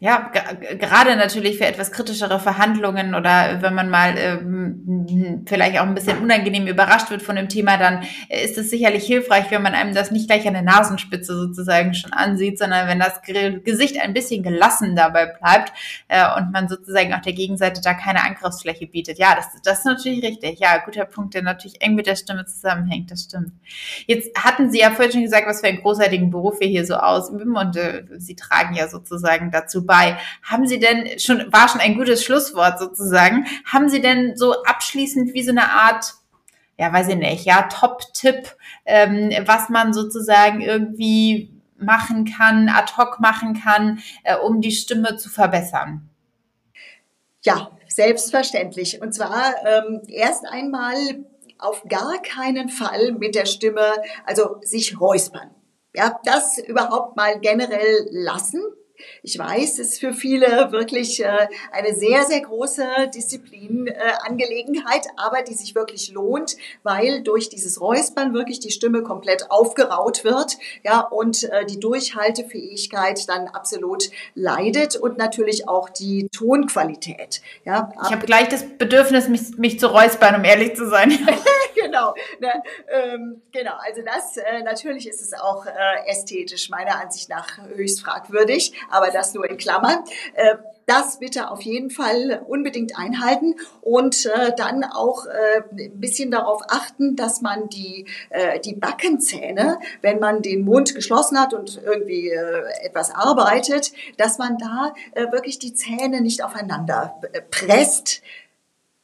Ja, 0.00 0.30
gerade 0.78 1.16
natürlich 1.16 1.58
für 1.58 1.66
etwas 1.66 1.90
kritischere 1.90 2.38
Verhandlungen 2.38 3.16
oder 3.16 3.60
wenn 3.62 3.74
man 3.74 3.90
mal 3.90 4.14
ähm, 4.16 5.44
vielleicht 5.44 5.76
auch 5.76 5.86
ein 5.86 5.96
bisschen 5.96 6.18
unangenehm 6.18 6.68
überrascht 6.68 7.10
wird 7.10 7.20
von 7.20 7.34
dem 7.34 7.48
Thema, 7.48 7.78
dann 7.78 8.04
ist 8.28 8.56
es 8.58 8.70
sicherlich 8.70 9.04
hilfreich, 9.04 9.50
wenn 9.50 9.60
man 9.60 9.74
einem 9.74 9.96
das 9.96 10.12
nicht 10.12 10.28
gleich 10.28 10.46
an 10.46 10.52
der 10.52 10.62
Nasenspitze 10.62 11.36
sozusagen 11.36 11.94
schon 11.94 12.12
ansieht, 12.12 12.60
sondern 12.60 12.86
wenn 12.86 13.00
das 13.00 13.22
Gesicht 13.64 14.00
ein 14.00 14.14
bisschen 14.14 14.44
gelassen 14.44 14.94
dabei 14.94 15.26
bleibt 15.26 15.72
äh, 16.06 16.24
und 16.36 16.52
man 16.52 16.68
sozusagen 16.68 17.12
auch 17.12 17.22
der 17.22 17.32
Gegenseite 17.32 17.80
da 17.82 17.92
keine 17.92 18.24
Angriffsfläche 18.24 18.86
bietet. 18.86 19.18
Ja, 19.18 19.34
das, 19.34 19.48
das 19.64 19.80
ist 19.80 19.84
natürlich 19.84 20.22
richtig. 20.22 20.60
Ja, 20.60 20.78
guter 20.78 21.06
Punkt, 21.06 21.34
der 21.34 21.42
natürlich 21.42 21.82
eng 21.82 21.96
mit 21.96 22.06
der 22.06 22.14
Stimme 22.14 22.44
zusammenhängt. 22.44 23.10
Das 23.10 23.24
stimmt. 23.24 23.50
Jetzt 24.06 24.38
hatten 24.38 24.70
Sie 24.70 24.78
ja 24.78 24.92
vorhin 24.92 25.10
schon 25.10 25.22
gesagt, 25.22 25.48
was 25.48 25.60
für 25.60 25.66
einen 25.66 25.80
großartigen 25.80 26.30
Beruf 26.30 26.60
wir 26.60 26.68
hier 26.68 26.86
so 26.86 26.94
ausüben 26.94 27.56
und 27.56 27.76
äh, 27.76 28.04
Sie 28.18 28.36
tragen 28.36 28.76
ja 28.76 28.86
sozusagen 28.86 29.50
dazu 29.50 29.87
bei. 29.88 30.16
Haben 30.44 30.68
Sie 30.68 30.78
denn 30.78 31.18
schon, 31.18 31.52
war 31.52 31.68
schon 31.68 31.80
ein 31.80 31.96
gutes 31.96 32.22
Schlusswort 32.22 32.78
sozusagen, 32.78 33.46
haben 33.64 33.88
Sie 33.88 34.00
denn 34.00 34.36
so 34.36 34.62
abschließend 34.62 35.34
wie 35.34 35.42
so 35.42 35.50
eine 35.50 35.68
Art, 35.68 36.14
ja, 36.78 36.92
weiß 36.92 37.08
ich 37.08 37.16
nicht, 37.16 37.44
ja, 37.44 37.62
Top-Tipp, 37.62 38.54
ähm, 38.86 39.32
was 39.46 39.68
man 39.68 39.92
sozusagen 39.92 40.60
irgendwie 40.60 41.50
machen 41.76 42.24
kann, 42.24 42.68
ad 42.68 42.92
hoc 42.96 43.18
machen 43.18 43.60
kann, 43.60 44.00
äh, 44.22 44.36
um 44.36 44.60
die 44.60 44.70
Stimme 44.70 45.16
zu 45.16 45.28
verbessern? 45.28 46.08
Ja, 47.42 47.70
selbstverständlich. 47.88 49.00
Und 49.00 49.12
zwar 49.12 49.54
ähm, 49.64 50.02
erst 50.08 50.46
einmal 50.46 50.96
auf 51.58 51.82
gar 51.88 52.20
keinen 52.22 52.68
Fall 52.68 53.12
mit 53.12 53.34
der 53.34 53.46
Stimme, 53.46 53.94
also 54.24 54.58
sich 54.62 55.00
räuspern. 55.00 55.50
Ja, 55.94 56.20
das 56.24 56.58
überhaupt 56.58 57.16
mal 57.16 57.40
generell 57.40 58.06
lassen. 58.10 58.62
Ich 59.22 59.38
weiß, 59.38 59.78
es 59.78 59.92
ist 59.92 60.00
für 60.00 60.12
viele 60.12 60.72
wirklich 60.72 61.22
äh, 61.22 61.48
eine 61.72 61.94
sehr, 61.94 62.24
sehr 62.24 62.40
große 62.40 62.84
Disziplinangelegenheit, 63.14 65.06
äh, 65.06 65.10
aber 65.16 65.42
die 65.42 65.54
sich 65.54 65.74
wirklich 65.74 66.12
lohnt, 66.12 66.56
weil 66.82 67.22
durch 67.22 67.48
dieses 67.48 67.80
Räuspern 67.80 68.34
wirklich 68.34 68.60
die 68.60 68.70
Stimme 68.70 69.02
komplett 69.02 69.50
aufgeraut 69.50 70.24
wird, 70.24 70.58
ja, 70.84 71.00
und 71.00 71.44
äh, 71.44 71.64
die 71.66 71.80
Durchhaltefähigkeit 71.80 73.28
dann 73.28 73.48
absolut 73.48 74.10
leidet 74.34 74.96
und 74.96 75.18
natürlich 75.18 75.68
auch 75.68 75.88
die 75.88 76.28
Tonqualität. 76.28 77.40
Ja. 77.64 77.92
Ich 78.04 78.12
habe 78.12 78.26
gleich 78.26 78.48
das 78.48 78.64
Bedürfnis, 78.78 79.28
mich, 79.28 79.56
mich 79.58 79.78
zu 79.80 79.88
räuspern, 79.88 80.36
um 80.36 80.44
ehrlich 80.44 80.74
zu 80.76 80.88
sein. 80.88 81.10
genau, 81.74 82.14
ne, 82.40 82.62
ähm, 82.88 83.42
genau. 83.52 83.74
Also 83.86 84.02
das 84.02 84.36
äh, 84.36 84.62
natürlich 84.62 85.08
ist 85.08 85.20
es 85.20 85.32
auch 85.34 85.66
äh, 85.66 85.70
ästhetisch 86.06 86.70
meiner 86.70 87.00
Ansicht 87.00 87.28
nach 87.28 87.58
höchst 87.74 88.00
fragwürdig, 88.00 88.72
aber 88.90 89.10
das 89.10 89.34
nur 89.34 89.48
in 89.48 89.56
Klammern. 89.56 90.04
Äh, 90.34 90.56
das 90.86 91.18
bitte 91.18 91.50
auf 91.50 91.60
jeden 91.60 91.90
Fall 91.90 92.42
unbedingt 92.48 92.98
einhalten 92.98 93.56
und 93.82 94.24
äh, 94.24 94.52
dann 94.56 94.84
auch 94.84 95.26
äh, 95.26 95.60
ein 95.84 96.00
bisschen 96.00 96.30
darauf 96.30 96.62
achten, 96.66 97.14
dass 97.14 97.42
man 97.42 97.68
die, 97.68 98.06
die 98.64 98.74
Backenzähne, 98.74 99.78
wenn 100.00 100.18
man 100.18 100.40
den 100.40 100.64
Mund 100.64 100.94
geschlossen 100.94 101.38
hat 101.38 101.52
und 101.52 101.80
irgendwie 101.84 102.30
etwas 102.82 103.14
arbeitet, 103.14 103.92
dass 104.16 104.38
man 104.38 104.56
da 104.56 104.94
wirklich 105.30 105.58
die 105.58 105.74
Zähne 105.74 106.20
nicht 106.20 106.42
aufeinander 106.42 107.20
presst, 107.50 108.22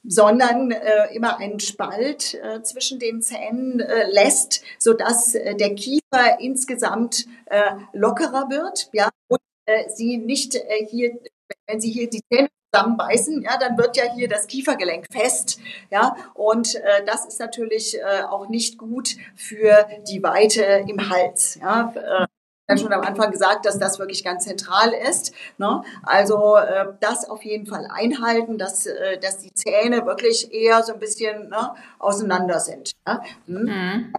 sondern 0.04 0.70
äh, 0.70 1.14
immer 1.14 1.38
einen 1.38 1.60
Spalt 1.60 2.34
äh, 2.34 2.62
zwischen 2.62 2.98
den 2.98 3.22
Zähnen 3.22 3.80
äh, 3.80 4.06
lässt, 4.10 4.62
so 4.78 4.92
dass 4.92 5.34
äh, 5.34 5.54
der 5.54 5.74
Kiefer 5.74 6.40
insgesamt 6.40 7.26
äh, 7.46 7.70
lockerer 7.92 8.50
wird, 8.50 8.90
ja, 8.92 9.08
und 9.28 9.40
äh, 9.66 9.88
sie 9.88 10.18
nicht 10.18 10.54
äh, 10.54 10.86
hier, 10.88 11.18
wenn 11.66 11.80
sie 11.80 11.90
hier 11.90 12.08
die 12.08 12.22
Zähne 12.30 12.48
zusammenbeißen, 12.72 13.42
ja, 13.42 13.56
dann 13.58 13.78
wird 13.78 13.96
ja 13.96 14.04
hier 14.14 14.28
das 14.28 14.46
Kiefergelenk 14.46 15.06
fest, 15.10 15.60
ja, 15.90 16.16
und 16.34 16.74
äh, 16.74 17.04
das 17.06 17.24
ist 17.26 17.38
natürlich 17.38 17.98
äh, 17.98 18.22
auch 18.28 18.48
nicht 18.48 18.78
gut 18.78 19.16
für 19.36 19.86
die 20.08 20.22
Weite 20.22 20.62
im 20.88 21.08
Hals, 21.08 21.58
ja. 21.60 21.92
Äh, 21.94 22.26
ja 22.68 22.78
schon 22.78 22.92
am 22.92 23.02
Anfang 23.02 23.30
gesagt, 23.30 23.66
dass 23.66 23.78
das 23.78 23.98
wirklich 23.98 24.24
ganz 24.24 24.44
zentral 24.44 24.92
ist. 24.92 25.34
Ne? 25.58 25.82
Also 26.02 26.56
äh, 26.56 26.86
das 27.00 27.28
auf 27.28 27.44
jeden 27.44 27.66
Fall 27.66 27.86
einhalten, 27.90 28.58
dass, 28.58 28.86
äh, 28.86 29.18
dass 29.18 29.38
die 29.38 29.52
Zähne 29.52 30.06
wirklich 30.06 30.52
eher 30.52 30.82
so 30.82 30.94
ein 30.94 30.98
bisschen 30.98 31.50
ne, 31.50 31.74
auseinander 31.98 32.60
sind. 32.60 32.92
Ja? 33.06 33.22
Hm? 33.46 33.64
Mhm. 33.64 34.14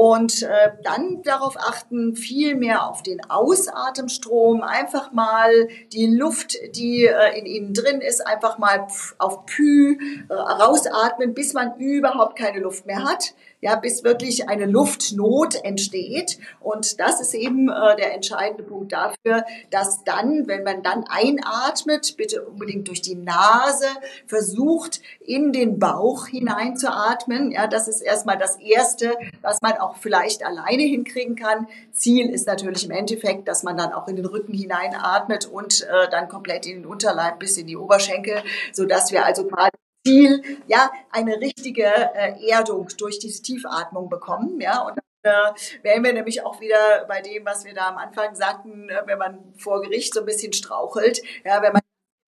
Und 0.00 0.44
äh, 0.44 0.70
dann 0.82 1.22
darauf 1.24 1.58
achten, 1.58 2.16
viel 2.16 2.54
mehr 2.54 2.88
auf 2.88 3.02
den 3.02 3.20
Ausatemstrom, 3.28 4.62
einfach 4.62 5.12
mal 5.12 5.68
die 5.92 6.06
Luft, 6.06 6.56
die 6.74 7.04
äh, 7.04 7.38
in 7.38 7.44
ihnen 7.44 7.74
drin 7.74 8.00
ist, 8.00 8.26
einfach 8.26 8.56
mal 8.56 8.86
auf 9.18 9.44
Pü 9.44 9.98
äh, 10.30 10.32
rausatmen, 10.32 11.34
bis 11.34 11.52
man 11.52 11.76
überhaupt 11.76 12.38
keine 12.38 12.60
Luft 12.60 12.86
mehr 12.86 13.04
hat 13.04 13.34
ja, 13.60 13.76
bis 13.76 14.04
wirklich 14.04 14.48
eine 14.48 14.66
Luftnot 14.66 15.56
entsteht. 15.64 16.38
Und 16.60 17.00
das 17.00 17.20
ist 17.20 17.34
eben 17.34 17.68
äh, 17.68 17.96
der 17.96 18.14
entscheidende 18.14 18.62
Punkt 18.62 18.92
dafür, 18.92 19.44
dass 19.70 20.02
dann, 20.04 20.46
wenn 20.46 20.64
man 20.64 20.82
dann 20.82 21.04
einatmet, 21.08 22.16
bitte 22.16 22.44
unbedingt 22.44 22.88
durch 22.88 23.02
die 23.02 23.14
Nase 23.14 23.86
versucht, 24.26 25.00
in 25.20 25.52
den 25.52 25.78
Bauch 25.78 26.26
hineinzuatmen. 26.26 27.52
Ja, 27.52 27.66
das 27.66 27.88
ist 27.88 28.00
erstmal 28.00 28.38
das 28.38 28.56
Erste, 28.56 29.14
was 29.42 29.60
man 29.62 29.74
auch 29.74 29.96
vielleicht 29.96 30.44
alleine 30.44 30.82
hinkriegen 30.82 31.36
kann. 31.36 31.66
Ziel 31.92 32.30
ist 32.30 32.46
natürlich 32.46 32.84
im 32.84 32.90
Endeffekt, 32.90 33.48
dass 33.48 33.62
man 33.62 33.76
dann 33.76 33.92
auch 33.92 34.08
in 34.08 34.16
den 34.16 34.26
Rücken 34.26 34.54
hineinatmet 34.54 35.46
und 35.46 35.82
äh, 35.82 36.08
dann 36.10 36.28
komplett 36.28 36.66
in 36.66 36.82
den 36.82 36.86
Unterleib 36.86 37.38
bis 37.38 37.56
in 37.56 37.66
die 37.66 37.76
Oberschenkel, 37.76 38.42
so 38.72 38.86
dass 38.86 39.12
wir 39.12 39.24
also 39.24 39.46
quasi 39.46 39.70
Ziel, 40.06 40.42
ja, 40.66 40.90
eine 41.10 41.40
richtige 41.40 41.84
äh, 41.84 42.48
Erdung 42.48 42.88
durch 42.98 43.18
diese 43.18 43.42
Tiefatmung 43.42 44.08
bekommen, 44.08 44.60
ja, 44.60 44.82
und 44.82 44.96
dann 45.22 45.54
äh, 45.54 45.82
wären 45.82 46.04
wir 46.04 46.12
nämlich 46.12 46.44
auch 46.44 46.60
wieder 46.60 47.04
bei 47.06 47.20
dem, 47.20 47.44
was 47.44 47.64
wir 47.64 47.74
da 47.74 47.88
am 47.88 47.98
Anfang 47.98 48.34
sagten, 48.34 48.88
äh, 48.88 49.02
wenn 49.06 49.18
man 49.18 49.52
vor 49.56 49.82
Gericht 49.82 50.14
so 50.14 50.20
ein 50.20 50.26
bisschen 50.26 50.52
strauchelt, 50.52 51.20
ja, 51.44 51.62
wenn 51.62 51.72
man 51.72 51.82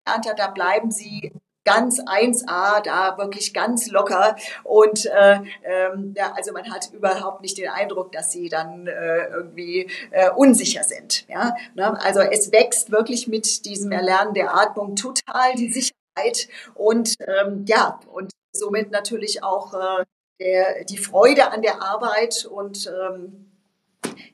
gelernt 0.06 0.28
hat, 0.28 0.40
da 0.40 0.48
bleiben 0.48 0.90
sie 0.92 1.32
ganz 1.66 2.00
1A, 2.00 2.82
da 2.82 3.18
wirklich 3.20 3.54
ganz 3.54 3.92
locker 3.92 4.36
und 4.64 5.06
äh, 5.06 5.40
ähm, 5.64 6.16
ja, 6.18 6.34
also 6.36 6.52
man 6.52 6.72
hat 6.72 6.90
überhaupt 6.94 7.42
nicht 7.42 7.60
den 7.60 7.70
Eindruck, 7.70 8.12
dass 8.12 8.32
sie 8.32 8.50
dann 8.50 8.88
äh, 8.88 9.28
irgendwie 9.28 9.88
äh, 10.10 10.32
unsicher 10.32 10.84
sind. 10.84 11.28
Ja? 11.28 11.56
Ne? 11.76 12.00
Also 12.02 12.22
es 12.22 12.52
wächst 12.52 12.92
wirklich 12.92 13.28
mit 13.28 13.66
diesem 13.66 13.92
Erlernen 13.92 14.34
der 14.34 14.56
Atmung 14.56 14.96
total 14.96 15.54
die 15.56 15.72
Sicherheit 15.72 15.99
und 16.76 17.16
ähm, 17.20 17.66
ja, 17.68 18.00
und 18.12 18.32
somit 18.52 18.92
natürlich 18.92 19.44
auch 19.44 19.74
äh, 19.74 20.06
der, 20.40 20.86
die 20.86 20.98
Freude 20.98 21.52
an 21.52 21.62
der 21.62 21.82
Arbeit 21.82 22.46
und 22.46 22.88
ähm, 22.88 23.46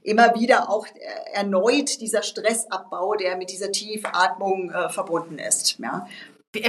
immer 0.03 0.35
wieder 0.39 0.69
auch 0.69 0.87
erneut 1.33 1.99
dieser 2.01 2.21
Stressabbau, 2.21 3.15
der 3.15 3.37
mit 3.37 3.49
dieser 3.49 3.71
Tiefatmung 3.71 4.71
äh, 4.71 4.89
verbunden 4.89 5.39
ist. 5.39 5.79
Ja. 5.79 6.05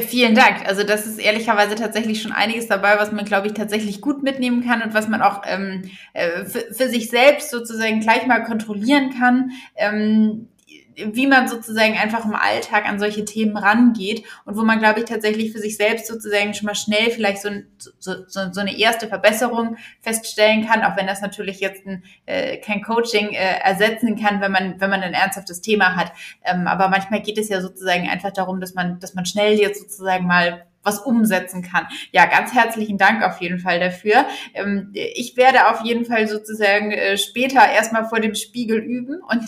Vielen 0.09 0.35
Dank. 0.35 0.67
Also 0.67 0.83
das 0.83 1.07
ist 1.07 1.19
ehrlicherweise 1.19 1.77
tatsächlich 1.77 2.21
schon 2.21 2.33
einiges 2.33 2.67
dabei, 2.67 2.99
was 2.99 3.13
man, 3.13 3.25
glaube 3.25 3.47
ich, 3.47 3.55
tatsächlich 3.55 4.01
gut 4.01 4.23
mitnehmen 4.23 4.65
kann 4.65 4.83
und 4.83 4.95
was 4.95 5.07
man 5.07 5.23
auch 5.23 5.43
ähm, 5.47 5.91
äh, 6.13 6.45
für, 6.45 6.75
für, 6.75 6.89
sich 6.89 7.09
selbst 7.09 7.51
sozusagen 7.51 8.01
gleich 8.01 8.27
mal 8.27 8.43
kontrollieren 8.43 9.15
kann. 9.17 9.53
Ähm, 9.77 10.49
wie 10.97 11.27
man 11.27 11.47
sozusagen 11.47 11.97
einfach 11.97 12.25
im 12.25 12.35
Alltag 12.35 12.87
an 12.87 12.99
solche 12.99 13.25
Themen 13.25 13.57
rangeht 13.57 14.25
und 14.45 14.57
wo 14.57 14.63
man, 14.63 14.79
glaube 14.79 15.01
ich, 15.01 15.07
tatsächlich 15.07 15.53
für 15.53 15.59
sich 15.59 15.77
selbst 15.77 16.07
sozusagen 16.07 16.55
schon 16.55 16.67
mal 16.67 16.75
schnell 16.75 17.11
vielleicht 17.11 17.43
so, 17.43 17.51
so, 17.99 18.15
so, 18.27 18.53
so 18.53 18.61
eine 18.61 18.77
erste 18.77 19.07
Verbesserung 19.07 19.77
feststellen 20.01 20.67
kann, 20.67 20.83
auch 20.83 20.97
wenn 20.97 21.07
das 21.07 21.21
natürlich 21.21 21.61
jetzt 21.61 21.87
ein, 21.87 22.03
äh, 22.25 22.57
kein 22.59 22.83
Coaching 22.83 23.29
äh, 23.31 23.59
ersetzen 23.63 24.17
kann, 24.21 24.41
wenn 24.41 24.53
man, 24.53 24.81
wenn 24.81 24.91
man 24.91 25.03
ein 25.03 25.15
ernsthaftes 25.15 25.61
Thema 25.61 25.97
hat. 25.97 26.13
Ähm, 26.45 26.67
aber 26.67 26.89
manchmal 26.89 27.21
geht 27.21 27.39
es 27.39 27.49
ja 27.49 27.61
sozusagen 27.61 28.09
einfach 28.09 28.33
darum, 28.33 28.61
dass 28.61 28.75
man, 28.75 28.99
dass 28.99 29.15
man 29.15 29.27
schnell 29.27 29.59
jetzt 29.59 29.81
sozusagen 29.81 30.27
mal 30.27 30.67
was 30.87 31.01
umsetzen 31.01 31.63
kann. 31.63 31.87
Ja, 32.13 32.27
ganz 32.27 32.55
herzlichen 32.55 32.97
Dank 32.97 33.23
auf 33.25 33.41
jeden 33.41 33.59
Fall 33.59 33.81
dafür. 33.81 34.25
Ähm, 34.55 34.91
ich 34.93 35.37
werde 35.37 35.69
auf 35.69 35.85
jeden 35.85 36.07
Fall 36.07 36.29
sozusagen 36.29 36.93
äh, 36.93 37.19
später 37.19 37.69
erstmal 37.69 38.09
vor 38.09 38.21
dem 38.21 38.35
Spiegel 38.35 38.79
üben 38.79 39.21
und 39.21 39.43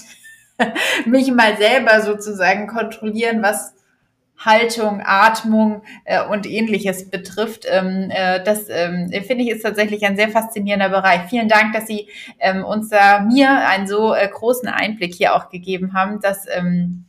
mich 1.07 1.31
mal 1.31 1.57
selber 1.57 2.01
sozusagen 2.03 2.67
kontrollieren, 2.67 3.43
was 3.43 3.75
Haltung, 4.39 5.03
Atmung 5.05 5.83
äh, 6.05 6.25
und 6.25 6.47
ähnliches 6.47 7.11
betrifft. 7.11 7.65
Ähm, 7.69 8.11
äh, 8.11 8.43
das 8.43 8.69
ähm, 8.69 9.11
finde 9.27 9.45
ich 9.45 9.51
ist 9.51 9.63
tatsächlich 9.63 10.05
ein 10.05 10.17
sehr 10.17 10.29
faszinierender 10.29 10.89
Bereich. 10.89 11.23
Vielen 11.29 11.49
Dank, 11.49 11.73
dass 11.73 11.87
Sie 11.87 12.09
ähm, 12.39 12.65
uns 12.65 12.89
da 12.89 13.21
mir 13.21 13.51
einen 13.67 13.89
so 13.89 14.15
äh, 14.15 14.29
großen 14.29 14.69
Einblick 14.69 15.15
hier 15.15 15.35
auch 15.35 15.49
gegeben 15.49 15.93
haben. 15.93 16.21
Das 16.21 16.47
ähm, 16.49 17.05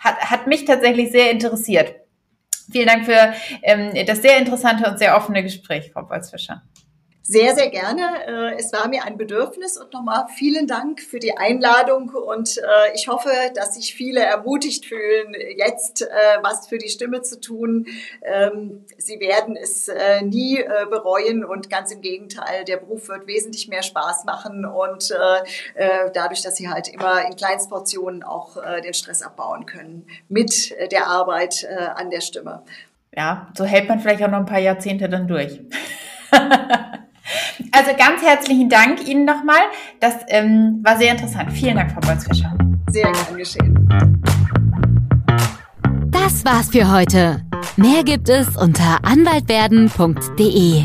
hat, 0.00 0.18
hat 0.18 0.46
mich 0.46 0.64
tatsächlich 0.64 1.12
sehr 1.12 1.30
interessiert. 1.30 1.94
Vielen 2.72 2.86
Dank 2.86 3.04
für 3.04 3.34
ähm, 3.62 3.92
das 4.06 4.22
sehr 4.22 4.38
interessante 4.38 4.88
und 4.90 4.98
sehr 4.98 5.16
offene 5.16 5.42
Gespräch, 5.42 5.90
Frau 5.92 6.02
Bolzfischer. 6.02 6.62
Sehr, 7.26 7.54
sehr 7.54 7.70
gerne. 7.70 8.02
Äh, 8.26 8.58
es 8.58 8.70
war 8.74 8.86
mir 8.86 9.04
ein 9.04 9.16
Bedürfnis 9.16 9.78
und 9.78 9.94
nochmal 9.94 10.26
vielen 10.36 10.66
Dank 10.66 11.00
für 11.00 11.18
die 11.18 11.34
Einladung 11.34 12.10
und 12.10 12.58
äh, 12.58 12.94
ich 12.94 13.08
hoffe, 13.08 13.30
dass 13.54 13.76
sich 13.76 13.94
viele 13.94 14.20
ermutigt 14.20 14.84
fühlen, 14.84 15.34
jetzt 15.56 16.02
äh, 16.02 16.06
was 16.42 16.66
für 16.66 16.76
die 16.76 16.90
Stimme 16.90 17.22
zu 17.22 17.40
tun. 17.40 17.86
Ähm, 18.20 18.84
sie 18.98 19.20
werden 19.20 19.56
es 19.56 19.90
nie 20.22 20.62
bereuen 20.90 21.44
und 21.44 21.70
ganz 21.70 21.92
im 21.92 22.02
Gegenteil, 22.02 22.64
der 22.64 22.76
Beruf 22.76 23.08
wird 23.08 23.26
wesentlich 23.26 23.68
mehr 23.68 23.82
Spaß 23.82 24.24
machen 24.24 24.64
und 24.64 25.12
dadurch, 26.14 26.42
dass 26.42 26.56
sie 26.56 26.68
halt 26.68 26.88
immer 26.88 27.24
in 27.26 27.36
Kleinstportionen 27.36 28.22
auch 28.22 28.56
den 28.82 28.94
Stress 28.94 29.22
abbauen 29.22 29.66
können 29.66 30.06
mit 30.28 30.74
der 30.90 31.06
Arbeit 31.06 31.66
an 31.94 32.10
der 32.10 32.20
Stimme. 32.20 32.62
Ja, 33.14 33.48
so 33.56 33.64
hält 33.64 33.88
man 33.88 34.00
vielleicht 34.00 34.22
auch 34.22 34.30
noch 34.30 34.38
ein 34.38 34.46
paar 34.46 34.58
Jahrzehnte 34.58 35.08
dann 35.08 35.28
durch. 35.28 35.60
Also 37.72 37.90
ganz 37.96 38.22
herzlichen 38.22 38.68
Dank 38.68 39.06
Ihnen 39.06 39.24
nochmal. 39.24 39.60
Das 40.00 40.14
ähm, 40.28 40.80
war 40.82 40.96
sehr 40.98 41.12
interessant. 41.12 41.50
Vielen 41.52 41.76
Dank, 41.76 41.92
Frau 41.92 42.00
Bolzfischer. 42.00 42.56
Sehr 42.90 43.10
gern 43.10 43.36
geschehen. 43.36 43.88
Das 46.10 46.44
war's 46.44 46.68
für 46.70 46.90
heute. 46.90 47.42
Mehr 47.76 48.04
gibt 48.04 48.28
es 48.28 48.56
unter 48.56 49.04
anwaltwerden.de. 49.04 50.84